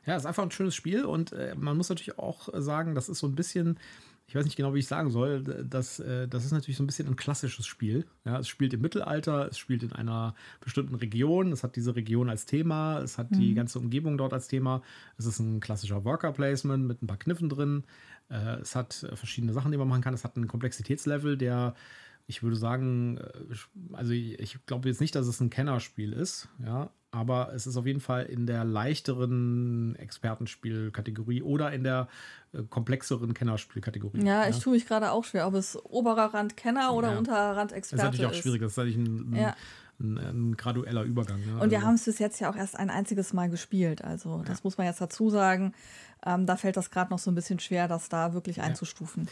Ja. 0.07 0.16
Es 0.16 0.22
ist 0.22 0.26
einfach 0.26 0.42
ein 0.42 0.51
schönes 0.51 0.74
Spiel 0.74 1.05
und 1.05 1.32
äh, 1.32 1.55
man 1.57 1.76
muss 1.76 1.88
natürlich 1.88 2.18
auch 2.18 2.48
sagen, 2.55 2.94
das 2.94 3.09
ist 3.09 3.18
so 3.18 3.26
ein 3.26 3.34
bisschen, 3.34 3.78
ich 4.26 4.34
weiß 4.34 4.44
nicht 4.44 4.57
genau, 4.57 4.74
wie 4.74 4.78
ich 4.78 4.86
sagen 4.86 5.11
soll, 5.11 5.42
das, 5.42 6.01
äh, 6.01 6.28
das 6.28 6.44
ist 6.44 6.53
natürlich 6.53 6.76
so 6.76 6.82
ein 6.82 6.86
bisschen 6.86 7.09
ein 7.09 7.16
klassisches 7.16 7.66
Spiel. 7.66 8.07
Ja, 8.24 8.38
es 8.38 8.48
spielt 8.48 8.72
im 8.72 8.80
Mittelalter, 8.80 9.48
es 9.48 9.59
spielt 9.59 9.82
in 9.82 9.92
einer 9.92 10.34
bestimmten 10.61 10.94
Region, 10.94 11.53
es 11.53 11.62
hat 11.64 11.76
diese 11.76 11.96
Region 11.96 12.30
als 12.30 12.46
Thema, 12.46 13.01
es 13.01 13.18
hat 13.18 13.28
die 13.32 13.55
ganze 13.55 13.78
Umgebung 13.78 14.16
dort 14.18 14.32
als 14.32 14.48
Thema. 14.48 14.82
Es 15.18 15.26
ist 15.26 15.38
ein 15.40 15.61
klassischer 15.61 16.05
Worker 16.05 16.32
Placement 16.32 16.86
mit 16.86 17.03
ein 17.03 17.07
paar 17.07 17.18
Kniffen 17.18 17.48
drin. 17.48 17.84
Äh, 18.30 18.61
es 18.61 18.76
hat 18.76 19.03
äh, 19.03 19.16
verschiedene 19.16 19.53
Sachen, 19.53 19.72
die 19.72 19.78
man 19.78 19.88
machen 19.88 20.03
kann. 20.03 20.14
Es 20.14 20.24
hat 20.24 20.36
einen 20.36 20.48
Komplexitätslevel, 20.48 21.36
der 21.36 21.74
ich 22.31 22.43
würde 22.45 22.57
sagen, 22.57 23.18
äh, 23.18 23.55
also 23.93 24.12
ich, 24.12 24.59
glaube 24.66 24.89
jetzt 24.89 25.01
nicht, 25.01 25.14
dass 25.14 25.26
es 25.26 25.41
ein 25.41 25.51
Kennerspiel 25.51 26.12
ist, 26.12 26.49
ja, 26.64 26.91
aber 27.11 27.53
es 27.55 27.66
ist 27.66 27.76
auf 27.76 27.87
jeden 27.87 28.01
Fall 28.01 28.24
in 28.26 28.47
der 28.47 28.64
leichteren 28.64 29.97
Expertenspielkategorie 29.97 31.43
oder 31.43 31.72
in 31.72 31.83
der 31.83 32.09
äh, 32.53 32.62
komplexeren 32.62 33.35
Kennerspielkategorie. 33.35 34.24
Ja, 34.24 34.49
ich 34.49 34.59
tue 34.61 34.74
mich 34.74 34.87
gerade 34.87 35.11
auch 35.11 35.24
schwer, 35.24 35.47
ob 35.49 35.55
es 35.55 35.76
oberer 35.85 36.33
Rand 36.35 36.57
Kenner 36.57 36.95
oder 36.95 37.12
Ja. 37.12 37.18
unterer 37.18 37.57
Rand 37.57 37.72
Das 37.72 37.78
Experte 37.78 38.03
ist 38.07 38.12
natürlich 38.12 38.26
auch 38.26 38.41
schwierig, 38.43 38.61
das 38.62 38.72
ist 38.72 38.76
natürlich 38.76 38.97
ein, 38.97 39.33
ein, 39.33 39.37
Ja. 39.37 39.57
ein, 39.99 40.18
ein 40.18 40.57
gradueller 40.57 41.03
Übergang. 41.03 41.41
Ne? 41.45 41.61
Und 41.61 41.70
wir 41.70 41.78
Also- 41.78 41.87
haben 41.89 41.95
es 41.97 42.05
bis 42.05 42.18
jetzt 42.20 42.41
ja 42.41 42.49
auch 42.51 42.57
erst 42.57 42.76
ein 42.78 42.91
einziges 42.91 43.33
Mal 43.33 43.51
gespielt. 43.51 44.03
Also 44.05 44.43
das 44.47 44.62
muss 44.62 44.78
man 44.78 44.87
jetzt 44.87 45.01
dazu 45.01 45.31
sagen. 45.31 45.72
Ähm, 46.24 46.47
da 46.47 46.57
fällt 46.57 46.76
das 46.76 46.91
gerade 46.91 47.11
noch 47.11 47.18
so 47.18 47.31
ein 47.31 47.35
bisschen 47.35 47.59
schwer, 47.59 47.89
das 47.89 48.09
da 48.09 48.35
wirklich 48.35 48.61
einzustufen. 48.61 49.26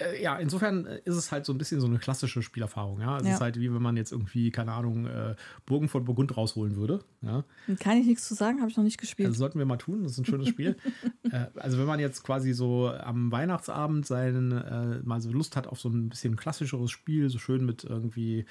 Äh, 0.00 0.22
ja, 0.22 0.36
insofern 0.38 0.86
äh, 0.86 1.00
ist 1.04 1.16
es 1.16 1.30
halt 1.30 1.44
so 1.46 1.52
ein 1.52 1.58
bisschen 1.58 1.80
so 1.80 1.86
eine 1.86 1.98
klassische 1.98 2.42
Spielerfahrung. 2.42 3.00
Ja? 3.00 3.18
Es 3.18 3.26
Ja. 3.26 3.34
ist 3.34 3.40
halt 3.40 3.58
wie 3.60 3.72
wenn 3.72 3.82
man 3.82 3.96
jetzt 3.96 4.12
irgendwie, 4.12 4.50
keine 4.50 4.72
Ahnung, 4.72 5.06
äh, 5.06 5.34
Burgen 5.66 5.88
von 5.88 6.04
Burgund 6.04 6.36
rausholen 6.36 6.76
würde. 6.76 7.04
Ja? 7.22 7.44
Und 7.68 7.78
Kann 7.80 7.98
ich 7.98 8.06
nichts 8.06 8.26
zu 8.26 8.34
sagen, 8.34 8.60
habe 8.60 8.70
ich 8.70 8.76
noch 8.76 8.84
nicht 8.84 8.98
gespielt. 8.98 9.28
Also 9.28 9.38
sollten 9.38 9.58
wir 9.58 9.66
mal 9.66 9.76
tun, 9.76 10.02
das 10.02 10.12
ist 10.12 10.18
ein 10.18 10.24
schönes 10.24 10.48
Spiel. 10.48 10.76
äh, 11.30 11.46
also 11.56 11.78
wenn 11.78 11.86
man 11.86 12.00
jetzt 12.00 12.22
quasi 12.24 12.52
so 12.52 12.88
am 12.90 13.30
Weihnachtsabend 13.32 14.06
sein, 14.06 14.52
äh, 14.52 15.00
mal 15.04 15.20
so 15.20 15.30
Lust 15.30 15.56
hat 15.56 15.66
auf 15.66 15.80
so 15.80 15.88
ein 15.88 16.08
bisschen 16.08 16.36
klassischeres 16.36 16.90
Spiel, 16.90 17.28
so 17.28 17.38
schön 17.38 17.64
mit 17.64 17.84
irgendwie 17.84 18.46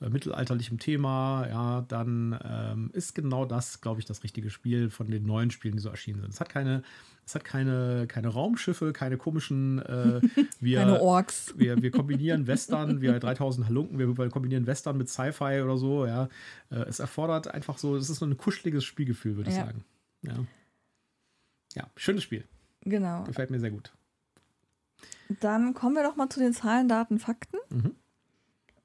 äh, 0.00 0.08
mittelalterlichem 0.08 0.78
Thema, 0.78 1.46
ja, 1.48 1.80
dann 1.82 2.38
ähm, 2.44 2.90
ist 2.92 3.14
genau 3.14 3.44
das, 3.44 3.80
glaube 3.80 4.00
ich, 4.00 4.06
das 4.06 4.22
richtige 4.24 4.50
Spiel 4.50 4.90
von 4.90 5.10
den 5.10 5.24
neuen 5.26 5.50
Spielen, 5.50 5.76
die 5.76 5.82
so 5.82 5.88
erschienen 5.88 6.20
sind. 6.20 6.32
Es 6.32 6.40
hat 6.40 6.48
keine, 6.48 6.82
es 7.26 7.34
hat 7.34 7.44
keine, 7.44 8.06
keine 8.08 8.28
Raumschiffe, 8.28 8.92
keine 8.92 9.16
komischen, 9.16 9.80
äh, 9.80 10.20
wir, 10.60 10.80
Keine 10.80 11.00
Orks. 11.00 11.54
wir, 11.58 11.80
wir 11.82 11.90
kombinieren 11.90 12.46
Western, 12.46 13.00
wir 13.00 13.18
3000 13.18 13.66
Halunken, 13.66 13.98
wir, 13.98 14.28
kombinieren 14.30 14.66
Western 14.66 14.96
mit 14.96 15.08
Sci-Fi 15.08 15.62
oder 15.62 15.76
so, 15.76 16.06
ja. 16.06 16.28
Äh, 16.70 16.80
es 16.88 16.98
erfordert 17.00 17.48
einfach 17.48 17.78
so, 17.78 17.96
es 17.96 18.10
ist 18.10 18.18
so 18.18 18.26
ein 18.26 18.36
kuscheliges 18.36 18.84
Spielgefühl, 18.84 19.36
würde 19.36 19.50
ich 19.50 19.56
Ja. 19.56 19.66
sagen. 19.66 19.84
Ja. 20.22 20.34
ja, 21.74 21.90
schönes 21.96 22.22
Spiel. 22.22 22.44
Genau. 22.80 23.24
Gefällt 23.24 23.50
mir 23.50 23.60
sehr 23.60 23.70
gut. 23.70 23.92
Dann 25.40 25.74
kommen 25.74 25.96
wir 25.96 26.02
doch 26.02 26.16
mal 26.16 26.28
zu 26.28 26.40
den 26.40 26.52
Zahlen, 26.52 26.88
Daten, 26.88 27.18
Fakten. 27.18 27.58
Mhm. 27.70 27.94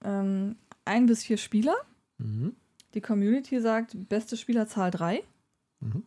Ähm, 0.03 0.55
ein 0.90 1.06
bis 1.06 1.24
vier 1.24 1.38
Spieler. 1.38 1.76
Mhm. 2.18 2.56
Die 2.94 3.02
Community 3.02 3.62
sagt, 3.62 3.96
beste 4.10 4.36
Spielerzahl 4.36 4.92
drei. 4.92 5.24
Mhm. 5.80 6.04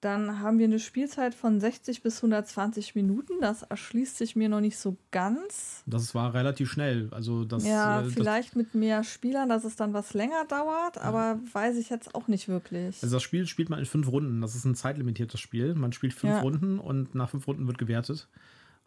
Dann 0.00 0.40
haben 0.40 0.58
wir 0.58 0.66
eine 0.66 0.80
Spielzeit 0.80 1.34
von 1.34 1.60
60 1.60 2.02
bis 2.02 2.16
120 2.18 2.94
Minuten. 2.94 3.40
Das 3.40 3.62
erschließt 3.62 4.18
sich 4.18 4.36
mir 4.36 4.50
noch 4.50 4.60
nicht 4.60 4.76
so 4.76 4.98
ganz. 5.10 5.82
Das 5.86 6.14
war 6.14 6.34
relativ 6.34 6.70
schnell. 6.70 7.08
Also 7.10 7.46
das, 7.46 7.66
ja, 7.66 8.00
äh, 8.00 8.04
das, 8.04 8.12
vielleicht 8.12 8.54
mit 8.54 8.74
mehr 8.74 9.02
Spielern, 9.02 9.48
dass 9.48 9.64
es 9.64 9.76
dann 9.76 9.94
was 9.94 10.12
länger 10.12 10.44
dauert, 10.46 10.98
aber 10.98 11.40
weiß 11.54 11.78
ich 11.78 11.88
jetzt 11.88 12.14
auch 12.14 12.28
nicht 12.28 12.48
wirklich. 12.48 13.02
also 13.02 13.16
das 13.16 13.22
Spiel 13.22 13.46
spielt 13.46 13.70
man 13.70 13.78
in 13.78 13.86
fünf 13.86 14.06
Runden. 14.08 14.42
Das 14.42 14.54
ist 14.54 14.66
ein 14.66 14.74
zeitlimitiertes 14.74 15.40
Spiel. 15.40 15.74
Man 15.74 15.92
spielt 15.94 16.12
fünf 16.12 16.34
Ja. 16.34 16.40
Runden 16.40 16.78
und 16.78 17.14
nach 17.14 17.30
fünf 17.30 17.46
Runden 17.48 17.66
wird 17.66 17.78
gewertet. 17.78 18.28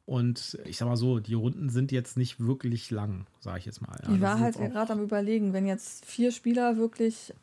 Und 0.07 0.57
ich 0.63 0.77
sag 0.77 0.87
mal 0.87 0.95
so, 0.95 1.19
die 1.19 1.33
Runden 1.33 1.67
sind 1.69 1.91
jetzt 1.91 2.15
nicht 2.15 2.39
wirklich 2.39 2.91
lang, 2.91 3.27
sage 3.41 3.59
ich 3.59 3.65
jetzt 3.65 3.81
mal. 3.81 3.99
Ja, 4.07 4.15
ich 4.15 4.21
war 4.21 4.39
halt 4.39 4.55
gerade 4.55 4.93
am 4.93 5.01
überlegen, 5.01 5.51
wenn 5.51 5.67
jetzt 5.67 6.05
vier 6.05 6.31
Spieler 6.31 6.77
wirklich 6.77 7.33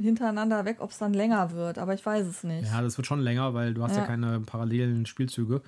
hintereinander 0.00 0.64
weg, 0.64 0.76
ob 0.78 0.92
es 0.92 0.98
dann 0.98 1.14
länger 1.14 1.50
wird, 1.50 1.78
aber 1.78 1.94
ich 1.94 2.06
weiß 2.06 2.24
es 2.28 2.44
nicht. 2.44 2.68
Ja, 2.70 2.80
das 2.80 2.96
wird 2.96 3.08
schon 3.08 3.18
länger, 3.18 3.54
weil 3.54 3.74
du 3.74 3.82
hast 3.82 3.96
ja, 3.96 4.02
ja 4.02 4.06
keine 4.06 4.38
parallelen 4.38 5.04
Spielzüge. 5.04 5.62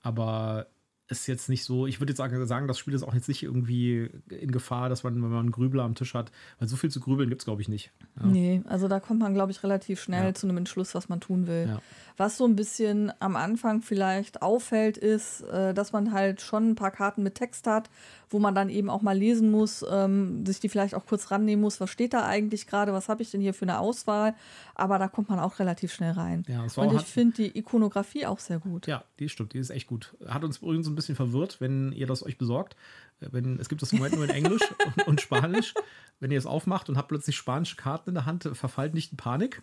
Aber 0.00 0.68
ist 1.10 1.26
jetzt 1.26 1.48
nicht 1.48 1.64
so, 1.64 1.86
ich 1.86 2.00
würde 2.00 2.12
jetzt 2.12 2.18
sagen, 2.18 2.68
das 2.68 2.78
Spiel 2.78 2.94
ist 2.94 3.02
auch 3.02 3.14
jetzt 3.14 3.28
nicht 3.28 3.42
irgendwie 3.42 4.08
in 4.30 4.52
Gefahr, 4.52 4.88
dass 4.88 5.02
man, 5.02 5.14
wenn 5.16 5.28
man 5.28 5.40
einen 5.40 5.50
Grübler 5.50 5.82
am 5.82 5.94
Tisch 5.94 6.14
hat, 6.14 6.30
weil 6.58 6.68
so 6.68 6.76
viel 6.76 6.90
zu 6.90 7.00
grübeln 7.00 7.28
gibt 7.28 7.42
es, 7.42 7.44
glaube 7.44 7.60
ich, 7.60 7.68
nicht. 7.68 7.90
Ja. 8.16 8.26
Nee, 8.26 8.62
also 8.66 8.86
da 8.88 9.00
kommt 9.00 9.20
man, 9.20 9.34
glaube 9.34 9.50
ich, 9.50 9.62
relativ 9.62 10.00
schnell 10.00 10.26
ja. 10.26 10.34
zu 10.34 10.46
einem 10.46 10.56
Entschluss, 10.56 10.94
was 10.94 11.08
man 11.08 11.20
tun 11.20 11.46
will. 11.46 11.66
Ja. 11.68 11.82
Was 12.20 12.36
so 12.36 12.44
ein 12.44 12.54
bisschen 12.54 13.10
am 13.18 13.34
Anfang 13.34 13.80
vielleicht 13.80 14.42
auffällt, 14.42 14.98
ist, 14.98 15.40
äh, 15.40 15.72
dass 15.72 15.92
man 15.92 16.12
halt 16.12 16.42
schon 16.42 16.68
ein 16.68 16.74
paar 16.74 16.90
Karten 16.90 17.22
mit 17.22 17.34
Text 17.34 17.66
hat, 17.66 17.88
wo 18.28 18.38
man 18.38 18.54
dann 18.54 18.68
eben 18.68 18.90
auch 18.90 19.00
mal 19.00 19.16
lesen 19.16 19.50
muss, 19.50 19.82
ähm, 19.90 20.44
sich 20.44 20.60
die 20.60 20.68
vielleicht 20.68 20.94
auch 20.94 21.06
kurz 21.06 21.30
rannehmen 21.30 21.62
muss, 21.62 21.80
was 21.80 21.88
steht 21.88 22.12
da 22.12 22.26
eigentlich 22.26 22.66
gerade, 22.66 22.92
was 22.92 23.08
habe 23.08 23.22
ich 23.22 23.30
denn 23.30 23.40
hier 23.40 23.54
für 23.54 23.62
eine 23.64 23.78
Auswahl. 23.78 24.34
Aber 24.74 24.98
da 24.98 25.08
kommt 25.08 25.30
man 25.30 25.38
auch 25.38 25.60
relativ 25.60 25.94
schnell 25.94 26.12
rein. 26.12 26.44
Ja, 26.46 26.66
Und 26.76 26.92
ich 26.92 27.06
finde 27.06 27.36
die 27.36 27.58
Ikonografie 27.58 28.26
auch 28.26 28.38
sehr 28.38 28.58
gut. 28.58 28.86
Ja, 28.86 29.02
die 29.18 29.30
stimmt, 29.30 29.54
die 29.54 29.58
ist 29.58 29.70
echt 29.70 29.86
gut. 29.86 30.14
Hat 30.28 30.44
uns 30.44 30.58
übrigens 30.58 30.88
ein 30.88 30.96
bisschen 30.96 31.16
verwirrt, 31.16 31.58
wenn 31.62 31.90
ihr 31.92 32.06
das 32.06 32.22
euch 32.22 32.36
besorgt. 32.36 32.76
Äh, 33.22 33.28
wenn, 33.32 33.58
es 33.58 33.70
gibt 33.70 33.80
das 33.80 33.92
im 33.92 33.98
Moment 33.98 34.16
nur 34.16 34.24
in 34.24 34.30
Englisch 34.30 34.62
und, 34.84 35.06
und 35.06 35.20
Spanisch. 35.22 35.72
Wenn 36.18 36.30
ihr 36.30 36.38
es 36.38 36.44
aufmacht 36.44 36.90
und 36.90 36.98
habt 36.98 37.08
plötzlich 37.08 37.36
spanische 37.36 37.76
Karten 37.76 38.10
in 38.10 38.14
der 38.14 38.26
Hand, 38.26 38.46
verfallt 38.52 38.92
nicht 38.92 39.10
in 39.10 39.16
Panik 39.16 39.62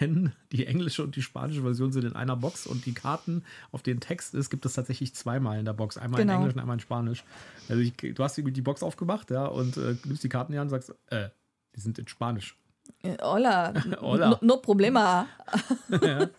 denn 0.00 0.32
die 0.52 0.66
englische 0.66 1.02
und 1.02 1.16
die 1.16 1.22
spanische 1.22 1.62
Version 1.62 1.92
sind 1.92 2.04
in 2.04 2.14
einer 2.14 2.36
Box 2.36 2.66
und 2.66 2.86
die 2.86 2.94
Karten, 2.94 3.44
auf 3.72 3.82
denen 3.82 4.00
Text 4.00 4.34
ist, 4.34 4.50
gibt 4.50 4.64
es 4.66 4.74
tatsächlich 4.74 5.14
zweimal 5.14 5.58
in 5.58 5.64
der 5.64 5.72
Box. 5.72 5.98
Einmal 5.98 6.20
genau. 6.20 6.34
in 6.34 6.38
Englisch 6.38 6.54
und 6.54 6.60
einmal 6.60 6.76
in 6.76 6.80
Spanisch. 6.80 7.24
Also 7.68 7.80
ich, 7.80 7.96
du 7.96 8.22
hast 8.22 8.36
die 8.36 8.62
Box 8.62 8.82
aufgemacht, 8.82 9.30
ja, 9.30 9.46
und 9.46 9.76
äh, 9.76 9.96
nimmst 10.04 10.24
die 10.24 10.28
Karten 10.28 10.52
hier 10.52 10.62
und 10.62 10.68
sagst, 10.68 10.94
äh, 11.06 11.28
die 11.74 11.80
sind 11.80 11.98
in 11.98 12.08
Spanisch. 12.08 12.56
Äh, 13.02 13.16
hola. 13.22 13.74
Hola. 14.00 14.30
No, 14.30 14.38
no 14.40 14.56
problema. 14.58 15.26
ja. 16.02 16.28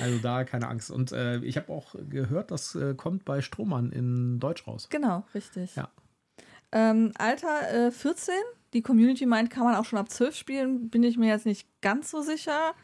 Also 0.00 0.18
da 0.18 0.44
keine 0.44 0.68
Angst. 0.68 0.90
Und 0.90 1.12
äh, 1.12 1.38
ich 1.40 1.58
habe 1.58 1.70
auch 1.72 1.94
gehört, 2.08 2.50
das 2.50 2.74
äh, 2.74 2.94
kommt 2.94 3.26
bei 3.26 3.42
Strohmann 3.42 3.92
in 3.92 4.38
Deutsch 4.38 4.66
raus. 4.66 4.88
Genau, 4.88 5.26
richtig. 5.34 5.76
Ja. 5.76 5.90
Ähm, 6.72 7.12
Alter 7.18 7.90
14 7.92 8.34
die 8.72 8.82
Community 8.82 9.26
meint, 9.26 9.50
kann 9.50 9.64
man 9.64 9.74
auch 9.74 9.84
schon 9.84 9.98
ab 9.98 10.10
12 10.10 10.36
spielen, 10.36 10.90
bin 10.90 11.02
ich 11.02 11.16
mir 11.16 11.28
jetzt 11.28 11.46
nicht 11.46 11.66
ganz 11.80 12.10
so 12.10 12.22
sicher. 12.22 12.74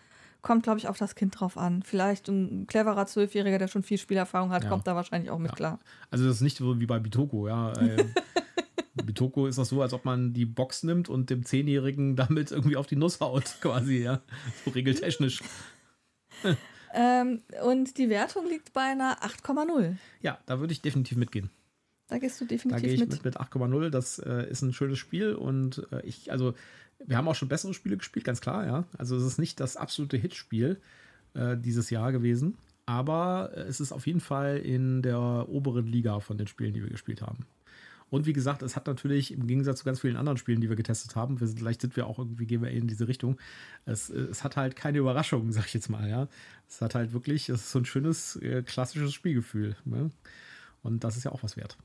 Kommt, 0.43 0.63
glaube 0.63 0.79
ich, 0.79 0.87
auf 0.87 0.99
das 0.99 1.15
Kind 1.15 1.41
drauf 1.41 1.57
an. 1.57 1.83
Vielleicht 1.83 2.29
ein 2.29 2.67
cleverer 2.67 3.07
Zwölfjähriger, 3.07 3.59
der 3.59 3.69
schon 3.69 3.83
viel 3.83 3.99
Spielerfahrung 3.99 4.51
hat, 4.51 4.65
ja. 4.65 4.69
kommt 4.69 4.87
da 4.87 4.95
wahrscheinlich 4.95 5.31
auch 5.31 5.39
mit 5.39 5.53
ja. 5.53 5.57
klar. 5.57 5.81
Also 6.11 6.25
das 6.27 6.37
ist 6.37 6.43
nicht 6.43 6.57
so 6.57 6.81
wie 6.81 6.87
bei 6.87 6.99
Bitoko, 6.99 7.49
ja. 7.49 7.73
Äh, 7.73 8.05
Bitoko 9.05 9.47
ist 9.47 9.59
das 9.59 9.69
so, 9.69 9.83
als 9.83 9.93
ob 9.93 10.05
man 10.05 10.33
die 10.33 10.45
Box 10.45 10.83
nimmt 10.83 11.09
und 11.09 11.31
dem 11.31 11.45
Zehnjährigen 11.45 12.17
damit 12.17 12.51
irgendwie 12.51 12.77
auf 12.77 12.87
die 12.87 12.97
Nuss 12.97 13.21
haut, 13.21 13.45
quasi, 13.61 14.03
ja. 14.03 14.21
So 14.65 14.71
regeltechnisch. 14.71 15.43
ähm, 16.95 17.43
und 17.65 17.99
die 17.99 18.09
Wertung 18.09 18.47
liegt 18.49 18.73
bei 18.73 18.83
einer 18.83 19.23
8,0. 19.23 19.97
Ja, 20.21 20.39
da 20.47 20.61
würde 20.61 20.73
ich 20.73 20.83
definitiv 20.83 21.17
mitgehen. 21.17 21.51
Da 22.09 22.19
gehst 22.19 22.41
du 22.41 22.45
definitiv 22.45 22.83
da 22.83 22.87
gehe 22.87 22.95
ich 22.95 23.01
mit. 23.01 23.11
mit, 23.11 23.25
mit 23.25 23.41
8,0. 23.41 23.91
Das 23.91 24.19
äh, 24.19 24.49
ist 24.49 24.63
ein 24.63 24.73
schönes 24.73 24.99
Spiel 24.99 25.35
und 25.35 25.87
äh, 25.91 26.05
ich, 26.07 26.31
also, 26.31 26.55
wir 27.05 27.17
haben 27.17 27.29
auch 27.29 27.35
schon 27.35 27.49
bessere 27.49 27.75
Spiele 27.75 27.97
gespielt, 27.97 28.25
ganz 28.25 28.41
klar, 28.41 28.67
ja. 28.67 28.85
Also, 28.97 29.17
es 29.17 29.25
ist 29.25 29.39
nicht 29.39 29.61
das 29.61 29.77
absolute 29.77 30.17
Hitspiel 30.17 30.81
äh, 31.35 31.57
dieses 31.57 31.91
Jahr 31.91 32.13
gewesen, 32.13 32.57
aber 32.87 33.51
es 33.55 33.81
ist 33.81 33.93
auf 33.93 34.07
jeden 34.07 34.21
Fall 34.21 34.59
in 34.59 35.03
der 35.03 35.49
oberen 35.49 35.87
Liga 35.87 36.21
von 36.21 36.39
den 36.39 36.47
Spielen, 36.47 36.73
die 36.73 36.83
wir 36.83 36.91
gespielt 36.91 37.23
haben. 37.23 37.47
Und 38.09 38.27
wie 38.27 38.33
gesagt, 38.33 38.63
es 38.63 38.77
hat 38.77 38.87
natürlich 38.87 39.33
im 39.33 39.49
Gegensatz 39.49 39.81
zu 39.81 39.85
ganz 39.85 40.01
vielen 40.01 40.17
anderen 40.17 40.39
Spielen, 40.39 40.61
die 40.61 40.69
wir 40.69 40.77
getestet 40.77 41.17
haben, 41.17 41.41
wir 41.41 41.49
sind, 41.49 41.59
vielleicht 41.59 41.81
sind 41.81 41.97
wir 41.97 42.07
auch 42.07 42.21
irgendwie, 42.21 42.47
gehen 42.47 42.63
wir 42.63 42.71
in 42.71 42.87
diese 42.87 43.09
Richtung, 43.09 43.37
es, 43.85 44.11
es 44.11 44.45
hat 44.45 44.57
halt 44.57 44.77
keine 44.77 44.99
Überraschungen, 44.99 45.53
sag 45.53 45.67
ich 45.67 45.75
jetzt 45.75 45.91
mal, 45.91 46.09
ja. 46.09 46.29
Es 46.69 46.81
hat 46.81 46.95
halt 46.95 47.13
wirklich, 47.13 47.49
es 47.49 47.63
ist 47.63 47.73
so 47.73 47.81
ein 47.81 47.85
schönes, 47.85 48.37
äh, 48.37 48.63
klassisches 48.63 49.13
Spielgefühl. 49.13 49.77
Ne? 49.85 50.11
Und 50.83 51.03
das 51.03 51.17
ist 51.17 51.25
ja 51.25 51.33
auch 51.33 51.43
was 51.43 51.57
wert. 51.57 51.77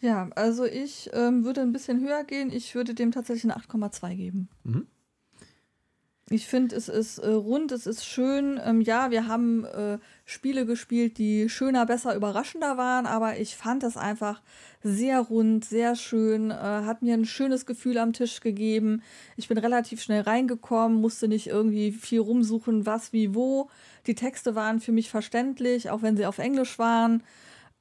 Ja, 0.00 0.28
also 0.34 0.64
ich 0.64 1.10
ähm, 1.12 1.44
würde 1.44 1.62
ein 1.62 1.72
bisschen 1.72 2.00
höher 2.00 2.24
gehen. 2.24 2.52
Ich 2.52 2.74
würde 2.74 2.94
dem 2.94 3.12
tatsächlich 3.12 3.44
eine 3.52 3.60
8,2 3.60 4.14
geben. 4.14 4.48
Mhm. 4.64 4.86
Ich 6.30 6.46
finde, 6.46 6.76
es 6.76 6.88
ist 6.88 7.18
äh, 7.18 7.30
rund, 7.30 7.72
es 7.72 7.86
ist 7.86 8.04
schön. 8.04 8.60
Ähm, 8.62 8.82
ja, 8.82 9.10
wir 9.10 9.28
haben 9.28 9.64
äh, 9.64 9.98
Spiele 10.26 10.66
gespielt, 10.66 11.16
die 11.16 11.48
schöner, 11.48 11.86
besser, 11.86 12.14
überraschender 12.14 12.76
waren, 12.76 13.06
aber 13.06 13.38
ich 13.38 13.56
fand 13.56 13.82
es 13.82 13.96
einfach 13.96 14.42
sehr 14.82 15.20
rund, 15.20 15.64
sehr 15.64 15.96
schön, 15.96 16.50
äh, 16.50 16.54
hat 16.54 17.00
mir 17.00 17.14
ein 17.14 17.24
schönes 17.24 17.64
Gefühl 17.64 17.96
am 17.96 18.12
Tisch 18.12 18.40
gegeben. 18.40 19.02
Ich 19.36 19.48
bin 19.48 19.56
relativ 19.56 20.02
schnell 20.02 20.20
reingekommen, 20.20 21.00
musste 21.00 21.28
nicht 21.28 21.46
irgendwie 21.46 21.92
viel 21.92 22.20
rumsuchen, 22.20 22.84
was, 22.84 23.14
wie, 23.14 23.34
wo. 23.34 23.70
Die 24.06 24.14
Texte 24.14 24.54
waren 24.54 24.80
für 24.80 24.92
mich 24.92 25.08
verständlich, 25.08 25.88
auch 25.88 26.02
wenn 26.02 26.16
sie 26.18 26.26
auf 26.26 26.38
Englisch 26.38 26.78
waren. 26.78 27.22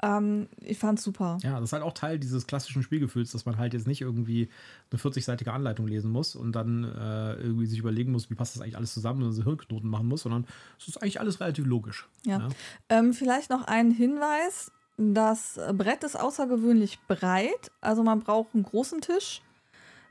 Ähm, 0.04 0.48
ich 0.62 0.78
fand's 0.78 1.04
super. 1.04 1.38
Ja, 1.42 1.60
das 1.60 1.70
ist 1.70 1.74
halt 1.74 1.84
auch 1.84 1.94
Teil 1.94 2.20
dieses 2.20 2.46
klassischen 2.46 2.84
Spielgefühls, 2.84 3.32
dass 3.32 3.46
man 3.46 3.58
halt 3.58 3.74
jetzt 3.74 3.88
nicht 3.88 4.02
irgendwie 4.02 4.50
eine 4.92 5.00
40-seitige 5.00 5.50
Anleitung 5.50 5.88
lesen 5.88 6.12
muss 6.12 6.36
und 6.36 6.52
dann 6.52 6.84
äh, 6.84 7.34
irgendwie 7.34 7.66
sich 7.66 7.80
überlegen 7.80 8.12
muss, 8.12 8.30
wie 8.30 8.36
passt 8.36 8.56
das 8.56 8.62
eigentlich 8.62 8.78
alles 8.78 8.94
zusammen 8.94 9.24
und 9.24 9.32
so 9.32 9.44
Hirnknoten 9.44 9.90
machen 9.90 10.08
muss, 10.08 10.22
sondern 10.22 10.46
es 10.80 10.88
ist 10.88 11.02
eigentlich 11.02 11.20
alles 11.20 11.40
relativ 11.40 11.66
logisch. 11.66 12.08
Ja. 12.26 12.40
ja. 12.40 12.48
Ähm, 12.90 13.14
vielleicht 13.14 13.50
noch 13.50 13.66
ein 13.66 13.92
Hinweis. 13.92 14.72
Das 15.00 15.60
Brett 15.74 16.04
ist 16.04 16.20
außergewöhnlich 16.20 17.00
breit, 17.08 17.72
also 17.82 18.02
man 18.02 18.20
braucht 18.20 18.56
einen 18.56 18.64
großen 18.64 19.02
Tisch 19.02 19.42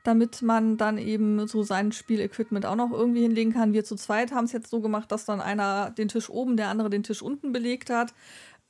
damit 0.04 0.40
man 0.40 0.76
dann 0.76 0.98
eben 0.98 1.48
so 1.48 1.64
sein 1.64 1.90
Spielequipment 1.90 2.64
auch 2.64 2.76
noch 2.76 2.92
irgendwie 2.92 3.22
hinlegen 3.22 3.52
kann. 3.52 3.72
Wir 3.72 3.82
zu 3.82 3.96
zweit 3.96 4.30
haben 4.30 4.44
es 4.44 4.52
jetzt 4.52 4.70
so 4.70 4.80
gemacht, 4.80 5.10
dass 5.10 5.24
dann 5.24 5.40
einer 5.40 5.90
den 5.90 6.06
Tisch 6.06 6.30
oben, 6.30 6.56
der 6.56 6.68
andere 6.68 6.90
den 6.90 7.02
Tisch 7.02 7.22
unten 7.22 7.52
belegt 7.52 7.90
hat 7.90 8.14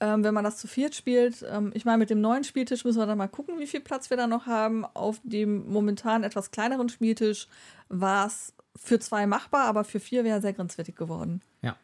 ähm, 0.01 0.25
wenn 0.25 0.35
man 0.35 0.45
das 0.45 0.59
zu 0.59 0.67
viert 0.67 0.95
spielt. 0.95 1.45
Ähm, 1.49 1.71
ich 1.75 1.85
meine, 1.85 1.99
mit 1.99 2.11
dem 2.11 2.21
neuen 2.21 2.45
Spieltisch 2.45 2.85
müssen 2.85 2.99
wir 2.99 3.07
dann 3.07 3.19
mal 3.19 3.29
gucken, 3.29 3.59
wie 3.59 3.67
viel 3.67 3.81
Platz 3.81 4.11
wir 4.11 4.17
da 4.17 4.27
noch 4.27 4.47
haben. 4.47 4.85
Auf 4.85 5.21
dem 5.23 5.71
momentan 5.71 6.23
etwas 6.23 6.51
kleineren 6.51 6.89
Spieltisch 6.89 7.49
war 7.89 8.27
es 8.27 8.55
für 8.75 8.99
zwei 8.99 9.27
machbar, 9.27 9.65
aber 9.67 9.85
für 9.85 10.01
vier 10.01 10.25
wäre 10.25 10.41
sehr 10.41 10.53
grenzwertig 10.53 10.97
geworden. 10.97 11.41
Ja. 11.63 11.77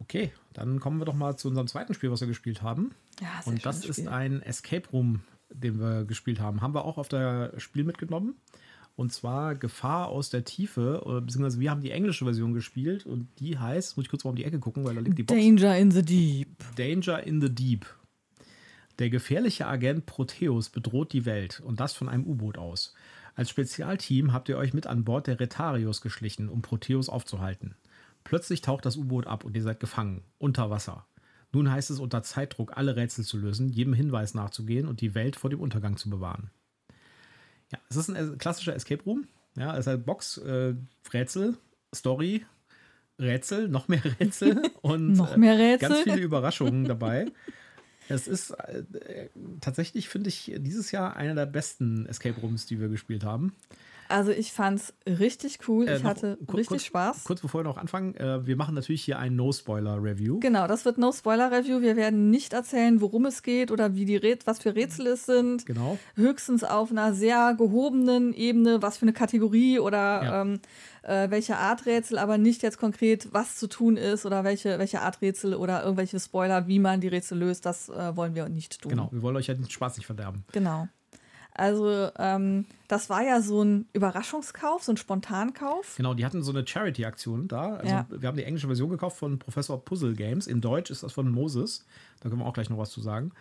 Okay, 0.00 0.32
dann 0.52 0.78
kommen 0.78 0.98
wir 0.98 1.04
doch 1.06 1.14
mal 1.14 1.36
zu 1.36 1.48
unserem 1.48 1.66
zweiten 1.66 1.94
Spiel, 1.94 2.10
was 2.10 2.20
wir 2.20 2.28
gespielt 2.28 2.62
haben. 2.62 2.94
Ja, 3.20 3.42
sehr 3.42 3.52
Und 3.52 3.66
das 3.66 3.84
ist 3.84 4.06
ein 4.06 4.42
Escape 4.42 4.88
Room, 4.90 5.22
den 5.50 5.80
wir 5.80 6.04
gespielt 6.04 6.40
haben. 6.40 6.60
Haben 6.60 6.74
wir 6.74 6.84
auch 6.84 6.98
auf 6.98 7.08
der 7.08 7.52
Spiel 7.58 7.84
mitgenommen. 7.84 8.36
Und 8.98 9.12
zwar 9.12 9.54
Gefahr 9.54 10.08
aus 10.08 10.28
der 10.28 10.42
Tiefe, 10.42 11.00
beziehungsweise 11.24 11.60
wir 11.60 11.70
haben 11.70 11.82
die 11.82 11.92
englische 11.92 12.24
Version 12.24 12.52
gespielt 12.52 13.06
und 13.06 13.28
die 13.38 13.56
heißt, 13.56 13.96
muss 13.96 14.06
ich 14.06 14.10
kurz 14.10 14.24
mal 14.24 14.30
um 14.30 14.36
die 14.36 14.42
Ecke 14.42 14.58
gucken, 14.58 14.84
weil 14.84 14.96
da 14.96 15.00
liegt 15.00 15.16
die 15.18 15.22
Box. 15.22 15.38
Danger 15.38 15.78
in 15.78 15.92
the 15.92 16.02
Deep. 16.02 16.48
Danger 16.74 17.22
in 17.22 17.40
the 17.40 17.48
Deep. 17.48 17.86
Der 18.98 19.08
gefährliche 19.08 19.68
Agent 19.68 20.06
Proteus 20.06 20.68
bedroht 20.68 21.12
die 21.12 21.26
Welt 21.26 21.60
und 21.60 21.78
das 21.78 21.92
von 21.92 22.08
einem 22.08 22.26
U-Boot 22.26 22.58
aus. 22.58 22.92
Als 23.36 23.50
Spezialteam 23.50 24.32
habt 24.32 24.48
ihr 24.48 24.58
euch 24.58 24.74
mit 24.74 24.88
an 24.88 25.04
Bord 25.04 25.28
der 25.28 25.38
Retarius 25.38 26.00
geschlichen, 26.00 26.48
um 26.48 26.62
Proteus 26.62 27.08
aufzuhalten. 27.08 27.76
Plötzlich 28.24 28.62
taucht 28.62 28.84
das 28.84 28.96
U-Boot 28.96 29.28
ab 29.28 29.44
und 29.44 29.54
ihr 29.54 29.62
seid 29.62 29.78
gefangen, 29.78 30.24
unter 30.38 30.70
Wasser. 30.70 31.06
Nun 31.52 31.70
heißt 31.70 31.90
es 31.92 32.00
unter 32.00 32.24
Zeitdruck, 32.24 32.76
alle 32.76 32.96
Rätsel 32.96 33.24
zu 33.24 33.38
lösen, 33.38 33.68
jedem 33.68 33.94
Hinweis 33.94 34.34
nachzugehen 34.34 34.88
und 34.88 35.00
die 35.00 35.14
Welt 35.14 35.36
vor 35.36 35.50
dem 35.50 35.60
Untergang 35.60 35.96
zu 35.96 36.10
bewahren. 36.10 36.50
Ja, 37.72 37.78
es 37.90 37.96
ist 37.96 38.08
ein 38.08 38.38
klassischer 38.38 38.74
Escape 38.74 39.02
Room. 39.04 39.26
Ja, 39.56 39.72
es 39.74 39.80
ist 39.80 39.86
halt 39.88 40.06
Box, 40.06 40.38
äh, 40.38 40.74
Rätsel, 41.12 41.56
Story, 41.94 42.46
Rätsel, 43.18 43.68
noch 43.68 43.88
mehr 43.88 44.02
Rätsel 44.20 44.62
und 44.82 45.12
noch 45.12 45.36
mehr 45.36 45.58
Rätsel. 45.58 45.90
Äh, 45.90 45.94
ganz 45.94 46.02
viele 46.02 46.20
Überraschungen 46.20 46.84
dabei. 46.88 47.26
Es 48.08 48.26
ist 48.26 48.50
äh, 48.50 49.28
tatsächlich, 49.60 50.08
finde 50.08 50.28
ich, 50.28 50.54
dieses 50.58 50.92
Jahr 50.92 51.16
einer 51.16 51.34
der 51.34 51.46
besten 51.46 52.06
Escape 52.06 52.40
Rooms, 52.40 52.66
die 52.66 52.80
wir 52.80 52.88
gespielt 52.88 53.24
haben. 53.24 53.54
Also 54.08 54.30
ich 54.30 54.52
fand 54.52 54.80
es 54.80 54.94
richtig 55.06 55.58
cool. 55.68 55.88
Äh, 55.88 55.98
ich 55.98 56.04
hatte 56.04 56.38
richtig 56.52 56.66
kurz, 56.66 56.84
Spaß. 56.84 57.24
Kurz 57.24 57.40
bevor 57.40 57.60
wir 57.60 57.64
noch 57.64 57.76
anfangen, 57.76 58.14
äh, 58.16 58.46
wir 58.46 58.56
machen 58.56 58.74
natürlich 58.74 59.02
hier 59.02 59.18
ein 59.18 59.36
No-Spoiler-Review. 59.36 60.40
Genau, 60.40 60.66
das 60.66 60.84
wird 60.84 60.98
No-Spoiler-Review. 60.98 61.80
Wir 61.80 61.96
werden 61.96 62.30
nicht 62.30 62.52
erzählen, 62.52 63.00
worum 63.00 63.26
es 63.26 63.42
geht 63.42 63.70
oder 63.70 63.94
wie 63.94 64.04
die 64.04 64.16
Rät 64.16 64.46
was 64.46 64.58
für 64.60 64.74
Rätsel 64.74 65.08
es 65.08 65.26
sind. 65.26 65.66
Genau. 65.66 65.98
Höchstens 66.14 66.64
auf 66.64 66.90
einer 66.90 67.12
sehr 67.12 67.54
gehobenen 67.54 68.32
Ebene, 68.32 68.82
was 68.82 68.98
für 68.98 69.02
eine 69.02 69.12
Kategorie 69.12 69.78
oder 69.78 69.98
ja. 69.98 70.42
ähm, 70.42 70.60
äh, 71.02 71.30
welche 71.30 71.56
Art 71.56 71.86
Rätsel, 71.86 72.18
aber 72.18 72.38
nicht 72.38 72.62
jetzt 72.62 72.78
konkret, 72.78 73.28
was 73.32 73.56
zu 73.56 73.66
tun 73.66 73.96
ist 73.96 74.26
oder 74.26 74.44
welche, 74.44 74.78
welche 74.78 75.00
Art 75.00 75.20
Rätsel 75.22 75.54
oder 75.54 75.82
irgendwelche 75.82 76.20
Spoiler, 76.20 76.66
wie 76.66 76.78
man 76.78 77.00
die 77.00 77.08
Rätsel 77.08 77.38
löst. 77.38 77.66
Das 77.66 77.88
äh, 77.88 78.16
wollen 78.16 78.34
wir 78.34 78.48
nicht 78.48 78.80
tun. 78.80 78.90
Genau, 78.90 79.08
wir 79.10 79.22
wollen 79.22 79.36
euch 79.36 79.46
ja 79.46 79.54
den 79.54 79.68
Spaß 79.68 79.96
nicht 79.96 80.06
verderben. 80.06 80.44
Genau. 80.52 80.88
Also 81.58 82.10
ähm, 82.18 82.64
das 82.86 83.10
war 83.10 83.22
ja 83.22 83.40
so 83.42 83.62
ein 83.62 83.86
Überraschungskauf, 83.92 84.82
so 84.84 84.92
ein 84.92 84.96
Spontankauf. 84.96 85.96
Genau, 85.96 86.14
die 86.14 86.24
hatten 86.24 86.42
so 86.42 86.52
eine 86.52 86.66
Charity-Aktion 86.66 87.48
da. 87.48 87.74
Also 87.76 87.86
Ja. 87.94 88.06
wir 88.10 88.28
haben 88.28 88.36
die 88.36 88.44
englische 88.44 88.66
Version 88.68 88.88
gekauft 88.90 89.18
von 89.18 89.38
Professor 89.38 89.84
Puzzle 89.84 90.14
Games. 90.14 90.46
In 90.46 90.60
Deutsch 90.60 90.90
ist 90.90 91.02
das 91.02 91.12
von 91.12 91.30
Moses. 91.30 91.84
Da 92.20 92.28
können 92.28 92.40
wir 92.40 92.46
auch 92.46 92.54
gleich 92.54 92.70
noch 92.70 92.78
was 92.78 92.90
zu 92.90 93.00
sagen. 93.00 93.32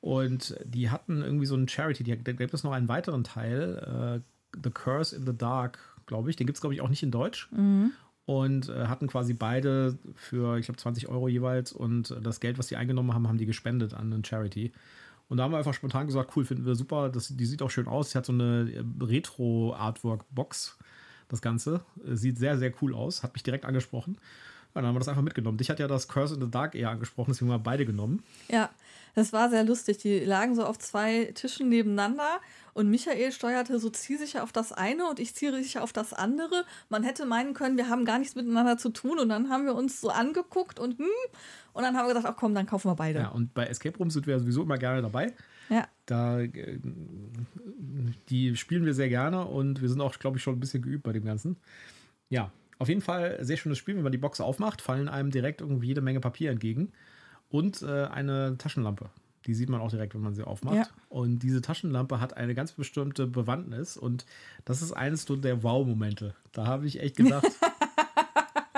Und 0.00 0.56
die 0.64 0.90
hatten 0.90 1.22
irgendwie 1.22 1.46
so 1.46 1.54
einen 1.56 1.68
Charity. 1.68 2.04
Die, 2.04 2.22
da 2.22 2.32
gibt 2.32 2.54
es 2.54 2.62
noch 2.62 2.72
einen 2.72 2.88
weiteren 2.88 3.24
Teil, 3.24 4.22
äh, 4.22 4.58
The 4.62 4.70
Curse 4.70 5.16
in 5.16 5.26
the 5.26 5.36
Dark, 5.36 5.78
glaube 6.06 6.30
ich. 6.30 6.36
Den 6.36 6.46
gibt 6.46 6.56
es, 6.56 6.60
glaube 6.60 6.74
ich, 6.74 6.80
auch 6.80 6.88
nicht 6.88 7.02
in 7.02 7.10
Deutsch. 7.10 7.48
Und 8.26 8.68
äh, 8.68 8.86
hatten 8.86 9.06
quasi 9.08 9.34
beide 9.34 9.98
für, 10.14 10.58
ich 10.58 10.66
glaube, 10.66 10.78
20 10.78 11.08
Euro 11.08 11.28
jeweils. 11.28 11.72
Und 11.72 12.10
äh, 12.12 12.20
das 12.20 12.40
Geld, 12.40 12.58
was 12.58 12.66
die 12.68 12.76
eingenommen 12.76 13.12
haben, 13.14 13.26
haben 13.28 13.38
die 13.38 13.46
gespendet 13.46 13.94
an 13.94 14.12
einen 14.12 14.24
Charity. 14.24 14.72
Und 15.28 15.38
da 15.38 15.44
haben 15.44 15.52
wir 15.52 15.58
einfach 15.58 15.74
spontan 15.74 16.06
gesagt, 16.06 16.36
cool, 16.36 16.44
finden 16.44 16.66
wir 16.66 16.74
super. 16.74 17.08
Das, 17.08 17.28
die 17.28 17.46
sieht 17.46 17.62
auch 17.62 17.70
schön 17.70 17.88
aus. 17.88 18.10
Sie 18.10 18.18
hat 18.18 18.26
so 18.26 18.32
eine 18.32 18.70
äh, 18.70 19.04
Retro-Artwork-Box, 19.04 20.78
das 21.28 21.42
Ganze. 21.42 21.80
Äh, 22.06 22.14
Sieht 22.14 22.38
sehr, 22.38 22.58
sehr 22.58 22.72
cool 22.80 22.94
aus. 22.94 23.22
Hat 23.22 23.34
mich 23.34 23.42
direkt 23.42 23.64
angesprochen. 23.64 24.18
Dann 24.76 24.86
haben 24.86 24.94
wir 24.94 24.98
das 24.98 25.08
einfach 25.08 25.22
mitgenommen. 25.22 25.56
Dich 25.56 25.70
hat 25.70 25.78
ja 25.78 25.88
das 25.88 26.06
Curse 26.06 26.34
in 26.34 26.40
the 26.42 26.50
Dark 26.50 26.74
eher 26.74 26.90
angesprochen, 26.90 27.32
deswegen 27.32 27.50
haben 27.50 27.60
wir 27.60 27.64
beide 27.64 27.86
genommen. 27.86 28.22
Ja, 28.48 28.68
das 29.14 29.32
war 29.32 29.48
sehr 29.48 29.64
lustig. 29.64 29.96
Die 29.98 30.20
lagen 30.20 30.54
so 30.54 30.66
auf 30.66 30.78
zwei 30.78 31.32
Tischen 31.34 31.70
nebeneinander 31.70 32.40
und 32.74 32.90
Michael 32.90 33.32
steuerte 33.32 33.78
so 33.78 33.88
zielsicher 33.88 34.42
auf 34.42 34.52
das 34.52 34.72
eine 34.72 35.08
und 35.08 35.18
ich 35.18 35.34
zielsicher 35.34 35.82
auf 35.82 35.94
das 35.94 36.12
andere. 36.12 36.66
Man 36.90 37.04
hätte 37.04 37.24
meinen 37.24 37.54
können, 37.54 37.78
wir 37.78 37.88
haben 37.88 38.04
gar 38.04 38.18
nichts 38.18 38.34
miteinander 38.34 38.76
zu 38.76 38.90
tun 38.90 39.18
und 39.18 39.30
dann 39.30 39.48
haben 39.48 39.64
wir 39.64 39.74
uns 39.74 40.02
so 40.02 40.10
angeguckt 40.10 40.78
und 40.78 40.98
hm, 40.98 41.06
und 41.72 41.82
dann 41.82 41.96
haben 41.96 42.06
wir 42.06 42.14
gesagt, 42.14 42.26
ach 42.26 42.38
komm, 42.38 42.54
dann 42.54 42.66
kaufen 42.66 42.90
wir 42.90 42.94
beide. 42.96 43.20
Ja, 43.20 43.28
und 43.28 43.54
bei 43.54 43.64
Escape 43.64 43.96
Rooms 43.96 44.12
sind 44.12 44.26
wir 44.26 44.38
sowieso 44.38 44.62
immer 44.62 44.76
gerne 44.76 45.00
dabei. 45.00 45.32
Ja. 45.70 45.88
Da, 46.04 46.40
äh, 46.40 46.78
die 48.28 48.54
spielen 48.56 48.84
wir 48.84 48.92
sehr 48.92 49.08
gerne 49.08 49.46
und 49.46 49.80
wir 49.80 49.88
sind 49.88 50.02
auch, 50.02 50.18
glaube 50.18 50.36
ich, 50.36 50.42
schon 50.42 50.56
ein 50.56 50.60
bisschen 50.60 50.82
geübt 50.82 51.04
bei 51.04 51.12
dem 51.12 51.24
Ganzen. 51.24 51.56
Ja, 52.28 52.50
auf 52.78 52.88
jeden 52.88 53.00
Fall 53.00 53.38
sehr 53.40 53.56
schönes 53.56 53.78
Spiel. 53.78 53.96
Wenn 53.96 54.02
man 54.02 54.12
die 54.12 54.18
Box 54.18 54.40
aufmacht, 54.40 54.82
fallen 54.82 55.08
einem 55.08 55.30
direkt 55.30 55.60
irgendwie 55.60 55.88
jede 55.88 56.00
Menge 56.00 56.20
Papier 56.20 56.50
entgegen 56.50 56.92
und 57.48 57.82
äh, 57.82 58.04
eine 58.04 58.56
Taschenlampe. 58.58 59.10
Die 59.46 59.54
sieht 59.54 59.68
man 59.68 59.80
auch 59.80 59.90
direkt, 59.90 60.14
wenn 60.14 60.22
man 60.22 60.34
sie 60.34 60.42
aufmacht. 60.42 60.76
Ja. 60.76 60.86
Und 61.08 61.38
diese 61.38 61.62
Taschenlampe 61.62 62.20
hat 62.20 62.36
eine 62.36 62.54
ganz 62.54 62.72
bestimmte 62.72 63.26
Bewandtnis 63.26 63.96
und 63.96 64.26
das 64.64 64.82
ist 64.82 64.92
eines 64.92 65.24
der 65.26 65.62
Wow-Momente. 65.62 66.34
Da 66.52 66.66
habe 66.66 66.86
ich 66.86 67.00
echt 67.00 67.16
gedacht, 67.16 67.46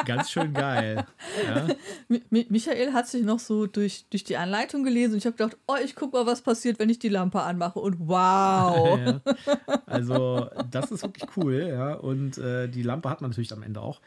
ganz 0.08 0.30
schön 0.30 0.52
geil. 0.52 1.06
Ja. 1.46 1.68
Mi 2.08 2.22
Mi 2.30 2.46
Michael 2.48 2.92
hat 2.92 3.06
sich 3.06 3.24
noch 3.24 3.38
so 3.38 3.66
durch, 3.66 4.06
durch 4.10 4.24
die 4.24 4.36
Anleitung 4.36 4.82
gelesen 4.82 5.12
und 5.12 5.18
ich 5.18 5.26
habe 5.26 5.36
gedacht, 5.36 5.56
oh, 5.68 5.76
ich 5.84 5.94
guck 5.94 6.12
mal, 6.12 6.26
was 6.26 6.40
passiert, 6.40 6.78
wenn 6.80 6.90
ich 6.90 6.98
die 6.98 7.08
Lampe 7.08 7.42
anmache 7.42 7.78
und 7.78 7.96
wow. 8.00 8.98
Ja. 8.98 9.20
Also, 9.86 10.48
das 10.70 10.90
ist 10.90 11.02
wirklich 11.02 11.28
cool, 11.36 11.68
ja. 11.68 11.94
Und 11.94 12.38
äh, 12.38 12.68
die 12.68 12.82
Lampe 12.82 13.10
hat 13.10 13.20
man 13.20 13.30
natürlich 13.30 13.52
am 13.52 13.62
Ende 13.62 13.80
auch. 13.80 14.00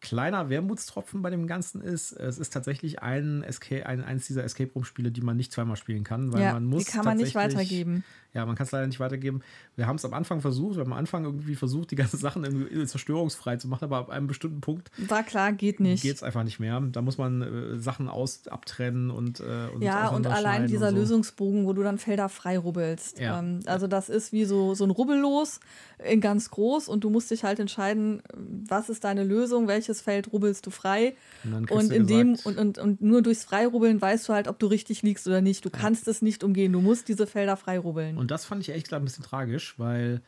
Kleiner 0.00 0.50
Wermutstropfen 0.50 1.22
bei 1.22 1.30
dem 1.30 1.46
Ganzen 1.46 1.80
ist, 1.80 2.12
es 2.12 2.38
ist 2.38 2.52
tatsächlich 2.52 3.02
ein, 3.02 3.42
Escape, 3.42 3.86
ein 3.86 4.04
eins 4.04 4.26
dieser 4.26 4.44
Escape 4.44 4.70
Room-Spiele, 4.74 5.10
die 5.10 5.22
man 5.22 5.36
nicht 5.36 5.52
zweimal 5.52 5.76
spielen 5.76 6.04
kann, 6.04 6.32
weil 6.32 6.42
Ja, 6.42 6.52
man 6.52 6.64
muss. 6.66 6.84
die 6.84 6.92
kann 6.92 7.04
man 7.04 7.16
nicht 7.16 7.34
weitergeben. 7.34 8.04
Ja, 8.34 8.44
man 8.44 8.54
kann 8.54 8.66
es 8.66 8.72
leider 8.72 8.86
nicht 8.86 9.00
weitergeben. 9.00 9.40
Wir 9.76 9.86
haben 9.86 9.96
es 9.96 10.04
am 10.04 10.12
Anfang 10.12 10.42
versucht, 10.42 10.76
wir 10.76 10.84
haben 10.84 10.92
am 10.92 10.98
Anfang 10.98 11.24
irgendwie 11.24 11.54
versucht, 11.54 11.90
die 11.90 11.96
ganzen 11.96 12.18
Sachen 12.20 12.44
irgendwie 12.44 12.84
zerstörungsfrei 12.84 13.56
zu 13.56 13.66
machen, 13.68 13.84
aber 13.84 13.96
ab 13.96 14.10
einem 14.10 14.26
bestimmten 14.26 14.60
Punkt 14.60 14.90
War 15.08 15.22
klar, 15.22 15.54
geht 15.54 15.80
nicht. 15.80 16.02
geht 16.02 16.16
es 16.16 16.22
einfach 16.22 16.44
nicht 16.44 16.60
mehr. 16.60 16.78
Da 16.92 17.00
muss 17.00 17.16
man 17.16 17.40
äh, 17.40 17.78
Sachen 17.78 18.08
aus 18.10 18.46
abtrennen 18.48 19.10
und, 19.10 19.40
äh, 19.40 19.68
und 19.74 19.80
Ja, 19.80 20.08
und 20.08 20.26
allein 20.26 20.66
dieser 20.66 20.88
und 20.88 20.94
so. 20.94 21.00
Lösungsbogen, 21.00 21.64
wo 21.64 21.72
du 21.72 21.82
dann 21.82 21.96
Felder 21.96 22.28
frei 22.28 22.58
rubbelst. 22.58 23.18
Ja. 23.18 23.38
Ähm, 23.38 23.60
also 23.64 23.86
das 23.86 24.10
ist 24.10 24.32
wie 24.32 24.44
so, 24.44 24.74
so 24.74 24.84
ein 24.84 24.90
Rubbellos 24.90 25.60
in 26.06 26.20
ganz 26.20 26.50
groß 26.50 26.88
und 26.88 27.04
du 27.04 27.08
musst 27.10 27.30
dich 27.30 27.42
halt 27.44 27.58
entscheiden, 27.58 28.22
was 28.68 28.90
ist 28.90 29.04
deine 29.04 29.24
Lösung, 29.24 29.66
welches 29.86 30.00
Feld 30.00 30.32
rubbelst 30.32 30.66
du 30.66 30.70
frei. 30.70 31.14
Und 31.44 31.70
Und 31.70 31.92
in 31.92 32.06
dem 32.06 32.36
und, 32.44 32.58
und, 32.58 32.78
und 32.78 33.00
nur 33.00 33.22
durchs 33.22 33.44
Freirubbeln 33.44 34.00
weißt 34.00 34.28
du 34.28 34.32
halt, 34.32 34.48
ob 34.48 34.58
du 34.58 34.66
richtig 34.66 35.02
liegst 35.02 35.26
oder 35.26 35.40
nicht. 35.40 35.64
Du 35.64 35.70
kannst 35.70 36.08
es 36.08 36.22
nicht 36.22 36.42
umgehen. 36.42 36.72
Du 36.72 36.80
musst 36.80 37.08
diese 37.08 37.26
Felder 37.26 37.56
freirubbeln. 37.56 38.18
Und 38.18 38.30
das 38.30 38.44
fand 38.44 38.62
ich 38.62 38.68
ehrlich 38.68 38.84
gesagt 38.84 39.02
ein 39.02 39.04
bisschen 39.04 39.24
tragisch, 39.24 39.78
weil 39.78 40.22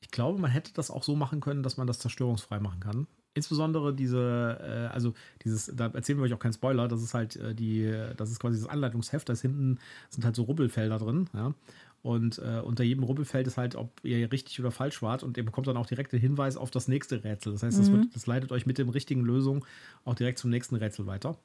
ich 0.00 0.10
glaube, 0.10 0.38
man 0.38 0.50
hätte 0.50 0.72
das 0.74 0.90
auch 0.90 1.02
so 1.02 1.16
machen 1.16 1.40
können, 1.40 1.62
dass 1.62 1.76
man 1.76 1.86
das 1.86 1.98
zerstörungsfrei 1.98 2.60
machen 2.60 2.80
kann. 2.80 3.06
Insbesondere 3.34 3.94
diese, 3.94 4.58
äh, 4.60 4.92
also 4.92 5.14
dieses, 5.44 5.70
da 5.74 5.86
erzählen 5.86 6.18
wir 6.18 6.24
euch 6.24 6.34
auch 6.34 6.38
keinen 6.40 6.54
Spoiler, 6.54 6.88
das 6.88 7.02
ist 7.02 7.14
halt 7.14 7.36
äh, 7.36 7.54
die, 7.54 7.88
das 8.16 8.30
ist 8.30 8.40
quasi 8.40 8.58
das 8.58 8.68
Anleitungsheft, 8.68 9.28
da 9.28 9.32
ist 9.32 9.42
hinten 9.42 9.78
sind 10.10 10.24
halt 10.24 10.34
so 10.34 10.42
Rubbelfelder 10.42 10.98
drin, 10.98 11.28
ja. 11.34 11.54
Und 12.02 12.38
äh, 12.38 12.60
unter 12.60 12.84
jedem 12.84 13.02
Rubbelfeld 13.02 13.46
ist 13.46 13.56
halt, 13.56 13.74
ob 13.74 13.90
ihr 14.04 14.30
richtig 14.30 14.60
oder 14.60 14.70
falsch 14.70 15.02
wart 15.02 15.22
und 15.22 15.36
ihr 15.36 15.44
bekommt 15.44 15.66
dann 15.66 15.76
auch 15.76 15.86
direkt 15.86 16.12
den 16.12 16.20
Hinweis 16.20 16.56
auf 16.56 16.70
das 16.70 16.86
nächste 16.86 17.24
Rätsel. 17.24 17.52
Das 17.52 17.62
heißt, 17.62 17.78
das, 17.78 17.90
wird, 17.92 18.14
das 18.14 18.26
leitet 18.26 18.52
euch 18.52 18.66
mit 18.66 18.78
dem 18.78 18.88
richtigen 18.88 19.22
Lösung 19.22 19.64
auch 20.04 20.14
direkt 20.14 20.38
zum 20.38 20.50
nächsten 20.50 20.76
Rätsel 20.76 21.06
weiter. 21.06 21.36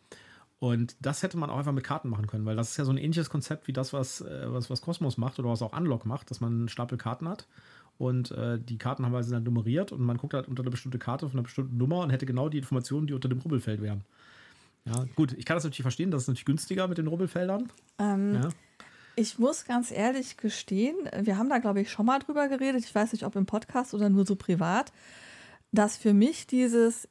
Und 0.60 0.96
das 1.02 1.24
hätte 1.24 1.38
man 1.38 1.50
auch 1.50 1.58
einfach 1.58 1.74
mit 1.74 1.84
Karten 1.84 2.08
machen 2.08 2.28
können, 2.28 2.46
weil 2.46 2.56
das 2.56 2.70
ist 2.72 2.78
ja 2.78 2.86
so 2.86 2.92
ein 2.92 2.98
ähnliches 2.98 3.30
Konzept 3.30 3.68
wie 3.68 3.74
das, 3.74 3.92
was, 3.92 4.22
äh, 4.22 4.46
was, 4.46 4.70
was 4.70 4.82
Cosmos 4.82 5.18
macht 5.18 5.40
oder 5.40 5.50
was 5.50 5.62
auch 5.62 5.76
Unlock 5.76 6.06
macht, 6.06 6.30
dass 6.30 6.40
man 6.40 6.54
einen 6.54 6.70
Stapel 6.70 6.98
Karten 6.98 7.28
hat. 7.28 7.48
Und 7.98 8.32
äh, 8.32 8.60
die 8.60 8.78
Karten 8.78 9.06
haben 9.06 9.24
sind 9.24 9.34
dann 9.34 9.44
nummeriert 9.44 9.92
und 9.92 10.02
man 10.02 10.18
guckt 10.18 10.34
halt 10.34 10.48
unter 10.48 10.64
eine 10.64 10.72
bestimmte 10.72 11.00
Karte 11.00 11.28
von 11.28 11.38
einer 11.38 11.44
bestimmten 11.44 11.78
Nummer 11.78 12.00
und 12.00 12.12
hätte 12.12 12.26
genau 12.26 12.48
die 12.50 12.60
Informationen, 12.60 13.08
die 13.08 13.14
unter 13.14 13.28
dem 13.28 13.40
Rubbelfeld 13.40 13.82
wären. 13.82 14.02
Ja, 14.86 15.06
gut, 15.16 15.34
ich 15.34 15.46
kann 15.46 15.56
das 15.56 15.64
natürlich 15.64 15.84
verstehen, 15.84 16.12
das 16.12 16.24
ist 16.24 16.28
natürlich 16.28 16.46
günstiger 16.46 16.88
mit 16.88 16.98
den 16.98 17.08
Rubbelfeldern. 17.08 17.72
Ähm, 18.00 18.36
Ja. 18.36 18.50
Ich 19.16 19.38
muss 19.38 19.66
ganz 19.66 19.92
ehrlich 19.92 20.38
gestehen, 20.38 20.96
wir 21.22 21.38
haben 21.38 21.50
da, 21.50 21.60
glaube 21.60 21.82
ich, 21.82 21.92
schon 21.92 22.06
mal 22.06 22.20
drüber 22.20 22.48
geredet. 22.48 22.84
Ich 22.84 22.94
weiß 22.94 23.12
nicht, 23.12 23.26
ob 23.26 23.36
im 23.36 23.46
Podcast 23.46 23.94
oder 23.94 24.10
nur 24.10 24.26
so 24.26 24.36
privat, 24.36 24.92
dass 25.72 25.98
für 25.98 26.14
mich 26.14 26.48
dieses, 26.48 27.08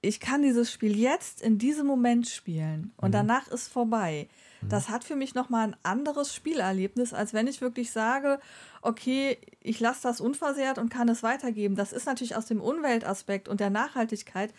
ich 0.00 0.20
kann 0.20 0.42
dieses 0.42 0.70
Spiel 0.70 0.96
jetzt 0.96 1.42
in 1.42 1.58
diesem 1.58 1.86
Moment 1.86 2.28
spielen 2.28 2.92
und 2.96 3.12
danach 3.12 3.48
ist 3.48 3.68
vorbei. 3.68 4.28
Das 4.62 4.88
hat 4.88 5.04
für 5.04 5.16
mich 5.16 5.34
nochmal 5.34 5.68
ein 5.68 5.76
anderes 5.82 6.34
Spielerlebnis, 6.34 7.12
als 7.12 7.34
wenn 7.34 7.46
ich 7.46 7.60
wirklich 7.60 7.90
sage, 7.92 8.40
okay, 8.82 9.38
ich 9.60 9.80
lasse 9.80 10.02
das 10.02 10.20
unversehrt 10.20 10.78
und 10.78 10.88
kann 10.88 11.08
es 11.08 11.22
weitergeben. 11.22 11.76
Das 11.76 11.92
ist 11.92 12.06
natürlich 12.06 12.36
aus 12.36 12.46
dem 12.46 12.60
Umweltaspekt 12.60 13.48
und 13.48 13.60
der 13.60 13.70
Nachhaltigkeit 13.70 14.52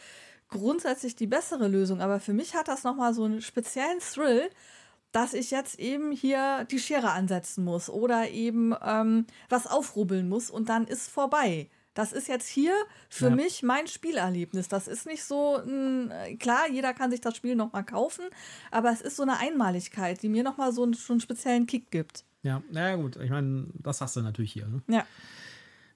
grundsätzlich 0.50 1.16
die 1.16 1.28
bessere 1.28 1.68
Lösung. 1.68 2.02
Aber 2.02 2.20
für 2.20 2.34
mich 2.34 2.56
hat 2.56 2.68
das 2.68 2.84
nochmal 2.84 3.14
so 3.14 3.24
einen 3.24 3.42
speziellen 3.42 4.00
Thrill, 4.00 4.50
dass 5.12 5.34
ich 5.34 5.52
jetzt 5.52 5.80
eben 5.80 6.12
hier 6.12 6.66
die 6.70 6.80
Schere 6.80 7.12
ansetzen 7.12 7.64
muss 7.64 7.90
oder 7.90 8.30
eben 8.30 8.74
ähm, 8.86 9.26
was 9.50 9.66
aufrubbeln 9.68 10.30
muss 10.30 10.50
und 10.50 10.70
dann 10.70 10.86
ist 10.86 11.10
vorbei. 11.10 11.70
Das 11.94 12.14
ist 12.14 12.28
jetzt 12.28 12.48
hier 12.48 12.74
für 13.10 13.30
Ja. 13.30 13.36
mich 13.36 13.64
mein 13.64 13.88
Spielerlebnis. 13.88 14.68
Das 14.68 14.88
ist 14.88 15.08
nicht 15.08 15.24
so, 15.24 15.56
ein, 15.58 16.12
klar, 16.38 16.70
jeder 16.70 16.94
kann 16.94 17.10
sich 17.10 17.22
das 17.22 17.36
Spiel 17.36 17.56
nochmal 17.56 17.84
kaufen, 17.84 18.24
aber 18.70 18.92
es 18.92 19.02
ist 19.02 19.16
so 19.16 19.24
eine 19.24 19.40
Einmaligkeit, 19.40 20.22
die 20.22 20.30
mir 20.30 20.44
nochmal 20.44 20.72
so 20.74 20.84
einen, 20.84 20.94
so 20.94 21.14
einen 21.14 21.22
speziellen 21.22 21.66
Kick 21.66 21.90
gibt. 21.90 22.24
Ja, 22.44 22.62
naja, 22.72 22.96
gut, 22.98 23.16
ich 23.16 23.32
meine, 23.32 23.66
das 23.74 24.00
hast 24.02 24.16
du 24.16 24.22
natürlich 24.22 24.52
hier. 24.54 24.68
Ne? 24.68 24.82
Ja, 24.88 25.06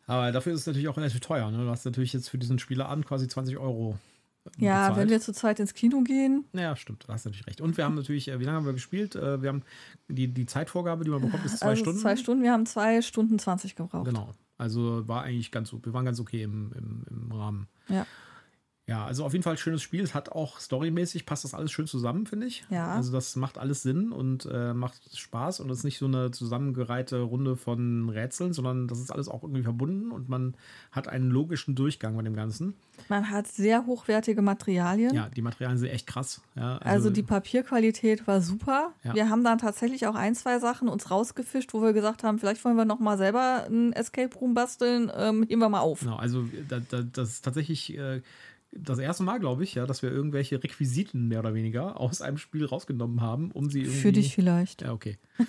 Aber 0.08 0.32
dafür 0.32 0.54
ist 0.54 0.62
es 0.62 0.68
natürlich 0.68 0.88
auch 0.88 0.98
relativ 0.98 1.20
teuer. 1.20 1.52
Ne? 1.52 1.64
Du 1.64 1.70
hast 1.70 1.86
natürlich 1.86 2.14
jetzt 2.14 2.30
für 2.30 2.40
diesen 2.40 2.58
Spieler 2.58 2.90
an 2.90 3.06
quasi 3.06 3.28
20 3.28 3.58
Euro. 3.60 3.98
Ja 4.58 4.88
bezahlt. 4.88 4.98
wenn 4.98 5.10
wir 5.10 5.22
zu 5.22 5.34
zweit 5.34 5.60
ins 5.60 5.74
Kino 5.74 6.02
gehen, 6.02 6.46
Ja, 6.54 6.76
stimmt, 6.76 7.06
da 7.08 7.14
hast 7.14 7.26
du 7.26 7.30
natürlich 7.30 7.48
recht. 7.48 7.62
Und 7.62 7.78
wir 7.78 7.86
haben 7.86 7.96
natürlich, 7.96 8.28
äh, 8.28 8.40
wie 8.40 8.44
lange 8.44 8.58
haben 8.58 8.66
wir 8.66 8.74
gespielt? 8.74 9.16
Äh, 9.16 9.42
Wir 9.42 9.50
haben 9.50 9.64
die, 10.08 10.28
die 10.28 10.46
Zeitvorgabe, 10.46 11.04
die 11.04 11.10
man 11.12 11.22
bekommt, 11.22 11.46
ist 11.46 11.60
zwei 11.60 11.68
also 11.70 11.82
Stunden. 11.84 12.00
zwei 12.00 12.16
Stunden, 12.16 12.44
wir 12.44 12.52
haben 12.52 12.66
zwei 12.66 13.02
Stunden 13.02 13.38
20 13.40 13.76
gebraucht. 13.76 14.06
Genau. 14.06 14.32
Also 14.58 15.08
war 15.08 15.24
eigentlich 15.24 15.52
ganz, 15.52 15.74
wir 15.74 15.94
waren 15.94 16.06
ganz 16.06 16.20
okay 16.20 16.44
im, 16.44 16.72
im, 16.78 17.04
im 17.10 17.32
Rahmen. 17.32 17.68
Ja. 17.90 18.06
Ja, 18.92 19.06
also 19.06 19.24
auf 19.24 19.32
jeden 19.32 19.44
Fall 19.44 19.58
schönes 19.58 19.82
Spiel. 19.82 20.04
Es 20.04 20.14
hat 20.14 20.34
auch 20.34 20.60
storymäßig 20.60 21.26
passt 21.26 21.46
das 21.46 21.54
alles 21.54 21.72
schön 21.72 21.88
zusammen, 21.88 22.26
finde 22.26 22.48
ich. 22.48 22.66
Ja. 22.70 22.94
Also 22.94 23.14
das 23.14 23.38
macht 23.38 23.58
alles 23.58 23.84
Sinn 23.84 24.12
und 24.12 24.46
äh, 24.52 24.74
macht 24.74 25.18
Spaß 25.18 25.62
und 25.62 25.70
es 25.70 25.80
ist 25.80 25.84
nicht 25.86 25.98
so 25.98 26.08
eine 26.08 26.32
zusammengereihte 26.32 27.22
Runde 27.22 27.56
von 27.56 28.10
Rätseln, 28.10 28.52
sondern 28.52 28.90
das 28.90 29.00
ist 29.00 29.10
alles 29.10 29.30
auch 29.30 29.44
irgendwie 29.44 29.64
verbunden 29.64 30.12
und 30.12 30.28
man 30.28 30.56
hat 30.92 31.08
einen 31.08 31.32
logischen 31.32 31.74
Durchgang 31.74 32.18
bei 32.18 32.22
dem 32.24 32.36
Ganzen. 32.36 32.74
Man 33.08 33.30
hat 33.30 33.48
sehr 33.48 33.86
hochwertige 33.86 34.42
Materialien. 34.42 35.14
Ja, 35.14 35.30
die 35.30 35.42
Materialien 35.42 35.78
sind 35.78 35.90
echt 35.90 36.06
krass. 36.06 36.42
Ja, 36.56 36.78
Also 36.80 37.10
die 37.10 37.24
Papierqualität 37.24 38.28
war 38.28 38.42
super. 38.42 38.92
Ja. 39.06 39.16
Wir 39.16 39.30
haben 39.30 39.46
dann 39.46 39.58
tatsächlich 39.58 40.06
auch 40.06 40.16
ein, 40.16 40.36
zwei 40.36 40.60
Sachen 40.60 40.90
uns 40.90 41.10
rausgefischt, 41.10 41.74
wo 41.74 41.82
wir 41.82 41.94
gesagt 41.94 42.26
haben, 42.26 42.40
vielleicht 42.40 42.64
wollen 42.66 42.76
wir 42.76 42.84
noch 42.86 43.00
mal 43.00 43.18
selber 43.18 43.68
ein 43.70 43.94
Escape 43.94 44.36
Room 44.38 44.54
basteln. 44.54 45.10
Ähm, 45.16 45.46
heben 45.48 45.62
wir 45.62 45.70
mal 45.70 45.80
auf. 45.80 46.02
Genau, 46.02 46.18
also 46.18 46.46
da, 46.68 46.80
da, 46.90 47.04
das 47.04 47.30
ist 47.30 47.46
tatsächlich 47.46 47.98
äh, 47.98 48.22
das 48.74 49.00
erste 49.00 49.24
Mal, 49.24 49.40
glaube 49.40 49.64
ich, 49.64 49.76
ja, 49.76 49.86
dass 49.86 50.02
wir 50.02 50.12
irgendwelche 50.12 50.64
Requisiten 50.64 51.28
mehr 51.28 51.40
oder 51.40 51.54
weniger 51.54 52.00
aus 52.00 52.22
einem 52.22 52.38
Spiel 52.38 52.66
rausgenommen 52.66 53.22
haben, 53.22 53.52
um 53.52 53.70
sie 53.70 53.82
irgendwie. 53.82 53.98
Für 54.00 54.12
dich 54.12 54.34
vielleicht. 54.36 54.82
Ja, 54.82 54.94
okay. 54.94 55.18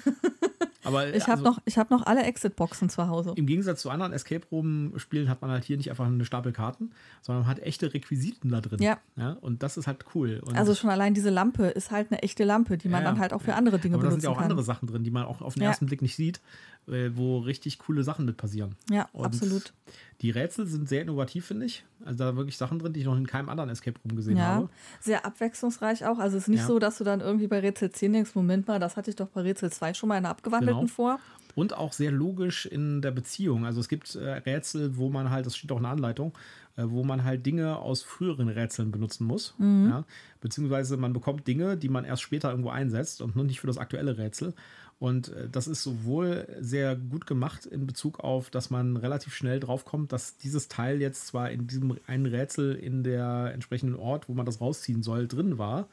Aber 0.85 1.15
Ich 1.15 1.23
habe 1.29 1.33
also, 1.39 1.45
noch, 1.45 1.59
ich 1.65 1.79
hab 1.79 1.91
noch 1.91 2.05
alle 2.07 2.25
Exit-Boxen 2.25 2.89
zu 2.89 3.07
Hause. 3.07 3.35
Im 3.37 3.47
Gegensatz 3.47 3.83
zu 3.83 3.91
anderen 3.91 4.13
Escape 4.13 4.45
Room-Spielen 4.51 5.29
hat 5.29 5.41
man 5.41 5.53
halt 5.53 5.63
hier 5.63 5.77
nicht 5.77 5.91
einfach 5.91 6.07
eine 6.07 6.25
Stapel 6.25 6.51
Karten, 6.53 6.91
sondern 7.21 7.43
man 7.45 7.51
hat 7.51 7.61
echte 7.61 7.95
Requisiten 7.95 8.49
da 8.51 8.61
drin. 8.61 8.81
Ja. 8.83 8.99
und 9.41 9.63
das 9.63 9.77
ist 9.77 9.87
halt 9.87 10.05
cool. 10.17 10.41
Und 10.45 10.57
Also 10.59 10.75
schon 10.75 10.91
allein 10.91 11.15
diese 11.15 11.31
Lampe 11.31 11.67
ist 11.69 11.93
halt 11.93 12.11
eine 12.11 12.21
echte 12.25 12.43
Lampe, 12.43 12.79
die 12.79 12.89
man 12.89 13.05
Ja, 13.05 13.11
dann 13.11 13.21
halt 13.21 13.33
auch 13.33 13.43
für 13.43 13.51
ja. 13.51 13.57
andere 13.57 13.79
Dinge 13.79 13.95
Aber 13.95 14.03
da 14.03 14.09
benutzen 14.09 14.23
sind 14.23 14.29
ja 14.29 14.33
auch 14.35 14.41
kann. 14.41 14.51
andere 14.51 14.65
Sachen 14.65 14.89
drin, 14.89 15.05
die 15.05 15.13
man 15.13 15.25
auch 15.25 15.41
auf 15.41 15.55
den 15.55 15.63
Ja. 15.63 15.69
ersten 15.69 15.87
Blick 15.87 16.03
nicht 16.03 16.17
sieht, 16.17 16.41
wo 16.87 17.39
richtig 17.39 17.79
coole 17.79 18.03
Sachen 18.03 18.25
mit 18.25 18.37
passieren. 18.37 18.75
Ja, 18.91 19.09
Und 19.13 19.27
absolut. 19.27 19.73
Die 20.21 20.31
Rätsel 20.31 20.67
sind 20.67 20.89
sehr 20.89 21.03
innovativ, 21.03 21.47
finde 21.47 21.67
ich. 21.67 21.85
Also 22.05 22.19
da 22.19 22.37
wirklich 22.37 22.57
Sachen 22.57 22.79
drin, 22.79 22.93
die 22.93 23.01
ich 23.01 23.07
noch 23.07 23.17
in 23.17 23.27
keinem 23.27 23.49
anderen 23.49 23.71
Escape 23.71 23.99
Room 24.05 24.17
gesehen 24.17 24.37
Ja, 24.37 24.45
habe. 24.47 24.69
sehr 25.01 25.25
abwechslungsreich 25.25 26.05
auch. 26.07 26.19
Also 26.19 26.37
es 26.37 26.45
ist 26.45 26.49
nicht 26.49 26.61
Ja. 26.61 26.67
so, 26.67 26.79
dass 26.79 26.99
du 26.99 27.05
dann 27.05 27.21
irgendwie 27.21 27.47
bei 27.47 27.61
Rätsel 27.61 27.91
10 27.91 28.13
denkst, 28.13 28.35
Moment 28.35 28.67
mal, 28.67 28.79
das 28.81 28.97
hatte 28.97 29.11
ich 29.11 29.17
doch 29.17 29.29
bei 29.29 29.43
Rätsel 29.43 29.71
2 29.71 29.95
schon 29.95 30.09
mal 30.09 30.17
in 30.17 30.25
einer 30.25 30.31
abgewandelten 30.31 30.83
Genau. 30.87 30.93
vor. 30.93 31.19
Und 31.55 31.75
auch 31.77 31.93
sehr 31.93 32.11
logisch 32.11 32.67
in 32.67 33.03
der 33.03 33.11
Beziehung. 33.11 33.67
Also 33.67 33.79
es 33.81 33.89
gibt 33.89 34.15
äh, 34.15 34.31
Rätsel, 34.31 34.97
wo 34.97 35.09
man 35.11 35.29
halt, 35.31 35.45
das 35.47 35.57
steht 35.57 35.71
auch 35.71 35.77
in 35.77 35.83
der 35.83 35.93
Anleitung, 35.93 36.33
äh, 36.77 36.85
wo 36.87 37.05
man 37.05 37.25
halt 37.25 37.45
Dinge 37.45 37.77
aus 37.77 38.03
früheren 38.03 38.49
Rätseln 38.49 38.91
benutzen 38.91 39.27
muss. 39.27 39.55
Mhm. 39.59 39.89
Ja? 39.91 40.05
Beziehungsweise 40.41 40.97
man 40.97 41.13
bekommt 41.13 41.47
Dinge, 41.47 41.77
die 41.77 41.89
man 41.91 42.05
erst 42.05 42.23
später 42.23 42.51
irgendwo 42.51 42.71
einsetzt 42.71 43.21
und 43.21 43.37
nur 43.37 43.45
nicht 43.45 43.61
für 43.61 43.67
das 43.67 43.77
aktuelle 43.79 44.17
Rätsel. 44.17 44.55
Und 45.03 45.31
äh, 45.31 45.49
das 45.51 45.67
ist 45.67 45.83
sowohl 45.83 46.47
sehr 46.61 46.95
gut 46.95 47.27
gemacht 47.27 47.67
in 47.67 47.89
Bezug 47.89 48.21
auf, 48.21 48.51
dass 48.51 48.71
man 48.71 48.97
relativ 48.97 49.35
schnell 49.35 49.59
draufkommt, 49.59 50.13
dass 50.13 50.37
dieses 50.37 50.69
Teil 50.69 51.01
jetzt 51.01 51.27
zwar 51.27 51.51
in 51.51 51.67
diesem 51.67 51.99
einen 52.07 52.27
Rätsel 52.27 52.77
in 52.77 53.03
der 53.03 53.51
entsprechenden 53.53 53.97
Ort, 53.97 54.29
wo 54.29 54.35
man 54.35 54.47
das 54.47 54.61
rausziehen 54.61 55.03
soll, 55.03 55.27
drin 55.27 55.59
war, 55.59 55.89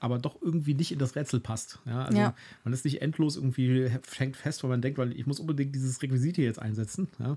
aber 0.00 0.18
doch 0.18 0.40
irgendwie 0.40 0.72
nicht 0.72 0.90
in 0.90 0.98
das 0.98 1.16
Rätsel 1.16 1.38
passt. 1.38 1.80
Ja, 1.84 2.06
also 2.06 2.16
Ja. 2.18 2.34
man 2.64 2.72
ist 2.72 2.86
nicht 2.86 3.02
endlos 3.02 3.36
irgendwie 3.36 3.90
hängt 4.16 4.38
fest, 4.38 4.62
weil 4.62 4.70
man 4.70 4.80
denkt, 4.80 4.96
weil 4.96 5.12
ich 5.12 5.26
muss 5.26 5.38
unbedingt 5.38 5.74
dieses 5.74 6.00
Requisit 6.00 6.36
hier 6.36 6.46
jetzt 6.46 6.58
einsetzen. 6.58 7.08
Ja. 7.18 7.36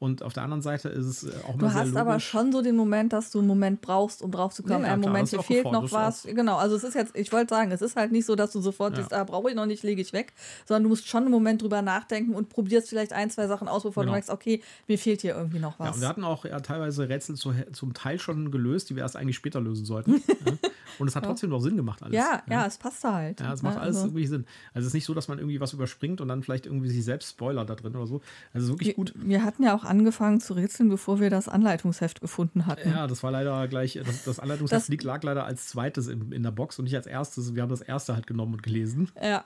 Und 0.00 0.22
auf 0.22 0.32
der 0.32 0.44
anderen 0.44 0.62
Seite 0.62 0.88
ist 0.90 1.06
es 1.06 1.24
äh, 1.24 1.32
auch 1.44 1.54
mal 1.56 1.58
Du 1.58 1.74
hast 1.74 1.96
aber 1.96 2.20
schon 2.20 2.52
so 2.52 2.62
den 2.62 2.76
Moment, 2.76 3.12
dass 3.12 3.32
du 3.32 3.38
einen 3.40 3.48
Moment 3.48 3.80
brauchst, 3.80 4.22
um 4.22 4.30
drauf 4.30 4.54
zu 4.54 4.62
kommen. 4.62 4.82
Ja, 4.82 4.88
ja, 4.88 4.94
Ein 4.94 5.00
klar, 5.00 5.12
Moment, 5.12 5.28
hier 5.30 5.42
fehlt 5.42 5.64
noch 5.64 5.90
was. 5.90 6.22
Genau, 6.22 6.56
also 6.56 6.76
es 6.76 6.84
ist 6.84 6.94
jetzt, 6.94 7.16
ich 7.16 7.32
wollte 7.32 7.50
sagen, 7.52 7.72
es 7.72 7.82
ist 7.82 7.96
halt 7.96 8.12
nicht 8.12 8.24
so, 8.24 8.36
dass 8.36 8.52
du 8.52 8.60
sofort 8.60 8.92
Ja. 8.92 9.00
siehst, 9.02 9.12
ah, 9.12 9.24
brauche 9.24 9.50
ich 9.50 9.56
noch 9.56 9.66
nicht, 9.66 9.82
lege 9.82 10.00
ich 10.00 10.12
weg, 10.12 10.32
sondern 10.66 10.84
du 10.84 10.88
musst 10.90 11.08
schon 11.08 11.22
einen 11.24 11.32
Moment 11.32 11.62
drüber 11.62 11.82
nachdenken 11.82 12.34
und 12.34 12.48
probierst 12.48 12.88
vielleicht 12.88 13.12
ein, 13.12 13.28
zwei 13.30 13.48
Sachen 13.48 13.66
aus, 13.66 13.82
bevor 13.82 14.04
Genau. 14.04 14.12
du 14.12 14.14
merkst, 14.14 14.30
okay, 14.30 14.62
mir 14.86 14.98
fehlt 14.98 15.20
hier 15.22 15.34
irgendwie 15.34 15.58
noch 15.58 15.78
Ja, 15.80 15.86
was. 15.86 15.96
und 15.96 16.00
wir 16.02 16.08
hatten 16.08 16.22
auch 16.22 16.44
ja, 16.44 16.60
teilweise 16.60 17.08
Rätsel 17.08 17.34
zu, 17.34 17.52
zum 17.72 17.92
Teil 17.92 18.20
schon 18.20 18.52
gelöst, 18.52 18.90
die 18.90 18.94
wir 18.96 19.02
erst 19.02 19.16
eigentlich 19.16 19.36
später 19.36 19.60
lösen 19.60 19.84
sollten. 19.84 20.12
ja. 20.28 20.52
Und 21.00 21.08
es 21.08 21.16
hat 21.16 21.24
trotzdem 21.24 21.50
noch 21.50 21.60
Sinn 21.60 21.76
gemacht 21.76 22.02
alles. 22.02 22.14
ja, 22.14 22.42
ja, 22.48 22.66
es 22.66 22.76
passt 22.76 23.02
halt. 23.04 23.40
Ja, 23.40 23.52
es 23.52 23.62
macht 23.62 23.78
alles 23.78 23.96
also, 23.96 24.08
irgendwie 24.08 24.26
Sinn. 24.26 24.46
Also 24.74 24.80
es 24.84 24.86
ist 24.88 24.94
nicht 24.94 25.04
so, 25.04 25.14
dass 25.14 25.28
man 25.28 25.38
irgendwie 25.38 25.60
was 25.60 25.72
überspringt 25.72 26.20
und 26.20 26.28
dann 26.28 26.42
vielleicht 26.42 26.66
irgendwie 26.66 26.88
sich 26.88 27.04
selbst 27.04 27.30
spoilert 27.30 27.68
da 27.68 27.74
drin 27.74 27.94
oder 27.96 28.06
so. 28.06 28.20
Also 28.52 28.58
es 28.58 28.64
ist 28.64 28.70
wirklich 28.70 28.94
gut. 28.96 29.12
Wir 29.16 29.44
hatten 29.44 29.62
ja 29.62 29.74
auch 29.76 29.84
angefangen 29.88 30.40
zu 30.40 30.52
rätseln, 30.54 30.88
bevor 30.88 31.18
wir 31.20 31.30
das 31.30 31.48
Anleitungsheft 31.48 32.20
gefunden 32.20 32.66
hatten. 32.66 32.88
Ja, 32.90 33.06
das 33.06 33.22
war 33.22 33.30
leider 33.30 33.66
gleich, 33.68 33.98
das, 34.04 34.24
das 34.24 34.38
Anleitungsheft 34.38 34.82
Das- 34.82 34.88
liegt- 34.88 35.02
lag 35.02 35.22
leider 35.22 35.44
als 35.44 35.66
zweites 35.66 36.06
in, 36.06 36.30
in 36.32 36.42
der 36.42 36.50
Box 36.52 36.78
und 36.78 36.84
nicht 36.84 36.94
als 36.96 37.06
erstes. 37.06 37.54
Wir 37.54 37.62
haben 37.62 37.70
das 37.70 37.80
erste 37.80 38.14
halt 38.14 38.26
genommen 38.26 38.54
und 38.54 38.62
gelesen. 38.62 39.10
Ja, 39.22 39.44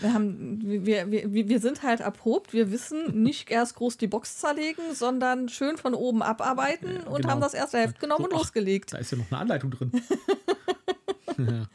wir, 0.00 0.12
haben, 0.14 0.58
wir, 0.86 1.10
wir, 1.10 1.32
wir, 1.48 1.60
sind 1.60 1.82
halt 1.82 2.00
erprobt. 2.00 2.52
Wir 2.52 2.72
wissen 2.72 3.22
nicht 3.22 3.50
erst 3.50 3.76
groß 3.76 3.96
die 3.98 4.06
Box 4.08 4.38
zerlegen, 4.38 4.82
sondern 4.94 5.48
schön 5.48 5.76
von 5.76 5.94
oben 5.94 6.22
abarbeiten 6.22 6.96
Ja, 6.96 7.06
und 7.10 7.22
genau. 7.22 7.28
haben 7.34 7.40
das 7.40 7.54
erste 7.54 7.78
Heft 7.78 8.00
genommen 8.00 8.24
So, 8.24 8.30
und 8.30 8.34
ach, 8.34 8.38
losgelegt. 8.38 8.92
Da 8.92 8.98
ist 8.98 9.12
ja 9.12 9.18
noch 9.18 9.30
eine 9.30 9.40
Anleitung 9.40 9.70
drin. 9.70 9.92
ja. 11.38 11.66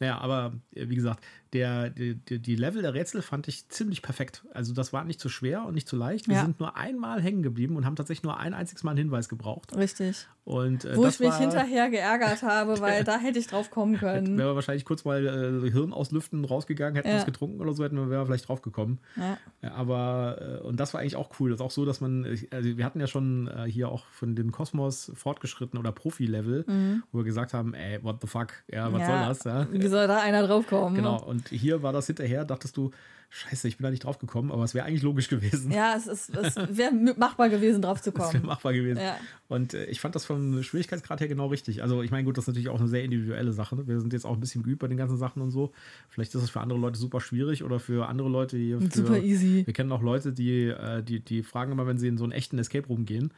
Naja, 0.00 0.18
aber 0.18 0.52
äh, 0.74 0.88
wie 0.88 0.94
gesagt, 0.96 1.22
der, 1.52 1.90
die, 1.90 2.14
die 2.14 2.54
Level 2.56 2.80
der 2.82 2.94
Rätsel 2.94 3.22
fand 3.22 3.48
ich 3.48 3.68
ziemlich 3.68 4.02
perfekt. 4.02 4.44
Also 4.54 4.72
das 4.72 4.92
war 4.92 5.04
nicht 5.04 5.18
zu 5.20 5.28
schwer 5.28 5.64
und 5.66 5.74
nicht 5.74 5.88
zu 5.88 5.96
leicht. 5.96 6.28
Wir 6.28 6.36
Ja. 6.36 6.42
sind 6.42 6.60
nur 6.60 6.76
einmal 6.76 7.20
hängen 7.20 7.42
geblieben 7.42 7.76
und 7.76 7.84
haben 7.84 7.96
tatsächlich 7.96 8.22
nur 8.22 8.38
ein 8.38 8.54
einziges 8.54 8.84
Mal 8.84 8.92
einen 8.92 8.98
Hinweis 8.98 9.28
gebraucht. 9.28 9.76
Richtig. 9.76 10.26
Und, 10.44 10.84
äh, 10.84 10.96
Wo 10.96 11.06
ich 11.06 11.18
mich 11.20 11.34
hinterher 11.34 11.90
geärgert 11.90 12.42
habe, 12.42 12.80
weil 12.80 13.02
da 13.04 13.18
hätte 13.18 13.38
ich 13.40 13.48
drauf 13.48 13.70
kommen 13.70 13.96
können. 13.98 14.38
Wären 14.38 14.48
wir 14.50 14.54
wahrscheinlich 14.54 14.84
kurz 14.84 15.04
mal 15.04 15.26
äh, 15.64 15.70
Hirn 15.70 15.92
auslüften, 15.92 16.44
rausgegangen, 16.44 16.94
hätten 16.96 17.08
Ja. 17.08 17.16
was 17.16 17.26
getrunken 17.26 17.60
oder 17.60 17.72
so, 17.72 17.82
hätten 17.84 17.96
wir, 17.96 18.08
wären 18.10 18.20
wir 18.22 18.26
vielleicht 18.26 18.48
drauf 18.48 18.62
gekommen. 18.62 18.98
Ja. 19.16 19.36
Ja, 19.62 19.72
aber, 19.72 20.60
äh, 20.62 20.66
und 20.66 20.78
das 20.78 20.94
war 20.94 21.00
eigentlich 21.00 21.16
auch 21.16 21.30
cool. 21.40 21.50
Das 21.50 21.58
ist 21.58 21.66
auch 21.66 21.70
so, 21.72 21.84
dass 21.84 22.00
man, 22.00 22.24
ich- 22.24 22.52
also 22.52 22.76
wir 22.76 22.84
hatten 22.84 23.00
ja 23.00 23.06
schon 23.08 23.48
äh, 23.48 23.64
hier 23.68 23.88
auch 23.90 24.04
von 24.06 24.34
den 24.36 24.52
Kosmos 24.52 25.10
fortgeschritten 25.14 25.78
oder 25.80 25.90
Profi-Level, 25.92 26.64
wo 27.12 27.18
wir 27.18 27.24
gesagt 27.24 27.54
haben, 27.54 27.74
ey, 27.74 28.02
what 28.04 28.20
the 28.20 28.28
fuck, 28.28 28.48
ja, 28.70 28.92
was 28.92 29.02
Mhm. 29.02 29.06
Soll 29.06 29.18
das? 29.18 29.44
Ja? 29.44 29.64
Soll 29.90 30.06
da 30.06 30.20
einer 30.20 30.46
drauf 30.46 30.66
kommen? 30.66 30.96
Genau, 30.96 31.22
und 31.22 31.48
hier 31.48 31.82
war 31.82 31.92
das 31.92 32.06
hinterher, 32.06 32.44
dachtest 32.44 32.76
du, 32.76 32.90
scheiße, 33.30 33.68
ich 33.68 33.76
bin 33.76 33.84
da 33.84 33.90
nicht 33.90 34.04
drauf 34.04 34.18
gekommen, 34.18 34.50
aber 34.50 34.64
es 34.64 34.74
wäre 34.74 34.84
eigentlich 34.84 35.02
logisch 35.02 35.28
gewesen. 35.28 35.70
Ja, 35.70 35.94
es, 35.96 36.08
ist, 36.08 36.36
es 36.36 36.56
wäre 36.76 36.92
machbar 36.92 37.48
gewesen, 37.48 37.80
drauf 37.80 38.02
zu 38.02 38.10
Das 38.12 38.34
wäre 38.34 38.44
machbar 38.44 38.72
gewesen. 38.72 39.00
Ja. 39.00 39.16
Und 39.48 39.72
äh, 39.72 39.84
ich 39.86 40.00
fand 40.00 40.16
das 40.16 40.24
vom 40.24 40.62
Schwierigkeitsgrad 40.62 41.20
her 41.20 41.28
genau 41.28 41.46
richtig. 41.46 41.82
Also 41.82 42.02
ich 42.02 42.10
meine, 42.10 42.24
gut, 42.24 42.36
das 42.36 42.44
ist 42.44 42.48
natürlich 42.48 42.68
auch 42.68 42.80
eine 42.80 42.88
sehr 42.88 43.04
individuelle 43.04 43.52
Sache. 43.52 43.76
ne? 43.76 43.86
Wir 43.86 44.00
sind 44.00 44.12
jetzt 44.12 44.24
auch 44.24 44.34
ein 44.34 44.40
bisschen 44.40 44.64
geübt 44.64 44.80
bei 44.80 44.88
den 44.88 44.96
ganzen 44.96 45.16
Sachen 45.16 45.42
und 45.42 45.52
so. 45.52 45.70
Vielleicht 46.08 46.34
ist 46.34 46.42
es 46.42 46.50
für 46.50 46.60
andere 46.60 46.78
Leute 46.78 46.98
super 46.98 47.20
schwierig 47.20 47.62
oder 47.62 47.78
für 47.78 48.08
andere 48.08 48.28
Leute 48.28 48.56
hier. 48.56 48.80
Für, 48.80 48.90
Super 48.90 49.18
easy. 49.18 49.64
Wir 49.64 49.74
kennen 49.74 49.92
auch 49.92 50.02
Leute, 50.02 50.32
die, 50.32 50.66
äh, 50.66 51.02
die, 51.02 51.20
die 51.20 51.44
fragen 51.44 51.70
immer, 51.70 51.86
wenn 51.86 51.98
sie 51.98 52.08
in 52.08 52.18
so 52.18 52.24
einen 52.24 52.32
echten 52.32 52.58
Escape 52.58 52.88
Room 52.88 53.06
gehen, 53.06 53.30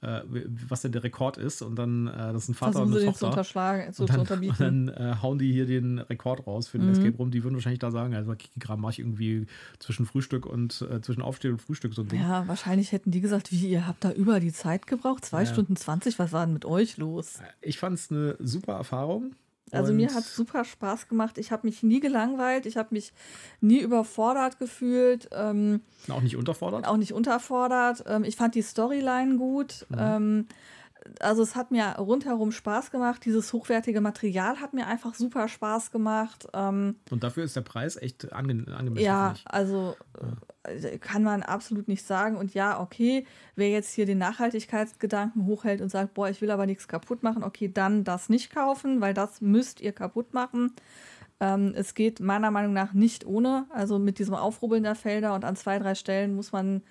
äh, 0.00 0.20
was 0.68 0.82
denn 0.82 0.92
der 0.92 1.02
Rekord 1.02 1.38
ist. 1.38 1.62
Und 1.62 1.76
dann, 1.76 2.06
äh, 2.06 2.32
das 2.32 2.44
ist 2.44 2.48
ein 2.50 2.54
Vater 2.54 2.72
Versuchen 2.72 2.92
und 2.94 2.98
sie 3.00 3.04
eine 3.06 3.14
zu 3.14 3.20
Tochter. 3.20 3.26
unterschlagen, 3.28 3.92
zu, 3.92 4.02
Und 4.02 4.06
zu 4.06 4.12
dann, 4.12 4.20
unterbieten. 4.20 4.52
und 4.52 4.86
dann 4.86 5.12
äh, 5.12 5.14
hauen 5.22 5.38
die 5.38 5.52
hier 5.52 5.66
den 5.66 5.98
Rekord 5.98 6.46
raus 6.46 6.68
für 6.68 6.78
den 6.78 6.90
Escape 6.90 7.16
Room. 7.16 7.30
Die 7.30 7.42
würden 7.42 7.54
wahrscheinlich 7.54 7.80
da 7.80 7.90
sagen, 7.90 8.14
also 8.14 8.32
Kikigramm 8.34 8.80
mache 8.80 8.92
ich 8.92 8.98
irgendwie 9.00 9.46
zwischen 9.78 10.06
Frühstück 10.06 10.46
und 10.46 10.82
äh, 10.90 11.00
zwischen 11.00 11.22
Aufstehen 11.22 11.52
und 11.52 11.62
Frühstück 11.62 11.94
so 11.94 12.02
ein 12.02 12.08
Ding. 12.08 12.20
Ja, 12.20 12.46
wahrscheinlich 12.46 12.92
hätten 12.92 13.10
die 13.10 13.20
gesagt, 13.20 13.50
wie, 13.52 13.68
ihr 13.68 13.86
habt 13.86 14.04
da 14.04 14.12
über 14.12 14.40
die 14.40 14.52
Zeit 14.52 14.86
gebraucht? 14.86 15.24
Zwei 15.24 15.42
Ja. 15.44 15.46
Stunden 15.52 15.76
20? 15.76 16.18
Was 16.18 16.32
war 16.32 16.44
denn 16.46 16.52
mit 16.52 16.64
euch 16.64 16.96
los? 16.96 17.40
Ich 17.60 17.78
fand 17.78 17.98
es 17.98 18.10
eine 18.10 18.36
super 18.38 18.74
Erfahrung. 18.74 19.32
Also 19.72 19.90
Und- 19.90 19.96
mir 19.96 20.14
hat 20.14 20.24
super 20.24 20.64
Spaß 20.64 21.08
gemacht. 21.08 21.38
Ich 21.38 21.52
habe 21.52 21.66
mich 21.66 21.82
nie 21.82 22.00
gelangweilt. 22.00 22.66
Ich 22.66 22.76
habe 22.76 22.88
mich 22.92 23.12
nie 23.60 23.80
überfordert 23.80 24.58
gefühlt. 24.58 25.28
Ähm, 25.32 25.80
auch 26.08 26.20
nicht 26.20 26.36
unterfordert. 26.36 26.86
auch 26.86 26.96
nicht 26.96 27.12
unterfordert. 27.12 28.04
Ähm, 28.06 28.24
ich 28.24 28.36
fand 28.36 28.54
die 28.54 28.62
Storyline 28.62 29.36
gut. 29.36 29.86
Mhm. 29.90 29.96
Ähm, 29.98 30.46
also 31.20 31.42
es 31.42 31.56
hat 31.56 31.70
mir 31.70 31.84
rundherum 31.98 32.52
Spaß 32.52 32.90
gemacht. 32.90 33.24
Dieses 33.24 33.52
hochwertige 33.52 34.00
Material 34.00 34.60
hat 34.60 34.74
mir 34.74 34.86
einfach 34.86 35.14
super 35.14 35.48
Spaß 35.48 35.90
gemacht. 35.90 36.46
Ähm, 36.54 36.96
Und 37.10 37.24
dafür 37.24 37.44
ist 37.44 37.56
der 37.56 37.62
Preis 37.62 37.96
echt 37.96 38.32
ange 38.32 38.64
angemessen. 38.74 39.04
ja, 39.04 39.34
also 39.44 39.96
äh, 40.64 40.98
kann 40.98 41.22
man 41.22 41.42
absolut 41.42 41.88
nicht 41.88 42.06
sagen. 42.06 42.36
Und 42.36 42.54
ja, 42.54 42.80
okay, 42.80 43.26
wer 43.56 43.70
jetzt 43.70 43.92
hier 43.92 44.06
den 44.06 44.18
Nachhaltigkeitsgedanken 44.18 45.46
hochhält 45.46 45.80
und 45.80 45.90
sagt, 45.90 46.14
boah, 46.14 46.28
ich 46.28 46.40
will 46.40 46.50
aber 46.50 46.66
nichts 46.66 46.88
kaputt 46.88 47.22
machen, 47.22 47.42
okay, 47.44 47.70
dann 47.72 48.04
das 48.04 48.28
nicht 48.28 48.54
kaufen, 48.54 49.00
weil 49.00 49.14
das 49.14 49.40
müsst 49.40 49.80
ihr 49.80 49.92
kaputt 49.92 50.34
machen. 50.34 50.72
Ähm, 51.40 51.72
es 51.76 51.94
geht 51.94 52.20
meiner 52.20 52.50
Meinung 52.50 52.72
nach 52.72 52.92
nicht 52.92 53.24
ohne. 53.26 53.66
Also 53.70 53.98
mit 53.98 54.18
diesem 54.18 54.34
Aufrubbeln 54.34 54.82
der 54.82 54.94
Felder 54.94 55.34
und 55.34 55.44
an 55.44 55.56
zwei, 55.56 55.78
drei 55.78 55.94
Stellen 55.94 56.34
muss 56.34 56.52
man 56.52 56.82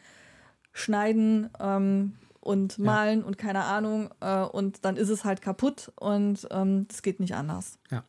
schneiden 0.71 1.49
ähm, 1.59 2.15
und 2.47 2.79
malen 2.79 3.23
und 3.23 3.37
keine 3.37 3.63
Ahnung. 3.65 4.09
Äh, 4.21 4.41
und 4.43 4.85
dann 4.85 4.95
ist 4.97 5.09
es 5.09 5.25
halt 5.25 5.41
kaputt 5.41 5.91
und 5.95 6.47
ähm, 6.51 6.87
das 6.87 7.01
geht 7.01 7.19
nicht 7.19 7.35
anders. 7.35 7.77
Ja. 7.91 8.03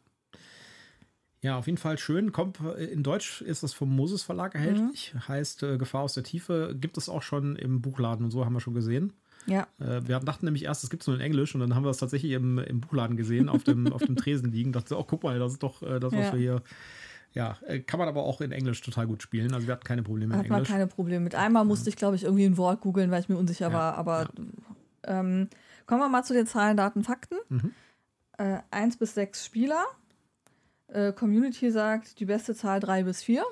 Ja, 1.41 1.57
auf 1.57 1.67
jeden 1.67 1.79
Fall 1.79 1.99
schön. 1.99 2.33
Kommt, 2.33 2.59
äh, 2.61 2.85
in 2.87 3.03
Deutsch 3.03 3.43
ist 3.43 3.63
das 3.63 3.73
vom 3.73 3.95
Moses 3.95 4.23
Verlag 4.25 4.55
erhältlich. 4.55 5.15
Heißt 5.29 5.63
äh, 5.63 5.79
Gefahr 5.79 6.03
aus 6.03 6.15
der 6.15 6.25
Tiefe. 6.25 6.75
Gibt 6.79 6.97
es 6.99 7.09
auch 7.09 7.23
schon 7.23 7.55
im 7.57 7.81
Buchladen 7.81 8.25
und 8.25 8.31
so, 8.33 8.45
haben 8.45 8.55
wir 8.55 8.61
schon 8.61 8.75
gesehen. 8.75 9.13
Ja. 9.47 9.67
Äh, 9.79 10.07
wir 10.07 10.19
dachten 10.21 10.47
nämlich 10.47 10.65
erst, 10.65 10.83
es 10.85 10.91
gibt 10.91 11.03
es 11.03 11.07
nur 11.07 11.17
in 11.17 11.23
Englisch 11.23 11.55
und 11.55 11.61
dann 11.61 11.75
haben 11.77 11.85
wir 11.85 11.91
es 11.91 11.99
tatsächlich 11.99 12.33
im, 12.33 12.59
im 12.59 12.81
Buchladen 12.81 13.17
gesehen, 13.17 13.49
auf 13.49 13.63
dem, 13.63 13.93
auf 13.93 14.03
dem 14.05 14.17
Tresen 14.23 14.51
liegen. 14.51 14.73
Dachte, 14.73 14.99
oh, 14.99 15.05
guck 15.05 15.23
mal, 15.23 15.39
das 15.39 15.53
ist 15.53 15.63
doch 15.63 15.81
äh, 15.83 16.01
das, 16.01 16.13
was 16.13 16.27
Ja. 16.27 16.33
wir 16.33 16.39
hier. 16.41 16.63
Ja, 17.39 17.57
äh, 17.69 17.79
kann 17.79 17.99
man 17.99 18.09
aber 18.09 18.25
auch 18.25 18.41
in 18.41 18.51
Englisch 18.51 18.81
total 18.81 19.07
gut 19.07 19.23
spielen. 19.23 19.55
Also 19.55 19.69
wir 19.69 19.73
hatten 19.75 19.85
keine 19.85 20.03
Probleme 20.03 20.35
in 20.35 20.41
Hat 20.41 20.49
man 20.49 20.57
Englisch. 20.59 20.69
keine 20.73 20.89
Probleme 20.89 21.21
mit. 21.21 21.37
Einmal 21.37 21.65
musste 21.65 21.89
ich, 21.89 21.95
glaube 21.95 22.17
ich, 22.17 22.25
irgendwie 22.25 22.45
ein 22.45 22.57
Wort 22.57 22.81
googeln, 22.81 23.13
weil 23.13 23.21
ich 23.21 23.29
mir 23.29 23.37
unsicher 23.37 23.69
Ja, 23.69 23.73
war. 23.73 23.95
Aber 23.95 24.29
ähm, 25.05 25.49
kommen 25.87 26.01
wir 26.01 26.09
mal 26.09 26.25
zu 26.25 26.35
den 26.35 26.49
Zahlen, 26.49 26.77
Daten, 26.77 27.05
Fakten. 27.05 27.37
Mhm. 27.49 27.73
Äh, 28.39 28.59
eins 28.73 28.97
bis 28.97 29.15
sechs 29.15 29.45
Spieler. 29.47 29.85
Äh, 30.89 31.13
Community 31.13 31.71
sagt, 31.71 32.19
die 32.19 32.25
beste 32.25 32.57
Zahl 32.57 32.81
drei 32.81 33.05
bis 33.05 33.23
vier. 33.23 33.45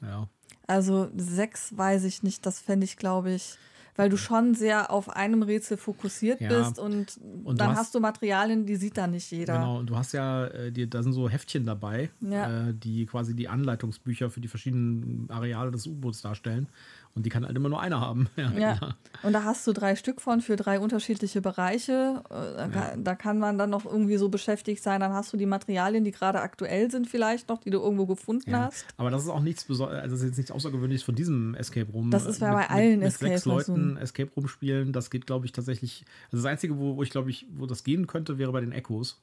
Ja. 0.00 0.26
Also 0.66 1.10
sechs 1.14 1.76
weiß 1.76 2.04
ich 2.04 2.22
nicht. 2.22 2.46
Das 2.46 2.60
fände 2.60 2.84
ich, 2.84 2.96
glaube 2.96 3.30
ich, 3.30 3.58
weil 3.96 4.08
du 4.10 4.16
schon 4.16 4.54
sehr 4.54 4.90
auf 4.90 5.08
einem 5.08 5.42
Rätsel 5.42 5.76
fokussiert 5.76 6.40
Ja. 6.40 6.48
bist 6.48 6.78
und, 6.78 7.18
Und 7.44 7.60
dann 7.60 7.70
hast- 7.70 7.78
hast, 7.78 7.94
du 7.94 8.00
Materialien, 8.00 8.66
die 8.66 8.76
sieht 8.76 8.96
dann 8.96 9.12
nicht 9.12 9.30
jeder. 9.30 9.54
Genau, 9.54 9.78
und 9.78 9.86
du 9.86 9.96
hast 9.96 10.12
ja, 10.12 10.46
äh, 10.46 10.72
die, 10.72 10.88
da 10.90 11.02
sind 11.02 11.12
so 11.12 11.28
Heftchen 11.28 11.64
dabei, 11.64 12.10
Ja. 12.20 12.68
äh, 12.68 12.74
die 12.74 13.06
quasi 13.06 13.34
die 13.36 13.48
Anleitungsbücher 13.48 14.30
für 14.30 14.40
die 14.40 14.48
verschiedenen 14.48 15.26
Areale 15.30 15.70
des 15.70 15.86
U-Boots 15.86 16.22
darstellen. 16.22 16.68
Und 17.16 17.24
die 17.24 17.30
kann 17.30 17.46
halt 17.46 17.54
immer 17.56 17.68
nur 17.68 17.80
einer 17.80 18.00
haben. 18.00 18.28
Ja, 18.36 18.50
Ja, 18.52 18.76
klar. 18.76 18.96
und 19.22 19.32
da 19.32 19.44
hast 19.44 19.64
du 19.66 19.72
drei 19.72 19.94
Stück 19.94 20.20
von 20.20 20.40
für 20.40 20.56
drei 20.56 20.80
unterschiedliche 20.80 21.40
Bereiche. 21.40 22.22
Äh, 22.28 22.34
Da, 22.56 22.68
kann, 22.68 23.04
da 23.04 23.14
kann 23.14 23.38
man 23.38 23.56
dann 23.56 23.70
noch 23.70 23.84
irgendwie 23.84 24.16
so 24.16 24.28
beschäftigt 24.28 24.82
sein. 24.82 25.00
Dann 25.00 25.12
hast 25.12 25.32
du 25.32 25.36
die 25.36 25.46
Materialien, 25.46 26.02
die 26.04 26.10
gerade 26.10 26.40
aktuell 26.40 26.90
sind, 26.90 27.06
vielleicht 27.08 27.48
noch, 27.48 27.58
die 27.60 27.70
du 27.70 27.78
irgendwo 27.80 28.06
gefunden 28.06 28.50
Ja. 28.50 28.64
hast. 28.66 28.84
Aber 28.96 29.10
das 29.10 29.22
ist 29.22 29.28
auch 29.28 29.40
nichts 29.40 29.64
Besonderes, 29.64 30.02
also 30.02 30.16
das 30.16 30.22
ist 30.22 30.28
jetzt 30.30 30.36
nichts 30.38 30.50
Außergewöhnliches 30.50 31.04
von 31.04 31.14
diesem 31.14 31.54
Escape 31.54 31.90
Room. 31.92 32.10
Das 32.10 32.26
ist 32.26 32.38
Äh, 32.42 32.46
bei 32.50 32.60
mit, 32.62 32.70
allen 32.70 32.90
mit, 32.90 32.98
mit 33.00 33.08
Escape 33.08 33.30
sechs. 33.32 33.44
Leuten 33.44 33.96
Escape 33.96 34.30
Room 34.36 34.48
spielen. 34.48 34.92
Das 34.92 35.10
geht, 35.10 35.26
glaube 35.26 35.46
ich, 35.46 35.52
tatsächlich. 35.52 36.04
Also 36.32 36.42
das 36.42 36.46
Einzige, 36.50 36.78
wo, 36.78 36.96
wo 36.96 37.02
ich 37.04 37.10
glaube 37.10 37.30
ich, 37.30 37.46
wo 37.56 37.66
das 37.66 37.84
gehen 37.84 38.06
könnte, 38.08 38.38
wäre 38.38 38.50
bei 38.50 38.60
den 38.60 38.72
Echos. 38.72 39.22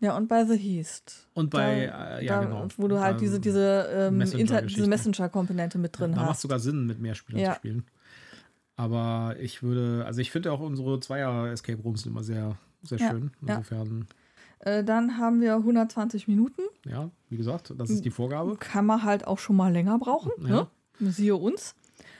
Ja, 0.00 0.16
und 0.16 0.28
bei 0.28 0.44
The 0.44 0.56
Heast. 0.56 1.28
Und 1.34 1.50
bei, 1.50 1.86
da, 1.86 2.18
äh, 2.18 2.24
ja, 2.24 2.36
da, 2.40 2.44
genau. 2.44 2.68
Wo 2.76 2.88
du 2.88 3.00
halt 3.00 3.16
Da- 3.16 3.20
diese, 3.20 3.40
diese, 3.40 3.88
ähm, 3.92 4.18
Messenger-Geschichten. 4.18 4.66
diese 4.76 4.88
Messenger-Komponente 4.88 5.78
mit 5.78 5.98
drin 5.98 6.10
Da 6.12 6.16
macht 6.16 6.24
es 6.26 6.30
hast. 6.32 6.40
sogar 6.42 6.58
Sinn, 6.58 6.86
mit 6.86 6.98
mehr 7.00 7.14
Spielern 7.14 7.40
Ja. 7.42 7.52
zu 7.52 7.56
spielen. 7.56 7.84
Aber 8.76 9.36
ich 9.38 9.62
würde, 9.62 10.04
also 10.04 10.20
ich 10.20 10.30
finde 10.30 10.52
auch 10.52 10.60
unsere 10.60 10.98
Zweier-Escape 11.00 11.80
Rooms 11.82 12.02
sind 12.02 12.12
immer 12.12 12.24
sehr, 12.24 12.56
sehr 12.82 12.98
Ja, 12.98 13.10
schön. 13.10 13.30
ja. 13.46 13.56
Insofern, 13.56 14.06
Äh, 14.60 14.82
dann 14.82 15.18
haben 15.18 15.40
wir 15.40 15.62
120 15.62 16.26
Minuten. 16.26 16.62
ja, 16.84 17.10
wie 17.28 17.36
gesagt, 17.36 17.72
das 17.78 17.90
ist 17.90 18.04
die 18.04 18.10
Vorgabe. 18.10 18.56
Kann 18.56 18.86
man 18.86 19.04
halt 19.04 19.26
auch 19.26 19.38
schon 19.38 19.56
mal 19.56 19.72
länger 19.72 19.98
brauchen. 19.98 20.32
Ja. 20.46 20.68
Ne? 21.00 21.10
Siehe 21.12 21.36
uns. 21.36 21.74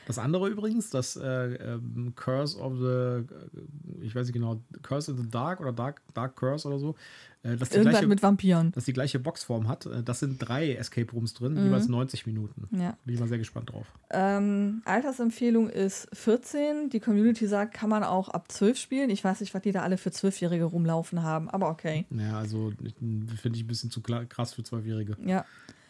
Das 0.06 0.18
andere 0.18 0.48
übrigens, 0.48 0.90
das 0.90 1.16
äh, 1.16 1.54
ähm, 1.54 2.12
Curse 2.16 2.58
of 2.58 2.74
the, 2.78 2.84
äh, 2.86 3.24
ich 4.02 4.14
weiß 4.14 4.26
nicht 4.26 4.34
genau, 4.34 4.60
Curse 4.82 5.12
in 5.12 5.16
the 5.18 5.28
Dark 5.30 5.60
oder 5.60 5.72
Dark, 5.72 6.02
Dark 6.12 6.36
Curse 6.36 6.68
oder 6.68 6.78
so, 6.78 6.94
äh, 7.42 7.56
das, 7.56 7.70
die 7.70 7.76
Irgendwas 7.76 7.92
gleiche, 7.94 8.06
mit 8.08 8.22
Vampiren. 8.22 8.72
das 8.72 8.84
die 8.84 8.92
gleiche 8.92 9.18
Boxform 9.18 9.66
hat. 9.68 9.86
Äh, 9.86 10.02
das 10.02 10.20
sind 10.20 10.38
drei 10.38 10.74
Escape 10.74 11.10
Rooms 11.12 11.32
drin, 11.34 11.54
Mhm. 11.54 11.64
jeweils 11.66 11.88
90 11.88 12.26
Minuten. 12.26 12.68
Ja. 12.78 12.96
Bin 13.04 13.14
ich 13.14 13.20
mal 13.20 13.28
sehr 13.28 13.38
gespannt 13.38 13.70
drauf. 13.72 13.86
Ähm, 14.10 14.82
Altersempfehlung 14.84 15.68
ist 15.70 16.08
14. 16.12 16.90
Die 16.90 17.00
Community 17.00 17.46
sagt, 17.46 17.74
kann 17.74 17.88
man 17.90 18.04
auch 18.04 18.28
ab 18.28 18.50
12 18.52 18.76
spielen. 18.78 19.10
Ich 19.10 19.24
weiß 19.24 19.40
nicht, 19.40 19.54
was 19.54 19.62
die 19.62 19.72
da 19.72 19.82
alle 19.82 19.96
für 19.96 20.10
Zwölfjährige 20.10 20.64
rumlaufen 20.64 21.22
haben, 21.22 21.48
aber 21.48 21.68
okay. 21.70 22.04
Ja, 22.10 22.38
also 22.38 22.72
ich- 22.82 22.94
finde 22.94 23.56
ich 23.58 23.64
ein 23.64 23.66
bisschen 23.66 23.90
zu 23.90 24.00
krass 24.02 24.52
für 24.54 24.62
Zwölfjährige. 24.62 25.16
Ja, 25.24 25.44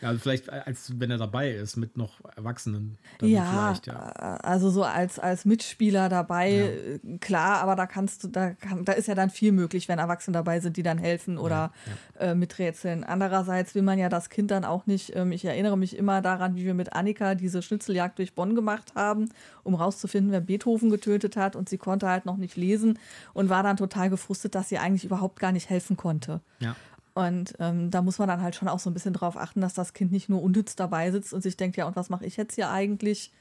Ja, 0.04 0.10
also 0.10 0.20
vielleicht, 0.20 0.50
als 0.50 1.00
wenn 1.00 1.10
er 1.10 1.16
dabei 1.16 1.50
ist 1.50 1.76
mit 1.76 1.96
noch 1.96 2.20
Erwachsenen. 2.36 2.98
ja, 3.22 3.44
Vielleicht, 3.44 3.86
ja. 3.86 4.36
äh, 4.36 4.46
also 4.46 4.68
so 4.68 4.84
als, 4.84 5.18
als 5.18 5.46
Mitspieler 5.46 6.10
dabei, 6.10 7.00
äh, 7.02 7.18
klar, 7.18 7.62
aber 7.62 7.74
da 7.74 7.86
kannst 7.86 8.22
du, 8.22 8.28
da, 8.28 8.50
kann, 8.50 8.84
da 8.84 8.92
ist 8.92 9.08
ja 9.08 9.14
dann 9.14 9.30
viel 9.30 9.50
möglich, 9.52 9.88
wenn 9.88 9.98
Erwachsene 9.98 10.34
dabei 10.34 10.60
sind, 10.60 10.76
die 10.76 10.82
dann 10.82 10.98
helfen 10.98 11.38
oder 11.38 11.72
Äh, 12.18 12.34
miträtseln. 12.34 13.02
Andererseits 13.02 13.74
will 13.74 13.82
man 13.82 13.98
ja 13.98 14.08
das 14.08 14.28
Kind 14.28 14.50
dann 14.50 14.64
auch 14.64 14.86
nicht, 14.86 15.16
ähm, 15.16 15.32
ich 15.32 15.44
erinnere 15.44 15.76
mich 15.76 15.96
immer 15.96 16.20
daran, 16.22 16.54
wie 16.54 16.64
wir 16.64 16.74
mit 16.74 16.92
Annika 16.92 17.34
diese 17.34 17.60
Schnitzeljagd 17.62 18.18
durch 18.18 18.34
Bonn 18.34 18.54
gemacht 18.54 18.92
haben, 18.94 19.30
um 19.64 19.74
rauszufinden, 19.74 20.30
wer 20.30 20.40
Beethoven 20.40 20.90
getötet 20.90 21.36
hat 21.36 21.56
und 21.56 21.68
sie 21.68 21.78
konnte 21.78 22.08
halt 22.08 22.26
noch 22.26 22.36
nicht 22.36 22.56
lesen 22.56 22.98
und 23.32 23.48
war 23.48 23.62
dann 23.62 23.76
total 23.76 24.10
gefrustet, 24.10 24.54
dass 24.54 24.68
sie 24.68 24.78
eigentlich 24.78 25.04
überhaupt 25.04 25.40
gar 25.40 25.50
nicht 25.52 25.70
helfen 25.70 25.96
konnte. 25.96 26.40
ja. 26.60 26.76
Und 27.14 27.54
ähm, 27.60 27.90
da 27.90 28.02
muss 28.02 28.18
man 28.18 28.28
dann 28.28 28.42
halt 28.42 28.56
schon 28.56 28.68
auch 28.68 28.80
so 28.80 28.90
ein 28.90 28.94
bisschen 28.94 29.14
drauf 29.14 29.36
achten, 29.36 29.60
dass 29.60 29.74
das 29.74 29.92
Kind 29.92 30.10
nicht 30.10 30.28
nur 30.28 30.42
unnütz 30.42 30.74
dabei 30.74 31.12
sitzt 31.12 31.32
und 31.32 31.42
sich 31.42 31.56
denkt, 31.56 31.76
ja, 31.76 31.86
und 31.86 31.94
was 31.94 32.10
mache 32.10 32.26
ich 32.26 32.36
jetzt 32.36 32.56
hier 32.56 32.70
eigentlich? 32.70 33.32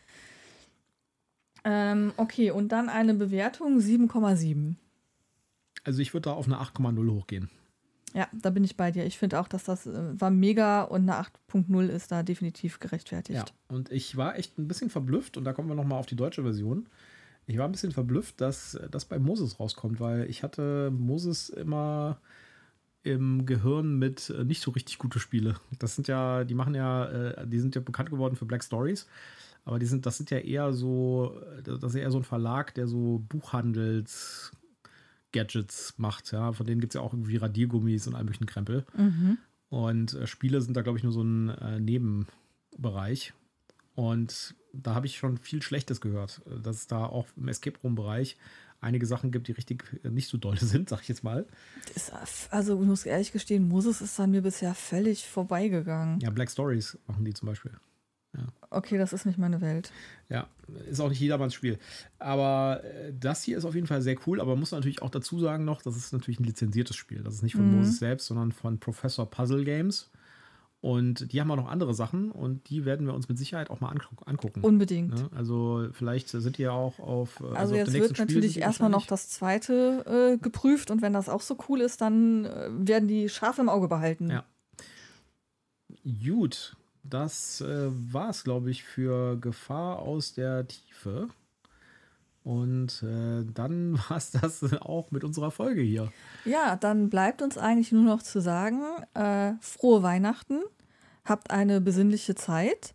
Ähm, 1.64 2.14
okay, 2.18 2.52
und 2.52 2.70
dann 2.72 2.88
eine 2.88 3.16
Bewertung 3.16 3.80
7,7. 3.80 4.76
Also 5.84 6.02
ich 6.02 6.14
würde 6.14 6.30
da 6.30 6.34
auf 6.34 6.46
eine 6.46 6.62
8,0 6.62 7.12
hochgehen. 7.12 7.50
Ja, 8.14 8.28
da 8.32 8.52
bin 8.52 8.64
ich 8.64 8.78
bei 8.78 8.92
dir. 8.92 9.06
Ich 9.06 9.18
finde 9.18 9.40
auch, 9.40 9.48
dass 9.48 9.64
das 9.64 9.88
äh, 9.88 10.22
war 10.22 10.30
mega 10.30 10.84
und 10.84 11.10
eine 11.10 11.26
8.0 11.52 11.88
ist 11.88 12.12
da 12.12 12.22
definitiv 12.22 12.80
gerechtfertigt. 12.80 13.40
Ja, 13.40 13.76
und 13.76 13.92
ich 13.92 14.16
war 14.18 14.38
echt 14.38 14.60
ein 14.60 14.68
bisschen 14.68 14.92
verblüfft, 14.92 15.36
und 15.36 15.46
da 15.46 15.54
kommen 15.54 15.68
wir 15.68 15.76
nochmal 15.76 16.00
auf 16.00 16.06
die 16.06 16.16
deutsche 16.16 16.44
Version. 16.44 16.88
Ich 17.48 17.58
war 17.58 17.66
ein 17.66 17.72
bisschen 17.72 17.92
verblüfft, 17.92 18.40
dass 18.40 18.80
das 18.92 19.06
bei 19.06 19.18
Moses 19.18 19.60
rauskommt, 19.60 20.00
weil 20.00 20.30
ich 20.30 20.44
hatte 20.44 20.92
Moses 20.92 21.50
immer 21.50 22.20
im 23.04 23.46
Gehirn 23.46 24.00
mit 24.00 24.30
äh, 24.30 24.44
nicht 24.44 24.62
so 24.62 24.72
richtig 24.72 24.98
gute 24.98 25.20
Spiele. 25.20 25.56
Das 25.80 25.96
sind 25.96 26.08
ja, 26.08 26.44
die 26.44 26.56
machen 26.56 26.74
ja, 26.74 27.06
äh, 27.06 27.48
die 27.48 27.60
sind 27.60 27.76
ja 27.76 27.82
bekannt 27.82 28.10
geworden 28.10 28.36
für 28.36 28.46
Black 28.46 28.64
Stories, 28.64 29.08
aber 29.66 29.80
die 29.80 29.86
sind, 29.86 30.06
das 30.06 30.18
sind 30.18 30.32
ja 30.32 30.40
eher 30.40 30.74
so, 30.74 31.38
äh, 31.58 31.64
das 31.64 31.84
ist 31.84 31.96
eher 31.96 32.12
so 32.12 32.18
ein 32.18 32.24
Verlag, 32.24 32.74
der 32.74 32.88
so 32.88 33.24
Buchhandels 33.30 34.52
Gadgets 35.34 35.96
macht, 35.98 36.32
ja. 36.32 36.54
Von 36.54 36.66
denen 36.66 36.80
gibt 36.80 36.94
es 36.94 36.96
ja 36.96 37.02
auch 37.02 37.14
irgendwie 37.14 37.38
Radiergummis 37.38 38.08
und 38.08 38.16
all 38.16 38.24
möglichen 38.24 38.46
Krempel. 38.46 38.86
Mhm. 38.96 39.38
Und 39.70 40.14
äh, 40.14 40.28
Spiele 40.28 40.62
sind 40.62 40.78
da, 40.78 40.82
glaube 40.82 40.98
ich, 40.98 41.04
nur 41.04 41.12
so 41.12 41.24
ein 41.24 41.50
äh, 41.50 41.80
Nebenbereich. 41.80 43.34
Und 43.96 44.56
da 44.72 44.96
habe 44.96 45.06
ich 45.06 45.18
schon 45.18 45.38
viel 45.38 45.62
Schlechtes 45.62 46.00
gehört, 46.00 46.42
äh, 46.46 46.62
dass 46.62 46.78
es 46.78 46.88
da 46.88 47.06
auch 47.06 47.28
im 47.36 47.48
Escape 47.48 47.80
Room-Bereich 47.84 48.38
einige 48.84 49.06
Sachen 49.06 49.32
gibt, 49.32 49.48
die 49.48 49.54
richtig 49.54 49.84
äh, 50.04 50.10
nicht 50.10 50.28
so 50.30 50.38
doll 50.38 50.58
sind, 50.60 50.90
sag 50.90 51.02
ich 51.02 51.08
jetzt 51.08 51.24
mal. 51.24 51.46
Ist, 51.96 52.12
also 52.52 52.80
ich 52.82 52.88
muss 52.88 53.06
ehrlich 53.06 53.32
gestehen, 53.32 53.68
Moses 53.68 54.02
ist 54.02 54.20
an 54.20 54.32
mir 54.32 54.42
bisher 54.42 54.74
völlig 54.76 55.28
vorbeigegangen. 55.28 56.20
Ja, 56.20 56.30
Black 56.30 56.52
Stories 56.52 56.98
machen 57.08 57.26
die 57.26 57.34
zum 57.34 57.48
Beispiel. 57.48 57.72
Okay, 58.72 58.98
das 58.98 59.14
ist 59.14 59.28
nicht 59.28 59.38
meine 59.38 59.62
Welt. 59.62 59.92
Ja, 60.30 60.48
ist 60.90 61.00
auch 61.00 61.10
nicht 61.10 61.20
jedermanns 61.20 61.54
Spiel. 61.54 61.78
Aber 62.18 62.84
äh, 62.84 63.14
das 63.14 63.44
hier 63.44 63.56
ist 63.56 63.66
auf 63.66 63.76
jeden 63.76 63.86
Fall 63.86 64.02
sehr 64.02 64.16
cool, 64.26 64.42
aber 64.42 64.52
man 64.52 64.62
muss 64.62 64.72
natürlich 64.72 65.04
auch 65.04 65.12
dazu 65.12 65.40
sagen 65.40 65.64
noch, 65.64 65.84
das 65.84 65.96
ist 65.96 66.12
natürlich 66.12 66.40
ein 66.40 66.46
lizenziertes 66.46 66.96
Spiel. 66.96 67.22
Das 67.22 67.36
ist 67.36 67.44
nicht 67.44 67.56
von 67.56 67.66
Mhm. 67.68 67.76
Moses 67.76 68.00
selbst, 68.00 68.26
sondern 68.26 68.52
von 68.52 68.80
Professor 68.80 69.30
Puzzle 69.30 69.64
Games. 69.64 70.10
Und 70.84 71.32
die 71.32 71.40
haben 71.40 71.50
auch 71.50 71.56
noch 71.56 71.70
andere 71.70 71.94
Sachen 71.94 72.30
und 72.30 72.70
die 72.70 72.84
werden 72.84 73.08
wir 73.08 73.14
uns 73.14 73.30
mit 73.30 73.38
Sicherheit 73.38 73.70
auch 73.70 73.80
mal 73.80 73.88
angu 73.88 74.22
angucken. 74.26 74.60
Unbedingt. 74.66 75.16
Ne? 75.16 75.30
Also 75.34 75.88
vielleicht 75.94 76.28
sind 76.28 76.58
die 76.58 76.64
ja 76.64 76.72
auch 76.72 77.00
auf. 77.00 77.40
äh, 77.40 77.56
Also, 77.56 77.76
auf 77.76 77.78
jetzt 77.78 77.94
nächsten 77.94 78.02
wird 78.02 78.18
Spiel 78.18 78.26
natürlich 78.26 78.60
erstmal 78.60 78.90
noch 78.90 79.06
das 79.06 79.30
zweite 79.30 80.34
äh, 80.34 80.38
geprüft 80.38 80.92
und 80.92 81.02
wenn 81.02 81.14
das 81.14 81.30
auch 81.30 81.40
so 81.40 81.58
cool 81.70 81.80
ist, 81.80 82.02
dann 82.02 82.44
äh, 82.44 82.70
werden 82.74 83.08
die 83.08 83.30
scharf 83.30 83.60
im 83.60 83.70
Auge 83.70 83.88
behalten. 83.88 84.30
Ja. 84.30 84.44
Gut, 86.04 86.76
das 87.04 87.62
äh, 87.62 87.88
war 88.12 88.32
es, 88.32 88.44
glaube 88.44 88.70
ich, 88.70 88.84
für 88.84 89.38
Gefahr 89.38 90.00
aus 90.00 90.34
der 90.34 90.68
Tiefe. 90.68 91.30
Und 92.44 93.04
äh, 93.04 93.46
dann 93.54 93.94
war 94.10 94.18
es 94.18 94.32
das 94.32 94.64
auch 94.82 95.12
mit 95.12 95.24
unserer 95.24 95.52
Folge 95.52 95.82
hier. 95.82 96.12
Ja, 96.46 96.76
dann 96.76 97.10
bleibt 97.10 97.42
uns 97.42 97.58
eigentlich 97.58 97.92
nur 97.92 98.04
noch 98.04 98.22
zu 98.22 98.42
sagen, 98.42 98.82
äh, 99.14 99.54
frohe 99.62 100.04
Weihnachten, 100.04 100.62
habt 101.26 101.52
eine 101.52 101.80
besinnliche 101.80 102.36
Zeit, 102.36 102.94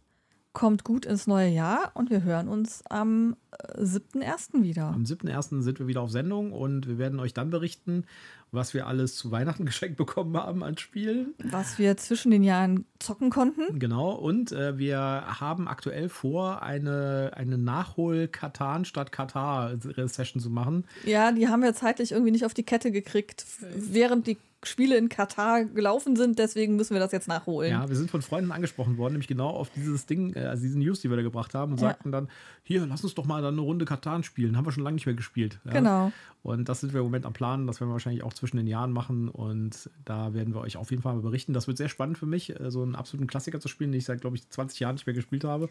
kommt 0.58 0.82
gut 0.82 1.06
ins 1.06 1.28
neue 1.28 1.50
Jahr 1.50 1.92
und 1.94 2.10
wir 2.10 2.24
hören 2.24 2.48
uns 2.48 2.82
am 2.88 3.36
äh, 3.52 3.80
7.1. 3.80 4.64
wieder. 4.64 4.86
Am 4.86 5.04
7.1. 5.04 5.62
sind 5.62 5.78
wir 5.78 5.86
wieder 5.86 6.00
auf 6.00 6.10
Sendung 6.10 6.52
und 6.52 6.88
wir 6.88 6.98
werden 6.98 7.20
euch 7.20 7.32
dann 7.32 7.50
berichten, 7.50 8.02
was 8.50 8.74
wir 8.74 8.88
alles 8.88 9.14
zu 9.14 9.30
Weihnachten 9.30 9.66
geschenkt 9.66 9.96
bekommen 9.96 10.36
haben 10.36 10.64
an 10.64 10.76
Spielen. 10.76 11.32
Was 11.44 11.78
wir 11.78 11.96
zwischen 11.96 12.32
den 12.32 12.42
Jahren 12.42 12.86
zocken 12.98 13.30
konnten. 13.30 13.78
Genau, 13.78 14.10
und 14.10 14.50
äh, 14.50 14.76
wir 14.78 14.98
haben 14.98 15.68
aktuell 15.68 16.08
vor, 16.08 16.60
eine, 16.60 17.30
eine 17.36 17.56
Nachhol-Katan 17.56 18.84
statt 18.84 19.12
Katar-Session 19.12 20.42
zu 20.42 20.50
machen. 20.50 20.86
Ja, 21.04 21.30
die 21.30 21.46
haben 21.46 21.62
wir 21.62 21.72
zeitlich 21.72 22.10
irgendwie 22.10 22.32
nicht 22.32 22.44
auf 22.44 22.54
die 22.54 22.64
Kette 22.64 22.90
gekriegt, 22.90 23.46
während 23.76 24.26
die 24.26 24.38
Spiele 24.64 24.96
in 24.96 25.08
Katar 25.08 25.64
gelaufen 25.64 26.16
sind. 26.16 26.38
Deswegen 26.38 26.76
müssen 26.76 26.94
wir 26.94 27.00
das 27.00 27.12
jetzt 27.12 27.28
nachholen. 27.28 27.70
Ja, 27.70 27.88
wir 27.88 27.94
sind 27.94 28.10
von 28.10 28.22
Freunden 28.22 28.50
angesprochen 28.50 28.98
worden, 28.98 29.12
nämlich 29.14 29.28
genau 29.28 29.50
auf 29.50 29.70
dieses 29.70 30.06
Ding, 30.06 30.34
äh, 30.34 30.40
also 30.40 30.62
diesen 30.62 30.80
News, 30.80 31.00
die 31.00 31.10
wir 31.10 31.16
da 31.16 31.22
gebracht 31.22 31.54
haben, 31.54 31.72
und 31.72 31.80
Ja. 31.80 31.88
sagten 31.88 32.10
dann: 32.10 32.28
Hier, 32.64 32.84
lass 32.86 33.04
uns 33.04 33.14
doch 33.14 33.24
mal 33.24 33.40
dann 33.40 33.54
eine 33.54 33.60
Runde 33.62 33.84
Katan 33.84 34.24
spielen. 34.24 34.56
Haben 34.56 34.66
wir 34.66 34.72
schon 34.72 34.82
lange 34.82 34.94
nicht 34.94 35.06
mehr 35.06 35.14
gespielt. 35.14 35.60
Ja? 35.64 35.72
Genau. 35.72 36.12
Und 36.42 36.68
das 36.68 36.80
sind 36.80 36.92
wir 36.92 37.00
im 37.00 37.06
Moment 37.06 37.24
am 37.26 37.32
Planen. 37.32 37.66
Das 37.66 37.80
werden 37.80 37.90
wir 37.90 37.94
wahrscheinlich 37.94 38.22
auch 38.24 38.32
zwischen 38.32 38.56
den 38.56 38.66
Jahren 38.66 38.92
machen. 38.92 39.28
Und 39.28 39.90
da 40.04 40.34
werden 40.34 40.54
wir 40.54 40.60
euch 40.60 40.76
auf 40.76 40.90
jeden 40.90 41.02
Fall 41.02 41.14
mal 41.14 41.22
berichten. 41.22 41.52
Das 41.52 41.66
wird 41.68 41.78
sehr 41.78 41.88
spannend 41.88 42.18
für 42.18 42.26
mich, 42.26 42.58
äh, 42.58 42.70
so 42.70 42.82
einen 42.82 42.94
absoluten 42.96 43.26
Klassiker 43.28 43.60
zu 43.60 43.68
spielen, 43.68 43.92
den 43.92 43.98
ich 43.98 44.06
seit, 44.06 44.20
glaube 44.20 44.36
ich, 44.36 44.48
20 44.48 44.80
Jahren 44.80 44.94
nicht 44.96 45.06
mehr 45.06 45.14
gespielt 45.14 45.44
habe. 45.44 45.68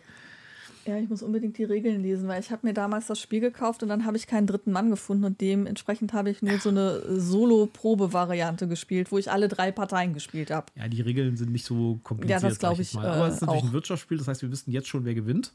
Ja, 0.87 0.97
ich 0.97 1.09
muss 1.09 1.21
unbedingt 1.21 1.57
die 1.57 1.65
Regeln 1.65 2.01
lesen, 2.01 2.29
weil 2.29 2.39
ich 2.39 2.49
habe 2.49 2.65
mir 2.65 2.73
damals 2.73 3.07
das 3.07 3.19
Spiel 3.19 3.41
gekauft 3.41 3.83
und 3.83 3.89
dann 3.89 4.05
habe 4.05 4.15
ich 4.15 4.25
keinen 4.25 4.47
dritten 4.47 4.71
Mann 4.71 4.89
gefunden 4.89 5.25
und 5.25 5.41
dementsprechend 5.41 6.13
habe 6.13 6.29
ich 6.29 6.41
nur 6.41 6.57
so 6.59 6.69
eine 6.69 7.19
Solo-Probe-Variante 7.19 8.69
gespielt, 8.69 9.11
wo 9.11 9.17
ich 9.17 9.29
alle 9.29 9.49
drei 9.49 9.71
Parteien 9.71 10.13
gespielt 10.13 10.49
habe. 10.49 10.67
Ja, 10.75 10.87
die 10.87 11.01
Regeln 11.01 11.35
sind 11.35 11.51
nicht 11.51 11.65
so 11.65 11.99
kompliziert. 12.03 12.41
Ja, 12.41 12.47
das 12.47 12.57
glaub 12.57 12.75
sag 12.75 12.81
ich, 12.81 12.93
mal. 12.93 13.05
Aber 13.05 13.27
es 13.27 13.35
ist 13.35 13.41
äh, 13.41 13.45
natürlich 13.45 13.63
auch. 13.63 13.67
ein 13.67 13.73
Wirtschaftsspiel, 13.73 14.17
das 14.17 14.27
heißt, 14.29 14.41
wir 14.41 14.51
wissen 14.51 14.71
jetzt 14.71 14.87
schon, 14.87 15.03
wer 15.03 15.13
gewinnt. 15.13 15.51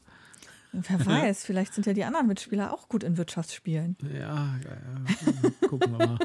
Wer 0.73 1.05
weiß, 1.05 1.45
vielleicht 1.45 1.73
sind 1.75 1.85
ja 1.85 1.93
die 1.93 2.03
anderen 2.03 2.27
Mitspieler 2.27 2.73
auch 2.73 2.89
gut 2.89 3.03
in 3.03 3.17
Wirtschaftsspielen. 3.17 3.95
Ja, 4.11 4.55
ja, 4.63 5.67
gucken 5.69 5.91
wir 5.97 6.07
mal. 6.07 6.19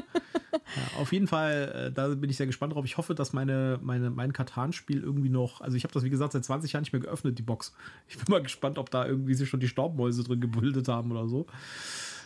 Ja, 0.51 0.99
auf 0.99 1.13
jeden 1.13 1.27
Fall, 1.27 1.87
äh, 1.87 1.91
da 1.91 2.07
bin 2.09 2.29
ich 2.29 2.37
sehr 2.37 2.47
gespannt 2.47 2.73
drauf. 2.73 2.83
Ich 2.85 2.97
hoffe, 2.97 3.13
dass 3.13 3.33
meine, 3.33 3.79
meine, 3.81 4.09
mein 4.09 4.33
Katan-Spiel 4.33 5.01
irgendwie 5.01 5.29
noch, 5.29 5.61
also 5.61 5.77
ich 5.77 5.83
habe 5.83 5.93
das 5.93 6.03
wie 6.03 6.09
gesagt 6.09 6.33
seit 6.33 6.43
20 6.43 6.73
Jahren 6.73 6.81
nicht 6.81 6.93
mehr 6.93 7.01
geöffnet, 7.01 7.37
die 7.37 7.43
Box. 7.43 7.73
Ich 8.07 8.17
bin 8.17 8.25
mal 8.27 8.41
gespannt, 8.41 8.77
ob 8.77 8.89
da 8.89 9.05
irgendwie 9.05 9.35
sich 9.35 9.47
schon 9.49 9.59
die 9.59 9.67
Staubmäuse 9.67 10.23
drin 10.23 10.41
gebildet 10.41 10.87
haben 10.87 11.11
oder 11.11 11.27
so. 11.27 11.45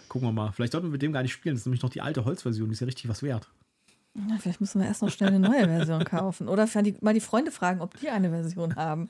gucken 0.07 0.28
wir 0.28 0.34
mal. 0.34 0.51
Vielleicht 0.51 0.71
sollten 0.71 0.88
wir 0.88 0.91
mit 0.91 1.01
dem 1.01 1.11
gar 1.11 1.24
nicht 1.24 1.34
spielen. 1.34 1.55
Das 1.55 1.61
ist 1.61 1.65
nämlich 1.65 1.82
noch 1.84 1.89
die 1.89 2.01
alte 2.01 2.24
Holzversion, 2.26 2.69
die 2.69 2.74
ist 2.74 2.80
ja 2.80 2.86
richtig 2.86 3.09
was 3.09 3.24
wert. 3.24 3.49
Ja, 4.16 4.38
vielleicht 4.39 4.61
müssen 4.61 4.80
wir 4.80 4.88
erst 4.88 5.01
noch 5.01 5.09
schnell 5.09 5.30
eine 5.30 5.39
neue 5.39 5.66
Version 5.66 6.03
kaufen. 6.05 6.47
Oder 6.47 6.68
die, 6.68 6.95
mal 7.01 7.16
die 7.16 7.20
Freunde 7.20 7.51
fragen, 7.51 7.82
ob 7.82 7.97
die 7.99 8.09
eine 8.09 8.30
Version 8.30 8.76
haben. 8.76 9.09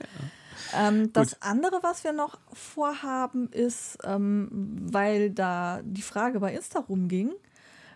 Ja. 0.72 0.88
Ähm, 0.88 1.12
das 1.12 1.42
andere, 1.42 1.80
was 1.82 2.04
wir 2.06 2.14
noch 2.14 2.40
vorhaben, 2.54 3.50
ist, 3.50 3.98
ähm, 4.06 4.48
weil 4.82 5.32
da 5.32 5.82
die 5.84 6.02
Frage 6.02 6.40
bei 6.40 6.54
Insta 6.54 6.80
rumging, 6.80 7.32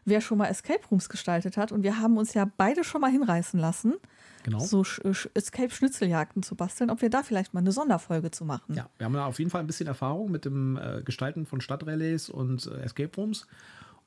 wer 0.03 0.19
schon 0.19 0.37
mal 0.37 0.47
Escape 0.47 0.81
Rooms 0.91 1.07
gestaltet 1.07 1.55
hat. 1.55 1.71
Und 1.71 1.83
wir 1.83 1.99
haben 1.99 2.17
uns 2.17 2.33
ja 2.33 2.49
beide 2.57 2.83
schon 2.83 2.99
mal 2.99 3.11
hinreißen 3.11 3.57
lassen, 3.57 3.95
genau. 4.43 4.59
so 4.59 4.83
Escape-Schnitzeljagden 5.33 6.43
zu 6.43 6.55
basteln, 6.55 6.89
ob 6.89 7.01
wir 7.01 7.09
da 7.09 7.23
vielleicht 7.23 7.53
mal 7.53 7.61
eine 7.61 7.71
Sonderfolge 7.71 8.31
zu 8.31 8.43
machen. 8.43 8.75
Ja, 8.75 8.89
wir 8.97 9.05
haben 9.05 9.13
da 9.13 9.25
auf 9.25 9.39
jeden 9.39 9.51
Fall 9.51 9.61
ein 9.61 9.67
bisschen 9.67 9.87
Erfahrung 9.87 10.29
mit 10.29 10.43
dem 10.43 10.77
äh, 10.77 11.01
Gestalten 11.03 11.45
von 11.45 11.61
Stadtrelais 11.61 12.29
und 12.29 12.67
äh, 12.67 12.81
Escape 12.81 13.11
Rooms 13.15 13.47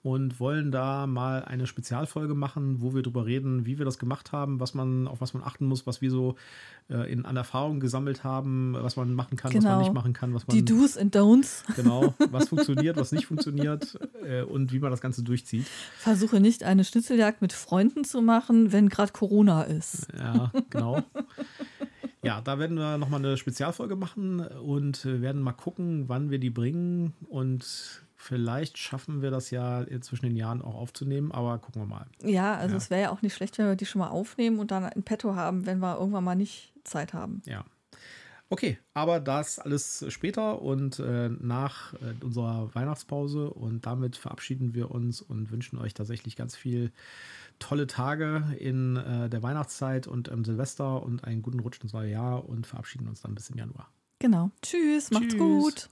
und 0.02 0.40
wollen 0.40 0.70
da 0.70 1.06
mal 1.06 1.44
eine 1.44 1.66
Spezialfolge 1.66 2.34
machen, 2.34 2.80
wo 2.80 2.94
wir 2.94 3.02
darüber 3.02 3.26
reden, 3.26 3.66
wie 3.66 3.78
wir 3.78 3.84
das 3.84 3.98
gemacht 3.98 4.32
haben, 4.32 4.58
was 4.58 4.72
man, 4.72 5.06
auf 5.06 5.20
was 5.20 5.34
man 5.34 5.42
achten 5.42 5.66
muss, 5.66 5.86
was 5.86 6.00
wir 6.00 6.10
so 6.10 6.36
äh, 6.88 7.12
in, 7.12 7.26
an 7.26 7.36
Erfahrungen 7.36 7.80
gesammelt 7.80 8.24
haben, 8.24 8.74
was 8.78 8.96
man 8.96 9.12
machen 9.12 9.36
kann, 9.36 9.50
genau. 9.50 9.62
was 9.62 9.64
man 9.64 9.72
genau. 9.72 9.84
nicht 9.84 9.94
machen 9.94 10.12
kann, 10.14 10.34
was 10.34 10.46
man. 10.46 10.56
Die 10.56 10.64
Do's 10.64 10.96
und 10.96 11.14
Don'ts. 11.14 11.64
Genau, 11.76 12.14
was 12.30 12.48
funktioniert, 12.48 12.96
was 12.96 13.12
nicht 13.12 13.26
funktioniert 13.26 13.98
äh, 14.24 14.42
und 14.42 14.72
wie 14.72 14.78
man 14.78 14.90
das 14.90 15.00
Ganze 15.00 15.22
durchzieht. 15.22 15.66
Versuche 15.98 16.40
nicht 16.40 16.62
eine 16.62 16.84
Schnitzeljagd 16.84 17.42
mit 17.42 17.52
Freunden 17.52 18.04
zu 18.04 18.22
machen, 18.22 18.72
wenn 18.72 18.88
gerade 18.88 19.12
Corona 19.12 19.62
ist. 19.62 20.08
Ja, 20.16 20.50
genau. 20.70 21.02
Ja, 22.22 22.40
da 22.42 22.58
werden 22.58 22.76
wir 22.76 22.98
nochmal 22.98 23.20
eine 23.20 23.36
Spezialfolge 23.36 23.96
machen 23.96 24.40
und 24.40 25.04
werden 25.04 25.40
mal 25.40 25.52
gucken, 25.52 26.08
wann 26.08 26.30
wir 26.30 26.38
die 26.38 26.50
bringen 26.50 27.14
und 27.28 28.02
Vielleicht 28.22 28.76
schaffen 28.76 29.22
wir 29.22 29.30
das 29.30 29.50
ja 29.50 29.86
zwischen 30.02 30.26
den 30.26 30.36
Jahren 30.36 30.60
auch 30.60 30.74
aufzunehmen, 30.74 31.32
aber 31.32 31.58
gucken 31.58 31.80
wir 31.80 31.86
mal. 31.86 32.06
Ja, 32.22 32.54
also 32.54 32.72
ja. 32.74 32.76
es 32.76 32.90
wäre 32.90 33.00
ja 33.00 33.10
auch 33.10 33.22
nicht 33.22 33.34
schlecht, 33.34 33.56
wenn 33.56 33.66
wir 33.66 33.76
die 33.76 33.86
schon 33.86 34.00
mal 34.00 34.10
aufnehmen 34.10 34.58
und 34.58 34.70
dann 34.70 34.92
in 34.92 35.02
petto 35.02 35.34
haben, 35.34 35.64
wenn 35.64 35.78
wir 35.78 35.98
irgendwann 35.98 36.24
mal 36.24 36.34
nicht 36.34 36.74
Zeit 36.84 37.14
haben. 37.14 37.40
Ja. 37.46 37.64
Okay, 38.50 38.78
aber 38.92 39.20
das 39.20 39.58
alles 39.58 40.04
später 40.08 40.60
und 40.60 40.98
äh, 40.98 41.30
nach 41.30 41.94
äh, 41.94 42.22
unserer 42.22 42.74
Weihnachtspause 42.74 43.48
und 43.48 43.86
damit 43.86 44.16
verabschieden 44.16 44.74
wir 44.74 44.90
uns 44.90 45.22
und 45.22 45.50
wünschen 45.50 45.78
euch 45.78 45.94
tatsächlich 45.94 46.36
ganz 46.36 46.56
viel 46.56 46.92
tolle 47.58 47.86
Tage 47.86 48.44
in 48.58 48.96
äh, 48.96 49.30
der 49.30 49.42
Weihnachtszeit 49.42 50.08
und 50.08 50.28
im 50.28 50.44
Silvester 50.44 51.02
und 51.02 51.24
einen 51.24 51.40
guten 51.40 51.60
Rutsch 51.60 51.80
ins 51.80 51.94
neue 51.94 52.10
Jahr 52.10 52.46
und 52.46 52.66
verabschieden 52.66 53.08
uns 53.08 53.22
dann 53.22 53.34
bis 53.34 53.48
im 53.48 53.56
Januar. 53.56 53.88
Genau. 54.18 54.50
Tschüss, 54.60 55.10
macht's 55.10 55.28
Tschüss. 55.28 55.38
gut. 55.38 55.88